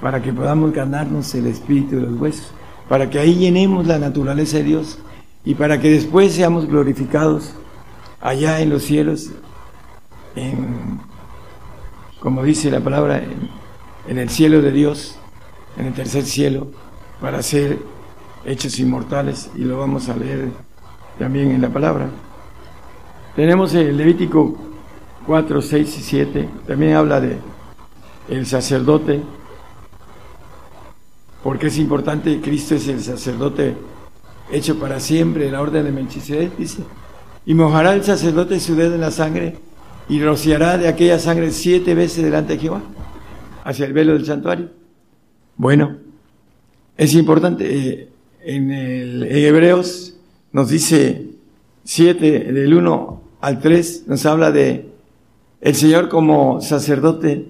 para 0.00 0.22
que 0.22 0.32
podamos 0.32 0.72
ganarnos 0.72 1.34
el 1.34 1.46
espíritu 1.46 1.96
de 1.96 2.02
los 2.02 2.20
huesos, 2.20 2.50
para 2.88 3.08
que 3.08 3.18
ahí 3.18 3.34
llenemos 3.34 3.86
la 3.86 3.98
naturaleza 3.98 4.58
de 4.58 4.64
Dios 4.64 4.98
y 5.44 5.54
para 5.54 5.80
que 5.80 5.90
después 5.90 6.32
seamos 6.32 6.66
glorificados 6.66 7.54
allá 8.20 8.60
en 8.60 8.70
los 8.70 8.82
cielos, 8.82 9.30
como 12.20 12.42
dice 12.42 12.70
la 12.70 12.80
palabra, 12.80 13.22
en, 14.08 14.18
el 14.18 14.28
cielo 14.28 14.60
de 14.62 14.72
Dios, 14.72 15.16
en 15.76 15.86
el 15.86 15.94
tercer 15.94 16.24
cielo, 16.24 16.68
para 17.20 17.42
ser 17.42 17.78
hechos 18.46 18.78
inmortales, 18.78 19.50
y 19.54 19.60
lo 19.60 19.78
vamos 19.78 20.08
a 20.08 20.16
leer 20.16 20.48
también 21.18 21.50
en 21.50 21.60
la 21.60 21.68
palabra. 21.68 22.08
Tenemos 23.34 23.74
el 23.74 23.96
Levítico 23.96 24.56
4, 25.26 25.60
6 25.60 25.98
y 25.98 26.02
7, 26.02 26.48
también 26.66 26.94
habla 26.94 27.20
de 27.20 27.38
el 28.28 28.46
sacerdote 28.46 29.22
porque 31.46 31.68
es 31.68 31.78
importante, 31.78 32.40
Cristo 32.40 32.74
es 32.74 32.88
el 32.88 33.00
sacerdote 33.00 33.76
hecho 34.50 34.80
para 34.80 34.98
siempre, 34.98 35.48
la 35.48 35.60
orden 35.60 35.84
de 35.84 35.92
Melchizedek, 35.92 36.56
dice, 36.56 36.82
y 37.44 37.54
mojará 37.54 37.94
el 37.94 38.02
sacerdote 38.02 38.58
su 38.58 38.74
dedo 38.74 38.96
en 38.96 39.00
la 39.00 39.12
sangre 39.12 39.56
y 40.08 40.20
rociará 40.20 40.76
de 40.76 40.88
aquella 40.88 41.20
sangre 41.20 41.52
siete 41.52 41.94
veces 41.94 42.24
delante 42.24 42.54
de 42.54 42.58
Jehová, 42.58 42.82
hacia 43.62 43.86
el 43.86 43.92
velo 43.92 44.14
del 44.14 44.26
santuario. 44.26 44.70
Bueno, 45.56 45.98
es 46.96 47.14
importante, 47.14 47.76
eh, 47.78 48.08
en, 48.46 48.70
el, 48.70 49.24
Hebreos 49.24 50.16
nos 50.52 50.70
dice 50.70 51.26
7, 51.84 52.52
del 52.52 52.72
1 52.72 53.22
al 53.40 53.60
3, 53.60 54.04
nos 54.06 54.24
habla 54.24 54.52
de 54.52 54.86
el 55.60 55.74
Señor 55.74 56.08
como 56.08 56.60
sacerdote 56.60 57.48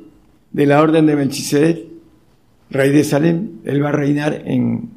de 0.53 0.67
la 0.67 0.81
orden 0.81 1.05
de 1.07 1.17
Melchizedek, 1.17 1.85
rey 2.71 2.91
de 2.91 3.05
Salem, 3.05 3.59
él 3.65 3.85
va 3.85 3.91
a 3.91 3.93
reinar 3.93 4.43
en, 4.47 4.91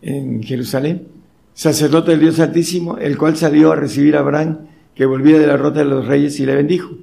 en 0.00 0.42
Jerusalén, 0.42 1.06
sacerdote 1.52 2.12
del 2.12 2.20
Dios 2.20 2.40
Altísimo, 2.40 2.96
el 2.96 3.18
cual 3.18 3.36
salió 3.36 3.72
a 3.72 3.76
recibir 3.76 4.16
a 4.16 4.20
Abraham, 4.20 4.68
que 4.94 5.04
volvía 5.04 5.38
de 5.38 5.46
la 5.46 5.58
rota 5.58 5.80
de 5.80 5.84
los 5.84 6.06
reyes 6.06 6.40
y 6.40 6.46
le 6.46 6.54
bendijo. 6.54 6.96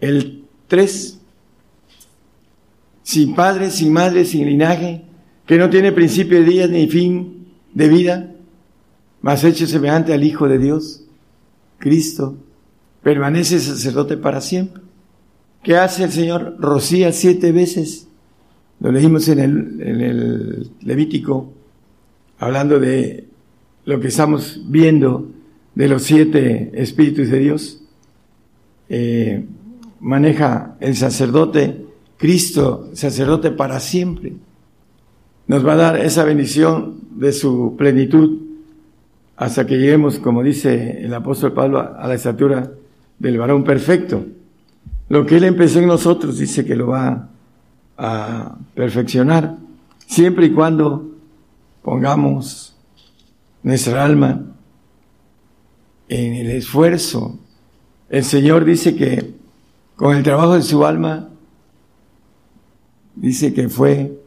El 0.00 0.44
3, 0.66 1.20
sin 3.02 3.34
padre, 3.34 3.70
sin 3.70 3.92
madre, 3.92 4.26
sin 4.26 4.46
linaje, 4.46 5.07
que 5.48 5.56
no 5.56 5.70
tiene 5.70 5.92
principio 5.92 6.40
de 6.40 6.44
días 6.44 6.68
ni 6.68 6.86
fin 6.88 7.46
de 7.72 7.88
vida, 7.88 8.34
mas 9.22 9.42
hecho 9.44 9.66
semejante 9.66 10.12
al 10.12 10.22
Hijo 10.22 10.46
de 10.46 10.58
Dios, 10.58 11.04
Cristo, 11.78 12.36
permanece 13.02 13.58
sacerdote 13.58 14.18
para 14.18 14.42
siempre. 14.42 14.82
¿Qué 15.62 15.74
hace 15.78 16.04
el 16.04 16.12
Señor? 16.12 16.56
Rocía 16.58 17.12
siete 17.12 17.50
veces 17.50 18.08
lo 18.80 18.92
leímos 18.92 19.26
en 19.28 19.38
el, 19.38 19.80
en 19.80 20.00
el 20.02 20.70
Levítico, 20.82 21.50
hablando 22.38 22.78
de 22.78 23.26
lo 23.86 23.98
que 24.00 24.08
estamos 24.08 24.60
viendo 24.66 25.30
de 25.74 25.88
los 25.88 26.02
siete 26.02 26.72
espíritus 26.74 27.30
de 27.30 27.38
Dios. 27.38 27.82
Eh, 28.90 29.46
maneja 30.00 30.76
el 30.80 30.94
sacerdote 30.94 31.86
Cristo, 32.18 32.90
sacerdote 32.92 33.50
para 33.50 33.80
siempre. 33.80 34.34
Nos 35.48 35.66
va 35.66 35.72
a 35.72 35.76
dar 35.76 35.98
esa 35.98 36.24
bendición 36.24 37.00
de 37.16 37.32
su 37.32 37.74
plenitud 37.78 38.42
hasta 39.34 39.66
que 39.66 39.78
lleguemos, 39.78 40.18
como 40.18 40.42
dice 40.42 41.02
el 41.02 41.14
apóstol 41.14 41.54
Pablo, 41.54 41.80
a 41.80 42.06
la 42.06 42.14
estatura 42.14 42.70
del 43.18 43.38
varón 43.38 43.64
perfecto. 43.64 44.26
Lo 45.08 45.24
que 45.24 45.38
Él 45.38 45.44
empezó 45.44 45.78
en 45.78 45.86
nosotros 45.86 46.38
dice 46.38 46.66
que 46.66 46.76
lo 46.76 46.88
va 46.88 47.30
a 47.96 48.56
perfeccionar, 48.74 49.56
siempre 50.06 50.46
y 50.46 50.52
cuando 50.52 51.14
pongamos 51.82 52.76
nuestra 53.62 54.04
alma 54.04 54.42
en 56.10 56.34
el 56.34 56.50
esfuerzo. 56.50 57.38
El 58.10 58.24
Señor 58.24 58.66
dice 58.66 58.94
que 58.96 59.34
con 59.96 60.14
el 60.14 60.22
trabajo 60.22 60.54
de 60.54 60.62
su 60.62 60.84
alma, 60.84 61.30
dice 63.14 63.54
que 63.54 63.70
fue, 63.70 64.17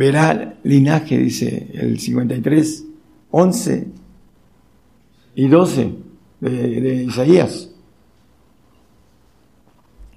verá 0.00 0.54
linaje, 0.62 1.18
dice 1.18 1.68
el 1.74 2.00
53, 2.00 2.86
11 3.32 3.86
y 5.34 5.46
12 5.46 5.94
de, 6.40 6.80
de 6.80 7.04
Isaías. 7.04 7.68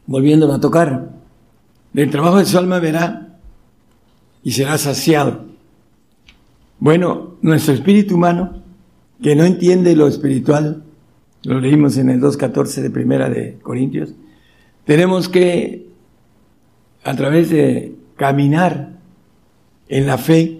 Volviéndolo 0.05 0.53
a 0.53 0.61
tocar, 0.61 1.09
del 1.91 2.09
trabajo 2.09 2.37
de 2.37 2.45
su 2.45 2.57
alma 2.57 2.79
verá 2.79 3.39
y 4.41 4.51
será 4.51 4.77
saciado. 4.77 5.47
Bueno, 6.79 7.35
nuestro 7.41 7.73
espíritu 7.73 8.15
humano, 8.15 8.63
que 9.21 9.35
no 9.35 9.43
entiende 9.43 9.97
lo 9.97 10.07
espiritual, 10.07 10.81
lo 11.43 11.59
leímos 11.59 11.97
en 11.97 12.09
el 12.09 12.21
2.14 12.21 12.81
de 12.81 12.89
Primera 12.89 13.29
de 13.29 13.59
Corintios, 13.61 14.13
tenemos 14.85 15.27
que, 15.27 15.89
a 17.03 17.13
través 17.17 17.49
de 17.49 17.95
caminar 18.15 18.93
en 19.93 20.07
la 20.07 20.17
fe, 20.17 20.59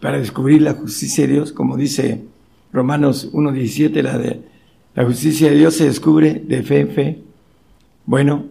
para 0.00 0.18
descubrir 0.18 0.62
la 0.62 0.72
justicia 0.72 1.26
de 1.26 1.34
Dios, 1.34 1.52
como 1.52 1.76
dice 1.76 2.24
Romanos 2.72 3.30
1.17, 3.30 4.00
la 4.00 4.16
de 4.16 4.40
la 4.94 5.04
justicia 5.04 5.50
de 5.50 5.56
Dios 5.56 5.74
se 5.74 5.84
descubre 5.84 6.42
de 6.46 6.62
fe 6.62 6.80
en 6.80 6.88
fe. 6.88 7.22
Bueno, 8.06 8.46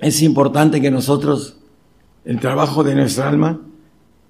es 0.00 0.20
importante 0.20 0.82
que 0.82 0.90
nosotros, 0.90 1.56
el 2.26 2.40
trabajo 2.40 2.84
de 2.84 2.94
nuestra 2.94 3.30
alma, 3.30 3.58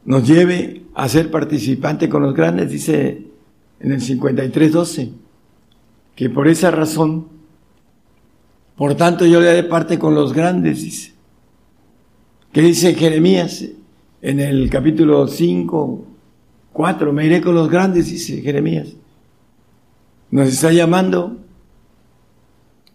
nos 0.05 0.25
lleve 0.25 0.85
a 0.95 1.09
ser 1.09 1.33
participante 1.33 2.09
con 2.09 2.23
los 2.23 2.33
grandes, 2.33 2.71
dice 2.71 3.27
en 3.81 3.91
el 3.91 4.01
53.12, 4.01 5.11
que 6.15 6.31
por 6.31 6.47
esa 6.47 6.71
razón 6.71 7.27
por 8.77 8.95
tanto, 8.95 9.27
yo 9.27 9.41
le 9.41 9.51
haré 9.51 9.65
parte 9.65 9.99
con 9.99 10.15
los 10.15 10.33
grandes, 10.33 10.85
dice. 10.85 11.13
¿Qué 12.53 12.61
dice 12.63 12.95
Jeremías 12.95 13.65
en 14.23 14.41
el 14.41 14.69
capítulo 14.71 15.27
5, 15.27 16.07
4? 16.73 17.13
Me 17.13 17.27
iré 17.27 17.41
con 17.41 17.55
los 17.55 17.69
grandes, 17.69 18.11
dice 18.11 18.41
Jeremías. 18.41 18.89
Nos 20.31 20.49
está 20.49 20.73
llamando. 20.73 21.37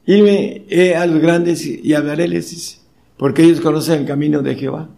Irme 0.05 0.65
a 0.97 1.05
los 1.05 1.21
grandes 1.21 1.65
y 1.65 1.93
hablaréles, 1.93 2.49
dice, 2.49 2.77
porque 3.17 3.43
ellos 3.43 3.61
conocen 3.61 4.01
el 4.01 4.05
camino 4.05 4.41
de 4.41 4.55
Jehová. 4.55 4.89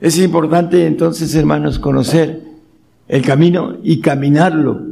Es 0.00 0.18
importante 0.18 0.86
entonces, 0.86 1.34
hermanos, 1.34 1.78
conocer 1.78 2.42
el 3.08 3.22
camino 3.22 3.76
y 3.82 4.00
caminarlo. 4.00 4.86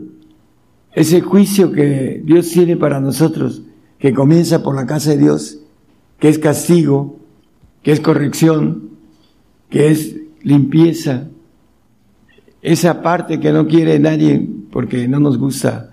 Ese 0.93 1.21
juicio 1.21 1.73
que 1.73 2.21
Dios 2.25 2.51
tiene 2.51 2.77
para 2.77 3.01
nosotros 3.01 3.63
que 3.99 4.13
comienza 4.13 4.63
por 4.63 4.75
la 4.75 4.87
casa 4.87 5.11
de 5.11 5.19
Dios, 5.19 5.59
que 6.19 6.29
es 6.29 6.39
castigo, 6.39 7.19
que 7.83 7.93
es 7.93 8.01
corrección, 8.01 8.91
que 9.71 9.91
es 9.91 10.17
limpieza, 10.47 11.25
esa 12.63 13.03
parte 13.03 13.41
que 13.41 13.53
no 13.53 13.67
quiere 13.67 13.99
nadie 13.99 14.49
porque 14.71 15.09
no 15.09 15.19
nos 15.19 15.39
gusta. 15.39 15.91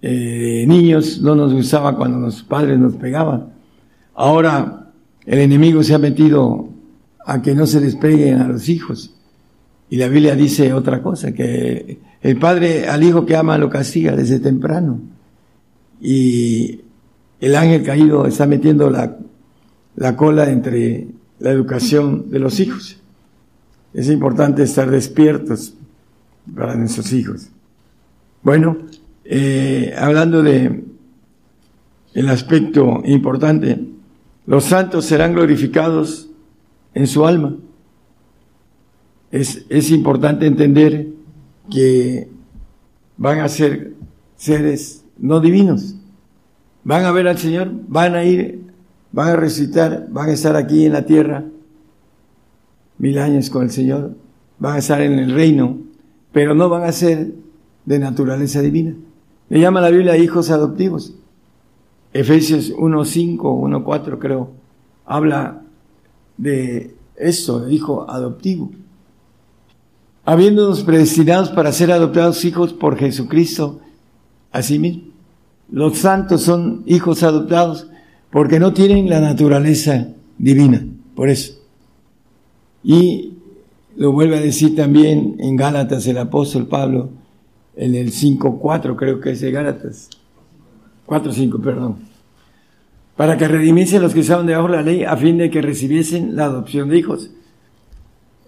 Eh, 0.00 0.64
niños 0.66 1.20
no 1.20 1.34
nos 1.34 1.52
gustaba 1.52 1.94
cuando 1.94 2.18
los 2.18 2.42
padres 2.42 2.78
nos 2.78 2.94
pegaban. 2.94 3.50
Ahora 4.14 4.90
el 5.26 5.38
enemigo 5.38 5.82
se 5.82 5.94
ha 5.94 5.98
metido 5.98 6.70
a 7.26 7.42
que 7.42 7.54
no 7.54 7.66
se 7.66 7.78
despeguen 7.78 8.40
a 8.40 8.48
los 8.48 8.68
hijos. 8.70 9.14
Y 9.90 9.98
la 9.98 10.08
Biblia 10.08 10.34
dice 10.34 10.72
otra 10.72 11.02
cosa, 11.02 11.32
que 11.32 11.98
el 12.22 12.38
padre 12.38 12.88
al 12.88 13.02
hijo 13.02 13.26
que 13.26 13.36
ama 13.36 13.58
lo 13.58 13.68
castiga 13.68 14.16
desde 14.16 14.40
temprano 14.40 14.98
y 16.00 16.80
el 17.38 17.54
ángel 17.54 17.82
caído 17.82 18.26
está 18.26 18.46
metiendo 18.46 18.88
la, 18.88 19.18
la 19.96 20.16
cola 20.16 20.48
entre 20.50 21.08
la 21.42 21.50
educación 21.50 22.30
de 22.30 22.38
los 22.38 22.60
hijos. 22.60 22.98
Es 23.92 24.08
importante 24.08 24.62
estar 24.62 24.90
despiertos 24.90 25.74
para 26.54 26.76
nuestros 26.76 27.12
hijos. 27.12 27.48
Bueno, 28.42 28.78
eh, 29.24 29.94
hablando 29.98 30.42
de 30.42 30.84
el 32.14 32.28
aspecto 32.28 33.02
importante, 33.04 33.80
los 34.46 34.64
santos 34.64 35.04
serán 35.04 35.34
glorificados 35.34 36.30
en 36.94 37.06
su 37.06 37.26
alma. 37.26 37.56
Es, 39.30 39.64
es 39.68 39.90
importante 39.90 40.46
entender 40.46 41.08
que 41.70 42.28
van 43.16 43.40
a 43.40 43.48
ser 43.48 43.94
seres 44.36 45.04
no 45.18 45.40
divinos. 45.40 45.96
Van 46.84 47.04
a 47.04 47.12
ver 47.12 47.28
al 47.28 47.38
Señor, 47.38 47.70
van 47.88 48.14
a 48.14 48.24
ir, 48.24 48.60
van 49.12 49.28
a 49.28 49.36
recitar, 49.36 50.06
van 50.10 50.30
a 50.30 50.32
estar 50.32 50.56
aquí 50.56 50.86
en 50.86 50.92
la 50.92 51.04
tierra 51.04 51.44
mil 52.98 53.18
años 53.18 53.50
con 53.50 53.64
el 53.64 53.70
Señor, 53.70 54.14
van 54.58 54.76
a 54.76 54.78
estar 54.78 55.00
en 55.00 55.18
el 55.18 55.32
reino, 55.32 55.78
pero 56.30 56.54
no 56.54 56.68
van 56.68 56.84
a 56.84 56.92
ser 56.92 57.32
de 57.84 57.98
naturaleza 57.98 58.60
divina. 58.60 58.94
Le 59.48 59.60
llama 59.60 59.80
la 59.80 59.90
Biblia 59.90 60.16
hijos 60.16 60.50
adoptivos. 60.50 61.14
Efesios 62.12 62.72
1.5, 62.72 63.38
1.4 63.38 64.18
creo, 64.18 64.50
habla 65.04 65.62
de 66.36 66.94
de 67.16 67.70
hijo 67.70 68.08
adoptivo. 68.08 68.70
Habiéndonos 70.24 70.84
predestinados 70.84 71.50
para 71.50 71.72
ser 71.72 71.90
adoptados 71.90 72.44
hijos 72.44 72.72
por 72.72 72.96
Jesucristo, 72.96 73.80
mismo. 74.78 75.02
Los 75.70 75.98
santos 75.98 76.42
son 76.42 76.82
hijos 76.86 77.22
adoptados 77.22 77.88
porque 78.32 78.58
no 78.58 78.72
tienen 78.72 79.10
la 79.10 79.20
naturaleza 79.20 80.08
divina, 80.38 80.84
por 81.14 81.28
eso. 81.28 81.52
Y 82.82 83.34
lo 83.94 84.10
vuelve 84.10 84.38
a 84.38 84.40
decir 84.40 84.74
también 84.74 85.36
en 85.38 85.54
Gálatas 85.54 86.06
el 86.06 86.16
apóstol 86.16 86.66
Pablo, 86.66 87.10
en 87.76 87.94
el 87.94 88.10
5.4 88.10 88.96
creo 88.96 89.20
que 89.20 89.32
es 89.32 89.42
de 89.42 89.50
Gálatas. 89.50 90.08
4.5, 91.06 91.60
perdón. 91.62 91.96
Para 93.16 93.36
que 93.36 93.46
redimiese 93.46 93.98
a 93.98 94.00
los 94.00 94.14
que 94.14 94.20
estaban 94.20 94.46
debajo 94.46 94.68
de 94.68 94.76
la 94.76 94.82
ley 94.82 95.04
a 95.04 95.14
fin 95.18 95.36
de 95.36 95.50
que 95.50 95.60
recibiesen 95.60 96.34
la 96.34 96.46
adopción 96.46 96.88
de 96.88 96.98
hijos. 96.98 97.30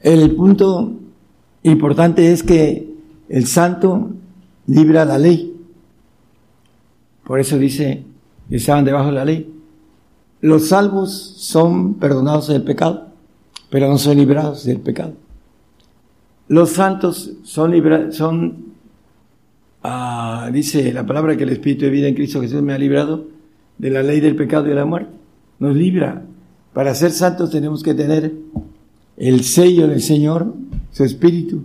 El 0.01 0.35
punto 0.35 0.95
importante 1.63 2.33
es 2.33 2.43
que 2.43 2.89
el 3.29 3.47
santo 3.47 4.13
libra 4.67 5.05
la 5.05 5.19
ley. 5.19 5.55
Por 7.27 7.39
eso 7.39 7.59
dice 7.59 8.03
que 8.49 8.57
estaban 8.57 8.87
debajo 8.87 9.09
de 9.09 9.13
la 9.13 9.25
ley. 9.27 9.54
Los 10.45 10.69
salvos 10.69 11.11
son 11.39 11.95
perdonados 11.95 12.49
del 12.49 12.65
pecado, 12.65 13.09
pero 13.71 13.89
no 13.89 13.97
son 13.97 14.19
librados 14.19 14.67
del 14.67 14.79
pecado. 14.79 15.15
Los 16.49 16.73
santos 16.73 17.33
son 17.45 17.71
librados, 17.71 18.15
son, 18.15 18.75
ah, 19.83 20.51
dice 20.53 20.93
la 20.93 21.07
palabra 21.07 21.35
que 21.39 21.45
el 21.45 21.49
Espíritu 21.49 21.87
de 21.87 21.91
vida 21.91 22.09
en 22.09 22.15
Cristo 22.15 22.43
Jesús 22.43 22.61
me 22.61 22.75
ha 22.75 22.79
librado 22.79 23.27
de 23.79 23.89
la 23.89 24.03
ley 24.03 24.21
del 24.21 24.37
pecado 24.37 24.67
y 24.67 24.69
de 24.69 24.75
la 24.75 24.85
muerte. 24.85 25.13
Nos 25.61 25.75
libra. 25.75 26.27
Para 26.75 26.95
ser 26.95 27.13
santos 27.13 27.49
tenemos 27.51 27.83
que 27.83 27.95
tener 27.95 28.35
el 29.17 29.45
sello 29.45 29.89
del 29.89 30.03
Señor, 30.03 30.53
su 30.93 31.05
Espíritu. 31.05 31.63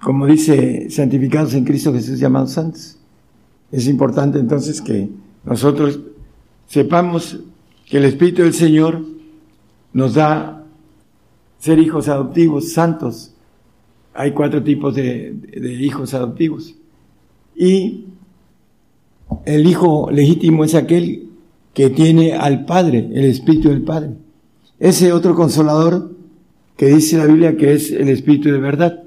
Como 0.00 0.26
dice, 0.26 0.88
santificados 0.88 1.52
en 1.54 1.64
Cristo 1.64 1.92
Jesús 1.92 2.20
llamados 2.20 2.52
santos. 2.52 2.96
Es 3.72 3.88
importante 3.88 4.38
entonces 4.38 4.80
que 4.80 5.08
nosotros 5.44 5.98
sepamos 6.68 7.40
que 7.86 7.98
el 7.98 8.04
Espíritu 8.04 8.42
del 8.42 8.54
Señor 8.54 9.04
nos 9.92 10.14
da 10.14 10.64
ser 11.58 11.78
hijos 11.78 12.08
adoptivos, 12.08 12.72
santos. 12.72 13.32
Hay 14.12 14.32
cuatro 14.32 14.62
tipos 14.62 14.94
de, 14.94 15.34
hijos 15.80 16.12
adoptivos. 16.14 16.74
Y 17.54 18.04
el 19.44 19.66
hijo 19.66 20.10
legítimo 20.10 20.64
es 20.64 20.74
aquel 20.74 21.30
que 21.72 21.90
tiene 21.90 22.34
al 22.34 22.64
Padre, 22.64 23.08
el 23.12 23.24
Espíritu 23.24 23.68
del 23.68 23.82
Padre. 23.82 24.10
Ese 24.78 25.12
otro 25.12 25.34
consolador 25.34 26.12
que 26.76 26.86
dice 26.86 27.16
la 27.16 27.26
Biblia 27.26 27.56
que 27.56 27.72
es 27.72 27.90
el 27.90 28.08
Espíritu 28.08 28.50
de 28.50 28.58
verdad. 28.58 29.04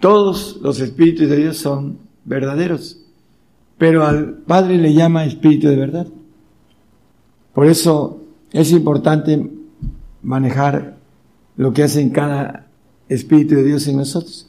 Todos 0.00 0.58
los 0.62 0.80
Espíritus 0.80 1.28
de 1.28 1.36
Dios 1.36 1.58
son 1.58 1.98
verdaderos 2.24 3.02
pero 3.82 4.06
al 4.06 4.34
Padre 4.34 4.78
le 4.78 4.94
llama 4.94 5.24
Espíritu 5.24 5.66
de 5.66 5.74
verdad. 5.74 6.06
Por 7.54 7.66
eso 7.66 8.20
es 8.52 8.72
importante 8.72 9.50
manejar 10.22 10.96
lo 11.56 11.72
que 11.72 11.82
hace 11.82 12.00
en 12.00 12.10
cada 12.10 12.66
Espíritu 13.08 13.56
de 13.56 13.64
Dios 13.64 13.86
en 13.88 13.96
nosotros. 13.96 14.48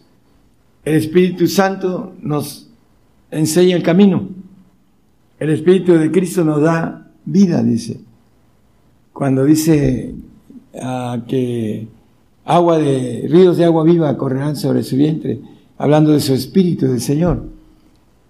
El 0.86 0.96
Espíritu 0.96 1.48
Santo 1.48 2.14
nos 2.22 2.70
enseña 3.32 3.76
el 3.76 3.84
camino. 3.84 4.30
El 5.40 5.50
Espíritu 5.50 5.94
de 5.94 6.12
Cristo 6.12 6.44
nos 6.44 6.62
da 6.62 7.12
vida, 7.26 7.64
dice. 7.64 8.00
Cuando 9.12 9.44
dice 9.44 10.16
ah, 10.82 11.22
que 11.28 11.88
agua 12.46 12.78
de 12.78 13.28
ríos 13.30 13.58
de 13.58 13.66
agua 13.66 13.84
viva 13.84 14.18
correrán 14.18 14.56
sobre 14.56 14.84
su 14.84 14.96
vientre, 14.96 15.40
hablando 15.78 16.12
de 16.12 16.20
su 16.20 16.34
Espíritu 16.34 16.88
del 16.88 17.02
Señor. 17.02 17.44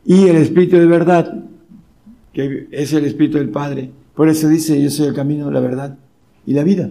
Y 0.06 0.28
el 0.28 0.38
Espíritu 0.38 0.78
de 0.78 0.86
verdad, 0.86 1.44
que 2.34 2.68
es 2.72 2.94
el 2.94 3.06
Espíritu 3.06 3.38
del 3.38 3.50
Padre. 3.50 3.92
Por 4.16 4.30
eso 4.30 4.48
dice, 4.48 4.82
yo 4.82 4.90
soy 4.90 5.08
el 5.08 5.14
camino, 5.14 5.50
la 5.50 5.60
verdad 5.60 5.98
y 6.46 6.54
la 6.54 6.64
vida. 6.64 6.90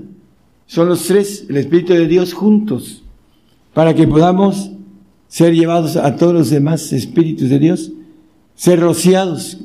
Son 0.67 0.89
los 0.89 1.07
tres, 1.07 1.47
el 1.49 1.57
Espíritu 1.57 1.93
de 1.93 2.07
Dios 2.07 2.33
juntos, 2.33 3.05
para 3.75 3.95
que 3.95 4.07
podamos 4.09 4.73
ser 5.29 5.55
llevados 5.55 5.97
a 5.97 6.17
todos 6.17 6.35
los 6.35 6.51
demás 6.51 6.93
Espíritus 6.93 7.49
de 7.49 7.59
Dios, 7.59 7.93
ser 8.55 8.81
rociados 8.81 9.61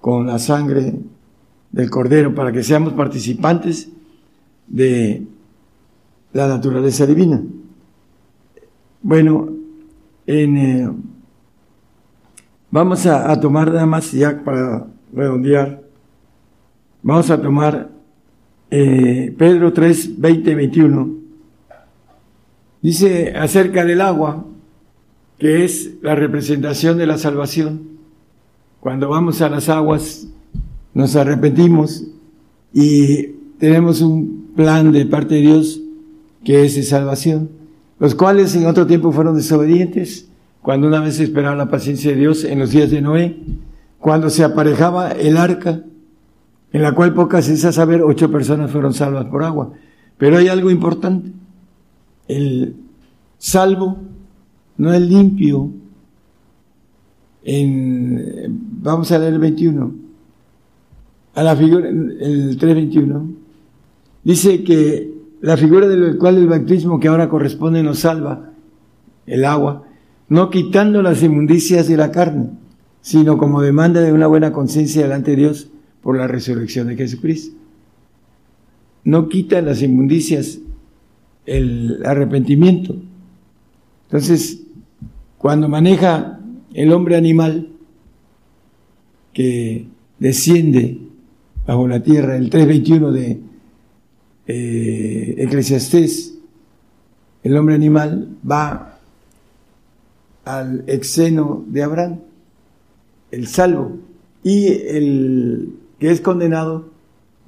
con 0.00 0.26
la 0.26 0.38
sangre 0.38 0.94
del 1.72 1.90
Cordero, 1.90 2.34
para 2.34 2.52
que 2.52 2.62
seamos 2.62 2.92
participantes 2.92 3.88
de 4.66 5.26
la 6.32 6.48
naturaleza 6.48 7.06
divina. 7.06 7.42
Bueno, 9.02 9.50
en, 10.26 10.56
eh, 10.56 10.90
vamos 12.70 13.06
a, 13.06 13.30
a 13.30 13.38
tomar 13.40 13.72
nada 13.72 13.86
más 13.86 14.12
ya 14.12 14.42
para 14.42 14.86
redondear, 15.12 15.83
vamos 17.04 17.30
a 17.30 17.40
tomar 17.40 17.90
eh, 18.70 19.32
Pedro 19.36 19.72
3, 19.72 20.20
20, 20.20 20.54
21, 20.54 21.14
dice 22.80 23.34
acerca 23.36 23.84
del 23.84 24.00
agua, 24.00 24.46
que 25.38 25.64
es 25.64 25.92
la 26.00 26.14
representación 26.14 26.96
de 26.96 27.06
la 27.06 27.18
salvación. 27.18 27.82
Cuando 28.80 29.10
vamos 29.10 29.42
a 29.42 29.50
las 29.50 29.68
aguas, 29.68 30.26
nos 30.94 31.14
arrepentimos 31.14 32.06
y 32.72 33.26
tenemos 33.58 34.00
un 34.00 34.52
plan 34.56 34.90
de 34.90 35.04
parte 35.06 35.36
de 35.36 35.40
Dios 35.42 35.80
que 36.42 36.64
es 36.64 36.74
de 36.74 36.82
salvación, 36.82 37.50
los 37.98 38.14
cuales 38.14 38.56
en 38.56 38.66
otro 38.66 38.86
tiempo 38.86 39.12
fueron 39.12 39.36
desobedientes, 39.36 40.28
cuando 40.62 40.88
una 40.88 41.00
vez 41.00 41.20
esperaba 41.20 41.54
la 41.54 41.70
paciencia 41.70 42.12
de 42.12 42.16
Dios 42.16 42.44
en 42.44 42.60
los 42.60 42.70
días 42.70 42.90
de 42.90 43.02
Noé, 43.02 43.36
cuando 43.98 44.30
se 44.30 44.42
aparejaba 44.42 45.12
el 45.12 45.36
arca, 45.36 45.82
en 46.74 46.82
la 46.82 46.92
cual 46.92 47.14
pocas 47.14 47.48
es 47.48 47.64
a 47.64 47.70
saber, 47.70 48.02
ocho 48.02 48.32
personas 48.32 48.68
fueron 48.72 48.92
salvas 48.92 49.26
por 49.26 49.44
agua. 49.44 49.70
Pero 50.18 50.38
hay 50.38 50.48
algo 50.48 50.72
importante. 50.72 51.30
El 52.26 52.74
salvo 53.38 53.98
no 54.76 54.92
es 54.92 55.00
limpio. 55.00 55.70
En, 57.44 58.58
vamos 58.82 59.12
a 59.12 59.20
leer 59.20 59.34
el 59.34 59.38
21. 59.38 59.94
A 61.36 61.42
la 61.44 61.54
figura, 61.54 61.88
el 61.88 62.56
321. 62.58 63.30
Dice 64.24 64.64
que 64.64 65.14
la 65.42 65.56
figura 65.56 65.86
del 65.86 66.18
cual 66.18 66.38
el 66.38 66.48
bautismo 66.48 66.98
que 66.98 67.06
ahora 67.06 67.28
corresponde 67.28 67.84
nos 67.84 68.00
salva, 68.00 68.50
el 69.26 69.44
agua, 69.44 69.84
no 70.28 70.50
quitando 70.50 71.02
las 71.02 71.22
inmundicias 71.22 71.86
de 71.86 71.96
la 71.96 72.10
carne, 72.10 72.50
sino 73.00 73.38
como 73.38 73.62
demanda 73.62 74.00
de 74.00 74.12
una 74.12 74.26
buena 74.26 74.52
conciencia 74.52 75.02
delante 75.02 75.30
de 75.30 75.36
Dios 75.36 75.70
por 76.04 76.18
la 76.18 76.28
resurrección 76.28 76.86
de 76.88 76.96
Jesucristo. 76.96 77.56
No 79.04 79.30
quita 79.30 79.62
las 79.62 79.80
inmundicias 79.80 80.58
el 81.46 82.02
arrepentimiento. 82.04 82.94
Entonces, 84.04 84.60
cuando 85.38 85.66
maneja 85.68 86.38
el 86.74 86.92
hombre 86.92 87.16
animal 87.16 87.70
que 89.32 89.86
desciende 90.18 90.98
bajo 91.66 91.88
la 91.88 92.02
tierra, 92.02 92.36
el 92.36 92.50
321 92.50 93.10
de 93.10 93.40
eh, 94.46 95.34
Eclesiastés, 95.38 96.34
el 97.42 97.56
hombre 97.56 97.76
animal 97.76 98.36
va 98.48 99.00
al 100.44 100.84
exeno 100.86 101.64
de 101.66 101.82
Abraham, 101.82 102.20
el 103.30 103.46
salvo, 103.46 103.98
y 104.42 104.66
el 104.66 105.78
que 106.04 106.10
es 106.10 106.20
condenado 106.20 106.90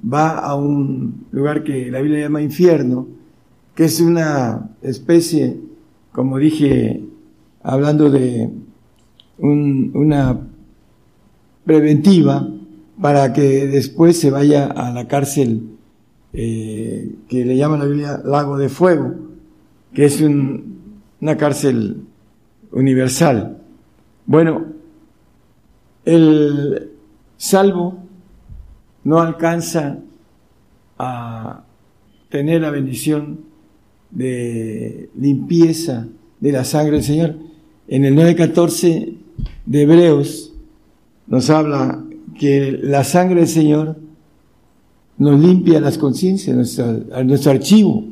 va 0.01 0.29
a 0.39 0.55
un 0.55 1.27
lugar 1.29 1.63
que 1.63 1.91
la 1.91 2.01
Biblia 2.01 2.21
llama 2.21 2.41
infierno, 2.41 3.07
que 3.75 3.85
es 3.85 4.01
una 4.01 4.71
especie, 4.81 5.59
como 6.11 6.39
dije, 6.39 7.03
hablando 7.61 8.09
de 8.09 8.49
una 9.37 10.39
preventiva 11.65 12.49
para 12.99 13.31
que 13.31 13.67
después 13.67 14.19
se 14.19 14.31
vaya 14.31 14.65
a 14.65 14.91
la 14.91 15.07
cárcel 15.07 15.77
eh, 16.33 17.13
que 17.29 17.45
le 17.45 17.57
llama 17.57 17.77
la 17.77 17.85
Biblia 17.85 18.19
lago 18.25 18.57
de 18.57 18.69
fuego, 18.69 19.13
que 19.93 20.05
es 20.05 20.19
una 20.19 21.37
cárcel 21.37 21.97
universal. 22.71 23.59
Bueno, 24.25 24.65
el 26.05 26.89
salvo 27.37 28.06
no 29.07 29.21
alcanza 29.21 29.99
a 30.99 31.63
tener 32.27 32.59
la 32.59 32.71
bendición 32.71 33.39
de 34.11 35.09
limpieza 35.17 36.07
de 36.41 36.51
la 36.51 36.65
sangre 36.65 36.97
del 36.97 37.03
Señor. 37.03 37.35
En 37.87 38.03
el 38.03 38.17
9.14 38.17 39.15
de 39.65 39.81
Hebreos 39.81 40.53
nos 41.25 41.49
habla 41.49 42.03
que 42.37 42.77
la 42.83 43.05
sangre 43.05 43.39
del 43.39 43.47
Señor 43.47 43.95
nos 45.17 45.39
limpia 45.39 45.79
las 45.79 45.97
conciencias, 45.97 46.53
nuestro, 46.53 46.91
nuestro 47.23 47.51
archivo. 47.51 48.03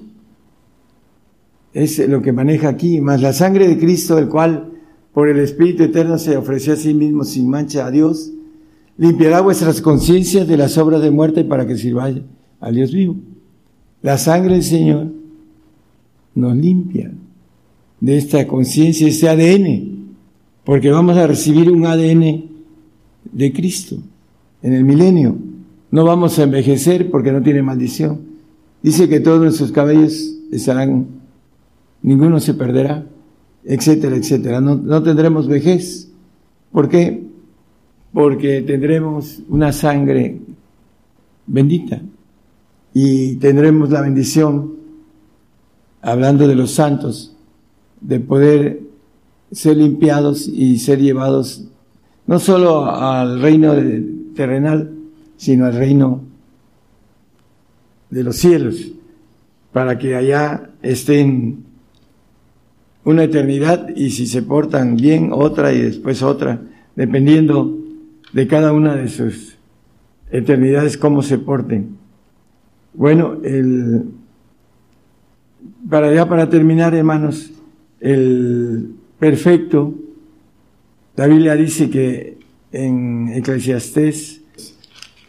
Es 1.73 1.99
lo 2.07 2.21
que 2.21 2.31
maneja 2.31 2.69
aquí, 2.69 3.01
más 3.01 3.21
la 3.21 3.33
sangre 3.33 3.67
de 3.67 3.77
Cristo, 3.77 4.17
el 4.17 4.29
cual 4.29 4.71
por 5.13 5.27
el 5.27 5.39
Espíritu 5.39 5.83
Eterno 5.83 6.17
se 6.17 6.37
ofreció 6.37 6.71
a 6.71 6.77
sí 6.77 6.93
mismo 6.93 7.25
sin 7.25 7.49
mancha 7.49 7.85
a 7.85 7.91
Dios, 7.91 8.31
limpiará 8.97 9.41
vuestras 9.41 9.81
conciencias 9.81 10.47
de 10.47 10.57
las 10.57 10.77
obras 10.77 11.01
de 11.01 11.11
muerte 11.11 11.43
para 11.43 11.67
que 11.67 11.77
sirváis 11.77 12.17
al 12.59 12.75
Dios 12.75 12.91
vivo. 12.91 13.15
La 14.01 14.17
sangre 14.17 14.53
del 14.53 14.63
Señor 14.63 15.07
nos 16.35 16.55
limpia 16.55 17.11
de 17.99 18.17
esta 18.17 18.45
conciencia, 18.47 19.07
este 19.07 19.29
ADN, 19.29 20.15
porque 20.63 20.91
vamos 20.91 21.17
a 21.17 21.27
recibir 21.27 21.71
un 21.71 21.85
ADN 21.85 22.45
de 23.31 23.53
Cristo 23.53 23.97
en 24.61 24.73
el 24.73 24.83
milenio. 24.83 25.37
No 25.91 26.03
vamos 26.03 26.37
a 26.39 26.43
envejecer 26.43 27.09
porque 27.09 27.31
no 27.31 27.41
tiene 27.41 27.61
maldición. 27.61 28.19
Dice 28.83 29.09
que 29.09 29.19
todos 29.19 29.41
nuestros 29.41 29.71
cabellos 29.71 30.35
estarán, 30.51 31.07
ninguno 32.01 32.39
se 32.39 32.53
perderá, 32.53 33.05
etcétera, 33.63 34.15
etcétera. 34.15 34.61
No, 34.61 34.75
no 34.75 35.01
tendremos 35.01 35.47
vejez. 35.47 36.11
¿Por 36.71 36.89
qué? 36.89 37.24
Porque 38.15 38.61
tendremos 38.61 39.41
una 39.49 39.73
sangre 39.73 40.39
bendita 41.47 41.99
y 42.93 43.35
tendremos 43.35 43.89
la 43.89 43.99
bendición, 43.99 44.75
hablando 46.01 46.47
de 46.47 46.55
los 46.55 46.71
santos, 46.71 47.35
de 47.99 48.21
poder 48.21 48.79
ser 49.51 49.75
limpiados 49.75 50.47
y 50.47 50.79
ser 50.79 51.01
llevados 51.01 51.65
no 52.25 52.39
solo 52.39 52.85
al 52.85 53.41
reino 53.41 53.73
terrenal, 54.33 54.93
sino 55.35 55.65
al 55.65 55.73
reino 55.73 56.21
de 58.11 58.23
los 58.23 58.37
cielos, 58.37 58.93
para 59.73 59.97
que 59.97 60.15
allá 60.15 60.69
estén 60.81 61.65
una 63.03 63.25
eternidad 63.25 63.89
y 63.93 64.11
si 64.11 64.25
se 64.25 64.41
portan 64.41 64.95
bien, 64.95 65.31
otra 65.33 65.73
y 65.73 65.81
después 65.81 66.23
otra, 66.23 66.61
dependiendo 66.95 67.81
de 68.35 68.47
cada 68.47 68.73
una 68.73 68.97
de 68.97 69.07
sus 69.07 69.55
eternidades, 70.29 70.97
cómo 70.97 71.21
se 71.21 71.37
porten. 71.37 71.95
Bueno, 72.93 73.37
el, 73.45 74.03
para 75.89 76.13
ya 76.13 76.27
para 76.27 76.49
terminar, 76.49 76.93
hermanos, 76.93 77.53
el 78.01 78.93
perfecto, 79.17 79.95
la 81.15 81.27
Biblia 81.27 81.55
dice 81.55 81.89
que 81.89 82.37
en 82.73 83.29
Eclesiastés 83.29 84.41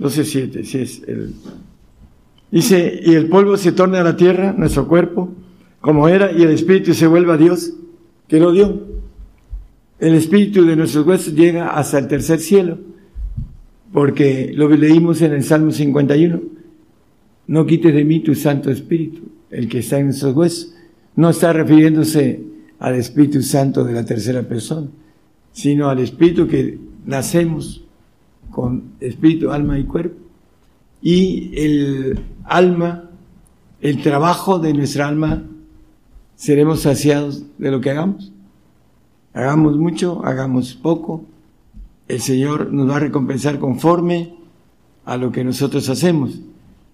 12.7, 0.01 0.65
si 0.65 0.78
es 0.78 1.03
el, 1.07 1.33
dice, 2.51 3.03
y 3.05 3.15
el 3.15 3.28
polvo 3.28 3.57
se 3.57 3.70
torna 3.70 4.01
a 4.01 4.03
la 4.03 4.16
tierra, 4.16 4.53
nuestro 4.53 4.89
cuerpo, 4.89 5.33
como 5.81 6.09
era, 6.09 6.33
y 6.33 6.43
el 6.43 6.51
espíritu 6.51 6.93
se 6.93 7.07
vuelve 7.07 7.35
a 7.35 7.37
Dios, 7.37 7.73
que 8.27 8.41
lo 8.41 8.51
dio. 8.51 8.83
El 10.01 10.15
espíritu 10.15 10.66
de 10.66 10.74
nuestros 10.74 11.07
huesos 11.07 11.35
llega 11.35 11.69
hasta 11.69 12.01
el 12.01 12.09
tercer 12.09 12.41
cielo 12.41 12.95
porque 13.97 14.52
lo 14.55 14.68
leímos 14.68 15.23
en 15.23 15.32
el 15.32 15.43
Salmo 15.43 15.70
51. 15.70 16.39
no 17.47 17.64
quites 17.64 17.94
de 17.94 18.05
mí 18.05 18.20
tu 18.20 18.35
Santo 18.35 18.70
Espíritu, 18.70 19.23
el 19.48 19.70
que 19.70 19.78
está 19.78 19.98
en 19.98 20.09
nuestros 20.09 20.36
huesos. 20.36 20.74
No 21.14 21.31
está 21.31 21.55
refiriéndose 21.55 22.43
al 22.78 22.97
Espíritu 22.97 23.40
Santo 23.40 23.85
de 23.85 23.94
la 23.94 24.05
tercera 24.05 24.43
persona, 24.43 24.89
sino 25.52 25.89
al 25.89 26.01
Espíritu 26.01 26.47
que 26.47 26.78
nacemos 27.06 27.86
con 28.51 28.93
espíritu, 29.01 29.51
alma 29.51 29.78
y 29.78 29.85
cuerpo. 29.85 30.20
Y 31.01 31.52
el 31.56 32.18
alma, 32.44 33.09
el 33.81 34.02
trabajo 34.02 34.59
de 34.59 34.74
nuestra 34.74 35.09
alma, 35.09 35.43
seremos 36.35 36.82
saciados 36.82 37.47
de 37.56 37.70
lo 37.70 37.81
que 37.81 37.93
hagamos. 37.93 38.31
Hagamos 39.32 39.78
mucho, 39.78 40.23
hagamos 40.23 40.74
poco, 40.74 41.24
el 42.09 42.20
Señor 42.20 42.73
nos 42.73 42.89
va 42.89 42.97
a 42.97 43.01
recompensar 43.01 43.59
conforme 43.59 44.35
a 45.05 45.16
lo 45.16 45.33
que 45.33 45.45
nosotros 45.45 45.89
hacemos. 45.89 46.41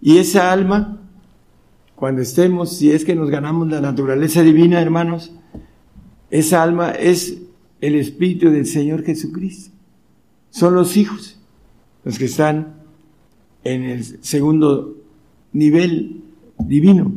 Y 0.00 0.18
esa 0.18 0.52
alma, 0.52 1.00
cuando 1.96 2.22
estemos, 2.22 2.76
si 2.76 2.90
es 2.90 3.04
que 3.04 3.14
nos 3.14 3.30
ganamos 3.30 3.68
la 3.68 3.80
naturaleza 3.80 4.42
divina, 4.42 4.80
hermanos, 4.80 5.32
esa 6.30 6.62
alma 6.62 6.90
es 6.90 7.38
el 7.80 7.94
Espíritu 7.96 8.50
del 8.50 8.66
Señor 8.66 9.04
Jesucristo. 9.04 9.70
Son 10.50 10.74
los 10.74 10.96
hijos, 10.96 11.38
los 12.04 12.18
que 12.18 12.26
están 12.26 12.74
en 13.64 13.84
el 13.84 14.04
segundo 14.24 14.96
nivel 15.52 16.22
divino. 16.58 17.12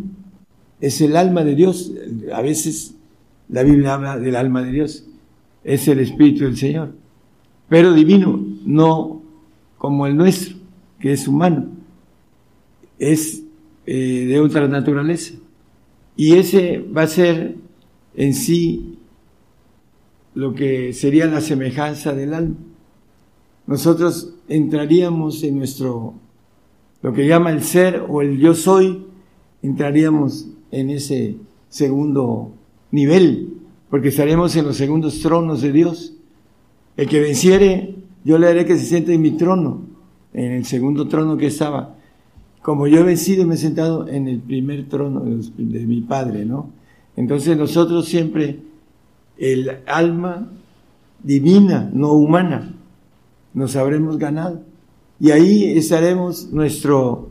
Es 0.82 1.02
el 1.02 1.16
alma 1.16 1.44
de 1.44 1.56
Dios. 1.56 1.92
A 2.34 2.42
veces 2.42 2.96
la 3.50 3.64
Biblia 3.64 3.94
habla 3.94 4.18
del 4.18 4.36
alma 4.36 4.62
de 4.62 4.72
Dios. 4.72 5.06
Es 5.64 5.88
el 5.88 6.00
Espíritu 6.00 6.44
del 6.44 6.58
Señor. 6.58 7.05
Pero 7.76 7.92
divino, 7.92 8.42
no 8.66 9.22
como 9.78 10.08
el 10.08 10.16
nuestro, 10.16 10.56
que 10.98 11.12
es 11.12 11.28
humano. 11.28 11.66
Es 12.98 13.44
eh, 13.86 14.26
de 14.30 14.40
otra 14.40 14.70
naturaleza. 14.70 15.34
Y 16.16 16.36
ese 16.36 16.80
va 16.80 17.02
a 17.02 17.08
ser 17.08 17.58
en 18.16 18.34
sí 18.34 18.98
lo 20.36 20.54
que 20.54 20.94
sería 20.94 21.26
la 21.26 21.42
semejanza 21.42 22.14
del 22.14 22.34
alma. 22.34 22.56
Nosotros 23.68 24.34
entraríamos 24.48 25.44
en 25.44 25.58
nuestro, 25.58 26.14
lo 27.02 27.12
que 27.12 27.28
llama 27.28 27.52
el 27.52 27.62
ser 27.62 28.06
o 28.08 28.22
el 28.22 28.40
yo 28.40 28.54
soy, 28.54 29.06
entraríamos 29.62 30.48
en 30.72 30.92
ese 30.92 31.36
segundo 31.68 32.54
nivel, 32.92 33.50
porque 33.90 34.08
estaremos 34.08 34.56
en 34.56 34.64
los 34.64 34.78
segundos 34.78 35.20
tronos 35.20 35.62
de 35.62 35.74
Dios. 35.74 36.15
El 36.98 37.08
que 37.08 37.20
venciere, 37.20 37.96
yo 38.24 38.38
le 38.38 38.48
haré 38.48 38.66
que 38.66 38.78
se 38.78 38.86
siente 38.86 39.14
en 39.14 39.22
mi 39.22 39.32
trono, 39.32 39.82
en 40.34 40.52
el 40.54 40.66
segundo 40.66 41.08
trono 41.08 41.38
que 41.38 41.48
estaba. 41.48 41.96
Como 42.62 42.88
yo 42.88 43.00
he 43.00 43.04
vencido 43.04 43.46
me 43.46 43.56
he 43.56 43.58
sentado 43.58 44.08
en 44.08 44.28
el 44.28 44.40
primer 44.40 44.88
trono 44.88 45.22
de 45.22 45.86
mi 45.86 46.02
Padre, 46.02 46.46
¿no? 46.46 46.72
Entonces 47.16 47.58
nosotros 47.58 48.06
siempre, 48.06 48.60
el 49.38 49.72
alma 49.86 50.50
divina, 51.22 51.90
no 51.94 52.14
humana, 52.14 52.74
nos 53.54 53.76
habremos 53.76 54.18
ganado. 54.18 54.62
Y 55.20 55.32
ahí 55.32 55.78
estaremos 55.78 56.52
nuestro, 56.52 57.30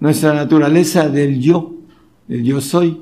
nuestra 0.00 0.34
naturaleza 0.34 1.08
del 1.08 1.40
yo, 1.40 1.74
el 2.28 2.42
yo 2.42 2.60
soy. 2.60 3.00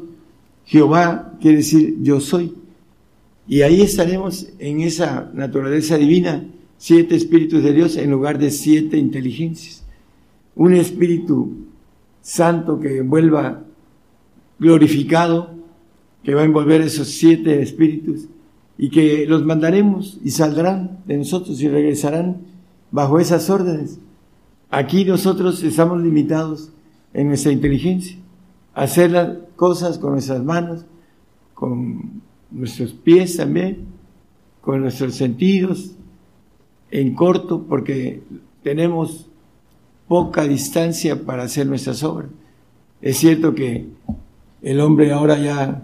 Jehová 0.65 1.33
quiere 1.41 1.59
decir 1.59 1.97
yo 2.03 2.21
soy. 2.21 2.55
Y 3.51 3.63
ahí 3.63 3.81
estaremos 3.83 4.47
en 4.61 4.81
esa 4.81 5.29
naturaleza 5.35 5.97
divina, 5.97 6.47
siete 6.79 7.17
espíritus 7.17 7.65
de 7.65 7.73
Dios 7.73 7.97
en 7.97 8.13
lugar 8.13 8.39
de 8.39 8.53
siete 8.53 8.97
inteligencias. 8.97 9.85
Un 10.55 10.73
espíritu 10.75 11.67
santo 12.23 12.79
que 12.79 12.99
envuelva 12.99 13.65
glorificado, 14.61 15.51
que 16.23 16.33
va 16.33 16.43
a 16.43 16.45
envolver 16.45 16.81
esos 16.81 17.09
siete 17.09 17.61
espíritus 17.61 18.29
y 18.79 18.89
que 18.89 19.27
los 19.27 19.45
mandaremos 19.45 20.21
y 20.23 20.31
saldrán 20.31 21.01
de 21.07 21.17
nosotros 21.17 21.61
y 21.61 21.67
regresarán 21.67 22.43
bajo 22.93 23.19
esas 23.19 23.51
órdenes. 23.51 23.99
Aquí 24.71 25.05
nosotros 25.05 25.61
estamos 25.65 26.01
limitados 26.01 26.71
en 27.13 27.27
nuestra 27.27 27.51
inteligencia, 27.51 28.17
hacer 28.75 29.11
las 29.11 29.39
cosas 29.57 29.99
con 29.99 30.13
nuestras 30.13 30.45
manos, 30.45 30.85
con 31.53 32.30
nuestros 32.51 32.93
pies 32.93 33.37
también, 33.37 33.87
con 34.61 34.81
nuestros 34.81 35.15
sentidos, 35.15 35.93
en 36.91 37.15
corto, 37.15 37.65
porque 37.69 38.23
tenemos 38.63 39.29
poca 40.09 40.45
distancia 40.45 41.25
para 41.25 41.45
hacer 41.45 41.67
nuestras 41.67 42.03
obras. 42.03 42.31
Es 43.01 43.17
cierto 43.17 43.55
que 43.55 43.87
el 44.63 44.81
hombre 44.81 45.13
ahora 45.13 45.39
ya 45.39 45.83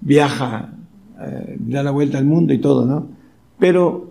viaja, 0.00 0.74
eh, 1.20 1.56
da 1.58 1.82
la 1.82 1.90
vuelta 1.90 2.18
al 2.18 2.26
mundo 2.26 2.52
y 2.52 2.58
todo, 2.58 2.84
¿no? 2.84 3.08
Pero 3.58 4.10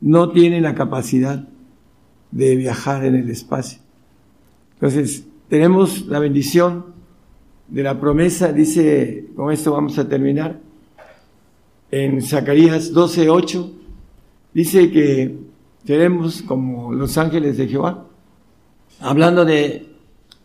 no 0.00 0.30
tiene 0.30 0.60
la 0.60 0.74
capacidad 0.74 1.48
de 2.30 2.56
viajar 2.56 3.04
en 3.04 3.14
el 3.14 3.30
espacio. 3.30 3.78
Entonces, 4.74 5.26
tenemos 5.48 6.06
la 6.06 6.18
bendición 6.18 6.93
de 7.68 7.82
la 7.82 7.98
promesa, 7.98 8.52
dice, 8.52 9.26
con 9.34 9.52
esto 9.52 9.72
vamos 9.72 9.98
a 9.98 10.08
terminar, 10.08 10.60
en 11.90 12.22
Zacarías 12.22 12.92
12:8, 12.92 13.72
dice 14.52 14.90
que 14.90 15.36
seremos 15.86 16.42
como 16.42 16.92
los 16.92 17.16
ángeles 17.18 17.56
de 17.56 17.68
Jehová, 17.68 18.06
hablando 19.00 19.44
de 19.44 19.86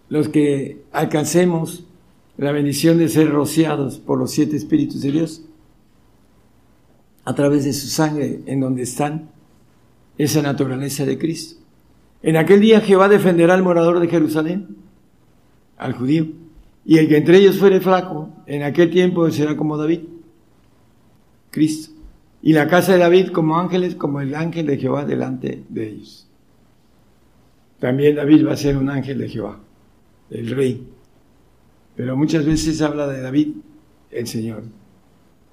los 0.10 0.30
que 0.30 0.84
alcancemos 0.92 1.86
la 2.38 2.52
bendición 2.52 2.98
de 2.98 3.10
ser 3.10 3.30
rociados 3.30 4.00
por 4.00 4.18
los 4.18 4.32
siete 4.32 4.56
espíritus 4.56 5.02
de 5.02 5.12
Dios 5.12 5.42
a 7.26 7.36
través 7.36 7.66
de 7.66 7.74
su 7.74 7.88
sangre 7.88 8.42
en 8.46 8.60
donde 8.60 8.84
están 8.84 9.30
esa 10.18 10.42
naturaleza 10.42 11.06
de 11.06 11.18
Cristo. 11.18 11.62
En 12.24 12.38
aquel 12.38 12.60
día 12.60 12.82
Jehová 12.82 13.08
defenderá 13.08 13.54
al 13.54 13.64
morador 13.64 14.00
de 14.00 14.08
Jerusalén, 14.08 14.78
al 15.78 15.94
judío, 15.94 16.28
y 16.90 16.98
el 16.98 17.08
que 17.08 17.18
entre 17.18 17.38
ellos 17.38 17.60
fuere 17.60 17.80
flaco, 17.80 18.30
en 18.48 18.64
aquel 18.64 18.90
tiempo 18.90 19.30
será 19.30 19.56
como 19.56 19.78
David, 19.78 20.00
Cristo. 21.52 21.94
Y 22.42 22.54
la 22.54 22.68
casa 22.68 22.94
de 22.94 22.98
David 22.98 23.28
como 23.28 23.60
ángeles, 23.60 23.94
como 23.94 24.22
el 24.22 24.34
ángel 24.34 24.66
de 24.66 24.80
Jehová 24.80 25.06
delante 25.06 25.62
de 25.70 25.88
ellos. 25.88 26.28
También 27.78 28.16
David 28.16 28.48
va 28.48 28.54
a 28.54 28.58
ser 28.58 28.76
un 28.76 28.90
ángel 28.90 29.20
de 29.20 29.30
Jehová, 29.30 29.60
el 30.32 30.50
rey. 30.50 30.88
Pero 31.96 32.18
muchas 32.18 32.44
veces 32.44 32.82
habla 32.82 33.06
de 33.06 33.22
David, 33.22 33.50
el 34.10 34.26
Señor. 34.26 34.64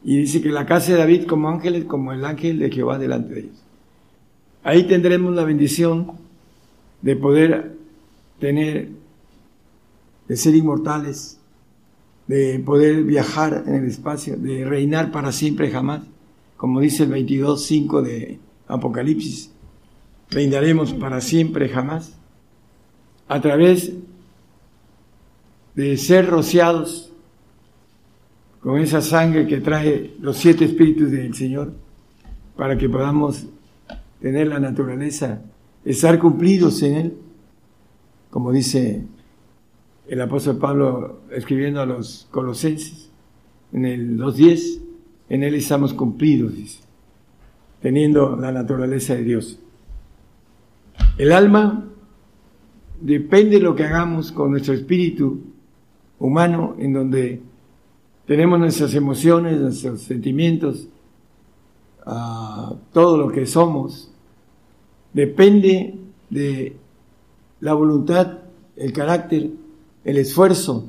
Y 0.04 0.16
dice 0.16 0.40
que 0.40 0.48
la 0.48 0.64
casa 0.64 0.92
de 0.92 0.98
David 1.00 1.26
como 1.26 1.50
ángeles, 1.50 1.84
como 1.84 2.14
el 2.14 2.24
ángel 2.24 2.58
de 2.58 2.70
Jehová 2.70 2.98
delante 2.98 3.34
de 3.34 3.40
ellos. 3.40 3.62
Ahí 4.62 4.84
tendremos 4.84 5.34
la 5.34 5.44
bendición 5.44 6.12
de 7.02 7.14
poder 7.14 7.76
tener 8.40 8.95
de 10.28 10.36
ser 10.36 10.54
inmortales, 10.54 11.38
de 12.26 12.58
poder 12.64 13.04
viajar 13.04 13.64
en 13.66 13.74
el 13.76 13.84
espacio, 13.86 14.36
de 14.36 14.64
reinar 14.64 15.12
para 15.12 15.32
siempre 15.32 15.70
jamás, 15.70 16.02
como 16.56 16.80
dice 16.80 17.04
el 17.04 17.10
22.5 17.10 18.02
de 18.02 18.38
Apocalipsis, 18.66 19.52
reinaremos 20.30 20.92
para 20.94 21.20
siempre 21.20 21.68
jamás, 21.68 22.12
a 23.28 23.40
través 23.40 23.92
de 25.74 25.96
ser 25.96 26.28
rociados 26.28 27.12
con 28.60 28.80
esa 28.80 29.00
sangre 29.00 29.46
que 29.46 29.60
trae 29.60 30.14
los 30.20 30.38
siete 30.38 30.64
espíritus 30.64 31.10
del 31.10 31.34
Señor, 31.34 31.72
para 32.56 32.76
que 32.76 32.88
podamos 32.88 33.46
tener 34.20 34.48
la 34.48 34.58
naturaleza, 34.58 35.42
estar 35.84 36.18
cumplidos 36.18 36.82
en 36.82 36.94
Él, 36.94 37.18
como 38.30 38.50
dice 38.50 39.04
el 40.08 40.20
apóstol 40.20 40.58
Pablo 40.58 41.20
escribiendo 41.30 41.80
a 41.80 41.86
los 41.86 42.28
colosenses 42.30 43.10
en 43.72 43.84
el 43.84 44.18
2.10, 44.18 44.80
en 45.28 45.42
él 45.42 45.54
estamos 45.54 45.92
cumplidos, 45.92 46.54
dice, 46.54 46.80
teniendo 47.80 48.36
la 48.36 48.52
naturaleza 48.52 49.14
de 49.14 49.22
Dios. 49.24 49.58
El 51.18 51.32
alma 51.32 51.84
depende 53.00 53.56
de 53.56 53.62
lo 53.62 53.74
que 53.74 53.84
hagamos 53.84 54.32
con 54.32 54.52
nuestro 54.52 54.74
espíritu 54.74 55.40
humano, 56.18 56.76
en 56.78 56.92
donde 56.92 57.42
tenemos 58.26 58.58
nuestras 58.58 58.94
emociones, 58.94 59.60
nuestros 59.60 60.02
sentimientos, 60.02 60.88
ah, 62.06 62.74
todo 62.92 63.18
lo 63.18 63.28
que 63.28 63.46
somos, 63.46 64.12
depende 65.12 65.94
de 66.30 66.76
la 67.60 67.74
voluntad, 67.74 68.38
el 68.76 68.92
carácter 68.92 69.50
el 70.06 70.18
esfuerzo 70.18 70.88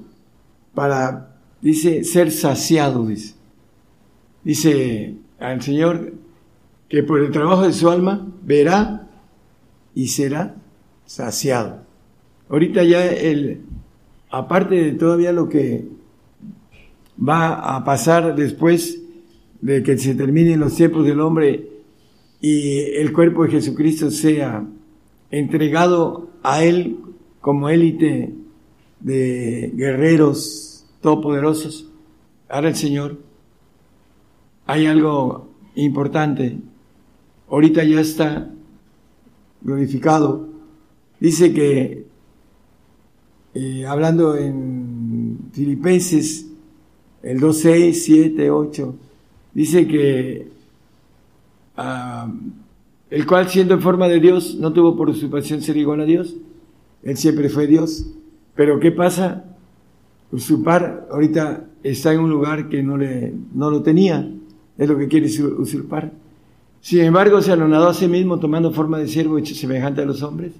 para, 0.75 1.35
dice, 1.59 2.03
ser 2.03 2.31
saciado, 2.31 3.07
dice. 3.07 3.33
Dice 4.43 5.15
al 5.39 5.61
Señor 5.61 6.13
que 6.87 7.01
por 7.01 7.19
el 7.19 7.31
trabajo 7.31 7.63
de 7.63 7.73
su 7.73 7.89
alma 7.89 8.27
verá 8.43 9.09
y 9.95 10.07
será 10.07 10.55
saciado. 11.05 11.81
ahorita 12.47 12.83
ya 12.83 13.05
el, 13.07 13.61
aparte 14.29 14.75
de 14.75 14.91
todavía 14.91 15.31
lo 15.31 15.49
que 15.49 15.85
va 17.17 17.75
a 17.75 17.83
pasar 17.83 18.35
después 18.35 19.01
de 19.61 19.81
que 19.81 19.97
se 19.97 20.13
terminen 20.13 20.59
los 20.59 20.75
tiempos 20.75 21.05
del 21.05 21.19
hombre 21.19 21.67
y 22.39 22.81
el 22.81 23.11
cuerpo 23.11 23.43
de 23.43 23.51
Jesucristo 23.51 24.11
sea 24.11 24.63
entregado 25.31 26.29
a 26.43 26.63
Él 26.63 26.99
como 27.41 27.69
élite 27.69 28.35
de 28.99 29.71
guerreros 29.75 30.85
todopoderosos, 31.01 31.89
ahora 32.49 32.69
el 32.69 32.75
Señor, 32.75 33.17
hay 34.65 34.85
algo 34.85 35.49
importante. 35.75 36.57
Ahorita 37.49 37.83
ya 37.83 38.01
está 38.01 38.51
glorificado. 39.61 40.47
Dice 41.19 41.53
que, 41.53 42.05
eh, 43.53 43.85
hablando 43.85 44.35
en 44.35 45.49
Filipenses, 45.53 46.47
el 47.23 47.39
2, 47.39 47.57
6, 47.57 48.03
7, 48.05 48.51
8, 48.51 48.95
dice 49.53 49.87
que 49.87 50.47
ah, 51.77 52.31
el 53.09 53.25
cual 53.25 53.49
siendo 53.49 53.73
en 53.73 53.81
forma 53.81 54.07
de 54.07 54.19
Dios 54.19 54.55
no 54.55 54.73
tuvo 54.73 54.95
por 54.95 55.09
usurpación 55.09 55.61
ser 55.61 55.77
igual 55.77 56.01
a 56.01 56.05
Dios, 56.05 56.35
él 57.03 57.17
siempre 57.17 57.49
fue 57.49 57.67
Dios, 57.67 58.05
pero 58.57 58.79
¿qué 58.79 58.91
pasa? 58.91 59.45
Usurpar 60.31 61.07
ahorita 61.09 61.63
está 61.83 62.11
en 62.11 62.19
un 62.19 62.29
lugar 62.29 62.67
que 62.67 62.83
no, 62.83 62.97
le, 62.97 63.33
no 63.53 63.69
lo 63.69 63.83
tenía, 63.83 64.29
es 64.77 64.89
lo 64.89 64.97
que 64.97 65.07
quiere 65.07 65.27
usurpar. 65.27 66.11
Sin 66.81 67.01
embargo, 67.01 67.39
se 67.41 67.51
anonadó 67.51 67.87
a 67.89 67.93
sí 67.93 68.07
mismo 68.07 68.39
tomando 68.39 68.73
forma 68.73 68.97
de 68.97 69.07
siervo 69.07 69.39
semejante 69.45 70.01
a 70.01 70.05
los 70.05 70.23
hombres. 70.23 70.53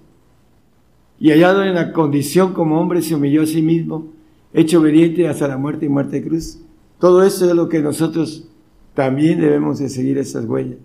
Y 1.19 1.32
hallado 1.32 1.64
en 1.64 1.74
la 1.74 1.91
condición 1.91 2.53
como 2.53 2.80
hombre, 2.80 3.02
se 3.02 3.15
humilló 3.15 3.41
a 3.41 3.48
sí 3.48 3.64
mismo, 3.64 4.06
hecho 4.53 4.80
obediente 4.80 5.28
hasta 5.28 5.48
la 5.48 5.57
muerte 5.57 5.88
y 5.88 5.90
muerte 5.90 6.22
de 6.22 6.28
cruz. 6.28 6.60
Todo 6.99 7.24
esto 7.24 7.49
es 7.49 7.56
lo 7.56 7.68
que 7.68 7.80
nosotros 7.80 8.48
también 8.94 9.41
debemos 9.41 9.80
de 9.80 9.90
seguir 9.90 10.19
esas 10.19 10.45
huellas. 10.45 10.78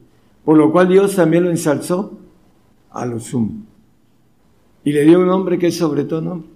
Por 0.46 0.56
lo 0.56 0.72
cual 0.72 0.88
Dios 0.88 1.14
también 1.14 1.44
lo 1.44 1.50
ensalzó 1.50 2.18
a 2.90 3.04
lo 3.04 3.20
sumo. 3.20 3.52
Y 4.82 4.92
le 4.92 5.04
dio 5.04 5.20
un 5.20 5.26
nombre 5.26 5.58
que 5.58 5.66
es 5.66 5.76
sobre 5.76 6.04
todo 6.04 6.22
nombre. 6.22 6.51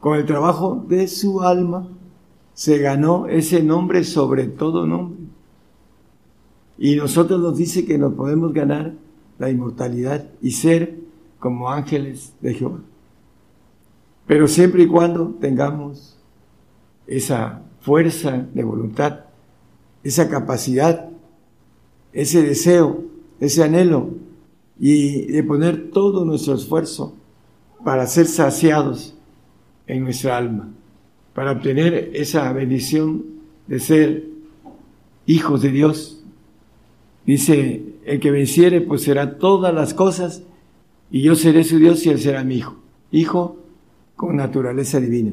Con 0.00 0.16
el 0.16 0.26
trabajo 0.26 0.84
de 0.88 1.08
su 1.08 1.42
alma 1.42 1.88
se 2.54 2.78
ganó 2.78 3.26
ese 3.26 3.62
nombre 3.62 4.04
sobre 4.04 4.44
todo 4.44 4.86
nombre. 4.86 5.18
Y 6.78 6.96
nosotros 6.96 7.40
nos 7.40 7.56
dice 7.56 7.84
que 7.84 7.98
nos 7.98 8.14
podemos 8.14 8.52
ganar 8.52 8.94
la 9.38 9.50
inmortalidad 9.50 10.28
y 10.40 10.52
ser 10.52 10.98
como 11.40 11.70
ángeles 11.70 12.32
de 12.40 12.54
Jehová. 12.54 12.80
Pero 14.26 14.46
siempre 14.46 14.84
y 14.84 14.86
cuando 14.86 15.34
tengamos 15.40 16.16
esa 17.06 17.62
fuerza 17.80 18.46
de 18.54 18.62
voluntad, 18.62 19.20
esa 20.04 20.28
capacidad, 20.28 21.08
ese 22.12 22.42
deseo, 22.42 23.04
ese 23.40 23.64
anhelo 23.64 24.10
y 24.78 25.32
de 25.32 25.42
poner 25.42 25.90
todo 25.90 26.24
nuestro 26.24 26.54
esfuerzo 26.54 27.14
para 27.84 28.06
ser 28.06 28.26
saciados 28.26 29.17
en 29.88 30.04
nuestra 30.04 30.36
alma, 30.36 30.68
para 31.34 31.50
obtener 31.50 32.12
esa 32.14 32.52
bendición 32.52 33.24
de 33.66 33.80
ser 33.80 34.24
hijos 35.26 35.62
de 35.62 35.70
Dios 35.70 36.18
Dice, 37.28 37.84
el 38.06 38.20
que 38.20 38.30
venciere 38.30 38.80
pues 38.80 39.02
será 39.02 39.36
todas 39.36 39.74
las 39.74 39.92
cosas 39.92 40.44
y 41.10 41.20
yo 41.20 41.34
seré 41.34 41.62
su 41.62 41.78
Dios 41.78 42.06
y 42.06 42.08
él 42.08 42.18
será 42.18 42.42
mi 42.42 42.54
hijo. 42.54 42.76
Hijo 43.10 43.58
con 44.16 44.36
naturaleza 44.36 44.98
divina. 44.98 45.32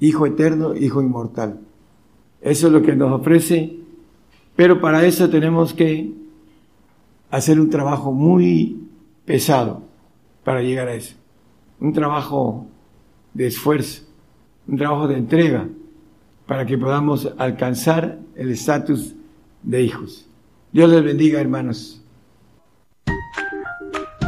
Hijo 0.00 0.26
eterno, 0.26 0.74
hijo 0.74 1.00
inmortal. 1.00 1.60
Eso 2.40 2.66
es 2.66 2.72
lo 2.72 2.82
que 2.82 2.96
nos 2.96 3.12
ofrece, 3.12 3.76
pero 4.56 4.80
para 4.80 5.06
eso 5.06 5.30
tenemos 5.30 5.72
que 5.72 6.12
hacer 7.30 7.60
un 7.60 7.70
trabajo 7.70 8.10
muy 8.10 8.88
pesado 9.24 9.82
para 10.42 10.62
llegar 10.62 10.88
a 10.88 10.94
eso. 10.94 11.14
Un 11.78 11.92
trabajo 11.92 12.66
de 13.34 13.48
esfuerzo, 13.48 14.02
un 14.66 14.78
trabajo 14.78 15.08
de 15.08 15.16
entrega 15.16 15.68
para 16.46 16.64
que 16.64 16.78
podamos 16.78 17.28
alcanzar 17.36 18.18
el 18.36 18.50
estatus 18.50 19.14
de 19.62 19.82
hijos. 19.82 20.26
Dios 20.72 20.90
les 20.90 21.04
bendiga, 21.04 21.40
hermanos. 21.40 22.00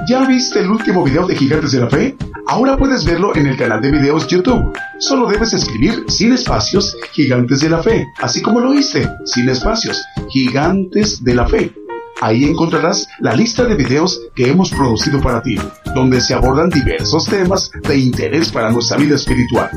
¿Ya 0.09 0.25
viste 0.27 0.61
el 0.61 0.71
último 0.71 1.05
video 1.05 1.27
de 1.27 1.35
Gigantes 1.35 1.73
de 1.73 1.81
la 1.81 1.91
Fe? 1.91 2.17
Ahora 2.47 2.77
puedes 2.77 3.05
verlo 3.05 3.35
en 3.35 3.47
el 3.47 3.57
canal 3.57 3.81
de 3.81 3.91
videos 3.91 4.29
YouTube. 4.29 4.73
Solo 4.99 5.27
debes 5.29 5.53
escribir 5.53 6.05
sin 6.07 6.33
espacios 6.33 6.97
Gigantes 7.13 7.61
de 7.61 7.71
la 7.71 7.83
Fe, 7.83 8.07
así 8.23 8.41
como 8.41 8.61
lo 8.61 8.71
oíste, 8.71 9.09
sin 9.25 9.49
espacios, 9.49 10.01
Gigantes 10.31 11.25
de 11.25 11.35
la 11.35 11.49
Fe. 11.49 11.73
Ahí 12.21 12.45
encontrarás 12.45 13.09
la 13.21 13.35
lista 13.35 13.65
de 13.65 13.75
videos 13.75 14.23
que 14.35 14.49
hemos 14.49 14.71
producido 14.71 15.21
para 15.21 15.43
ti, 15.43 15.57
donde 15.95 16.23
se 16.23 16.33
abordan 16.33 16.71
diversos 16.71 17.27
temas 17.27 17.71
de 17.87 17.99
interés 17.99 18.51
para 18.51 18.71
nuestra 18.71 18.97
vida 18.97 19.17
espiritual. 19.17 19.71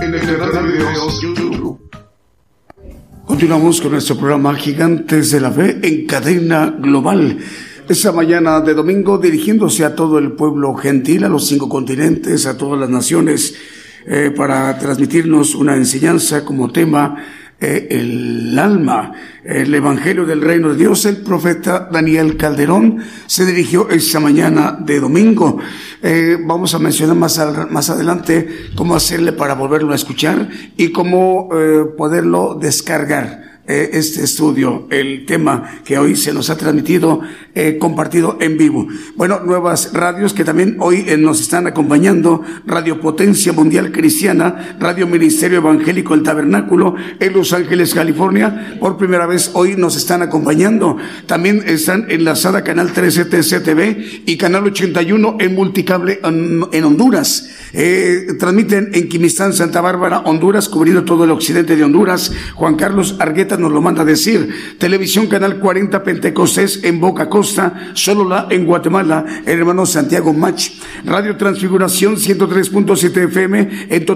En 0.00 0.12
el 0.12 0.20
canal 0.20 0.52
de 0.52 0.62
videos 0.62 1.20
YouTube. 1.22 1.78
Continuamos 3.24 3.80
con 3.80 3.92
nuestro 3.92 4.16
programa 4.16 4.52
Gigantes 4.56 5.30
de 5.30 5.40
la 5.40 5.52
Fe 5.52 5.78
en 5.80 6.06
cadena 6.06 6.74
global. 6.76 7.38
Esta 7.88 8.10
mañana 8.10 8.60
de 8.60 8.74
domingo 8.74 9.18
dirigiéndose 9.18 9.84
a 9.84 9.94
todo 9.94 10.18
el 10.18 10.32
pueblo 10.32 10.74
gentil, 10.74 11.22
a 11.22 11.28
los 11.28 11.46
cinco 11.46 11.68
continentes, 11.68 12.46
a 12.46 12.58
todas 12.58 12.80
las 12.80 12.90
naciones, 12.90 13.54
eh, 14.06 14.32
para 14.36 14.76
transmitirnos 14.76 15.54
una 15.54 15.76
enseñanza 15.76 16.44
como 16.44 16.72
tema 16.72 17.16
eh, 17.60 17.88
el 17.90 18.58
alma, 18.58 19.12
el 19.44 19.74
Evangelio 19.74 20.24
del 20.24 20.40
Reino 20.40 20.70
de 20.70 20.76
Dios, 20.76 21.04
el 21.04 21.18
profeta 21.18 21.90
Daniel 21.92 22.38
Calderón 22.38 23.02
se 23.26 23.44
dirigió 23.44 23.90
esta 23.90 24.18
mañana 24.18 24.78
de 24.80 24.98
domingo. 24.98 25.58
Eh, 26.02 26.38
vamos 26.40 26.74
a 26.74 26.78
mencionar 26.78 27.16
más, 27.16 27.38
más 27.70 27.90
adelante 27.90 28.70
cómo 28.74 28.96
hacerle 28.96 29.32
para 29.32 29.54
volverlo 29.54 29.92
a 29.92 29.96
escuchar 29.96 30.48
y 30.78 30.90
cómo 30.90 31.50
eh, 31.52 31.84
poderlo 31.98 32.56
descargar. 32.58 33.49
Eh, 33.68 33.90
este 33.92 34.24
estudio, 34.24 34.88
el 34.90 35.26
tema 35.26 35.80
que 35.84 35.96
hoy 35.96 36.16
se 36.16 36.32
nos 36.32 36.50
ha 36.50 36.56
transmitido, 36.56 37.20
eh, 37.54 37.76
compartido 37.78 38.36
en 38.40 38.56
vivo. 38.56 38.88
Bueno, 39.14 39.40
nuevas 39.44 39.92
radios 39.92 40.32
que 40.32 40.44
también 40.44 40.76
hoy 40.80 41.04
eh, 41.06 41.16
nos 41.16 41.40
están 41.40 41.66
acompañando, 41.68 42.42
Radio 42.66 43.00
Potencia 43.00 43.52
Mundial 43.52 43.92
Cristiana, 43.92 44.76
Radio 44.80 45.06
Ministerio 45.06 45.58
Evangélico 45.58 46.14
El 46.14 46.22
Tabernáculo 46.22 46.96
en 47.20 47.32
Los 47.32 47.52
Ángeles, 47.52 47.94
California, 47.94 48.76
por 48.80 48.96
primera 48.96 49.26
vez 49.26 49.50
hoy 49.52 49.76
nos 49.76 49.94
están 49.94 50.22
acompañando. 50.22 50.96
También 51.26 51.62
están 51.64 52.06
enlazada 52.08 52.64
Canal 52.64 52.92
13 52.92 53.26
TCTV 53.26 54.22
y 54.26 54.36
Canal 54.36 54.64
81 54.64 55.36
en 55.38 55.54
Multicable 55.54 56.18
en, 56.24 56.84
Honduras. 56.84 57.50
transmiten 58.38 58.90
en 58.94 59.08
Quimistán, 59.08 59.52
Santa 59.52 59.80
Bárbara, 59.80 60.20
Honduras, 60.20 60.68
cubriendo 60.68 61.04
todo 61.04 61.22
el 61.22 61.30
occidente 61.30 61.76
de 61.76 61.84
Honduras. 61.84 62.32
Juan 62.54 62.74
Carlos 62.74 63.16
Argueta 63.20 63.49
nos 63.56 63.72
lo 63.72 63.80
manda 63.80 64.02
a 64.02 64.04
decir. 64.04 64.76
Televisión 64.78 65.26
Canal 65.26 65.58
40 65.58 66.02
Pentecostés 66.02 66.80
en 66.84 67.00
Boca 67.00 67.28
Costa, 67.28 67.92
solo 67.94 68.28
la 68.28 68.46
en 68.50 68.66
Guatemala, 68.66 69.24
hermano 69.46 69.86
Santiago 69.86 70.32
Mach. 70.32 70.70
Radio 71.04 71.36
Transfiguración 71.36 72.16
103.7 72.16 73.24
FM 73.28 73.68
en 73.90 74.06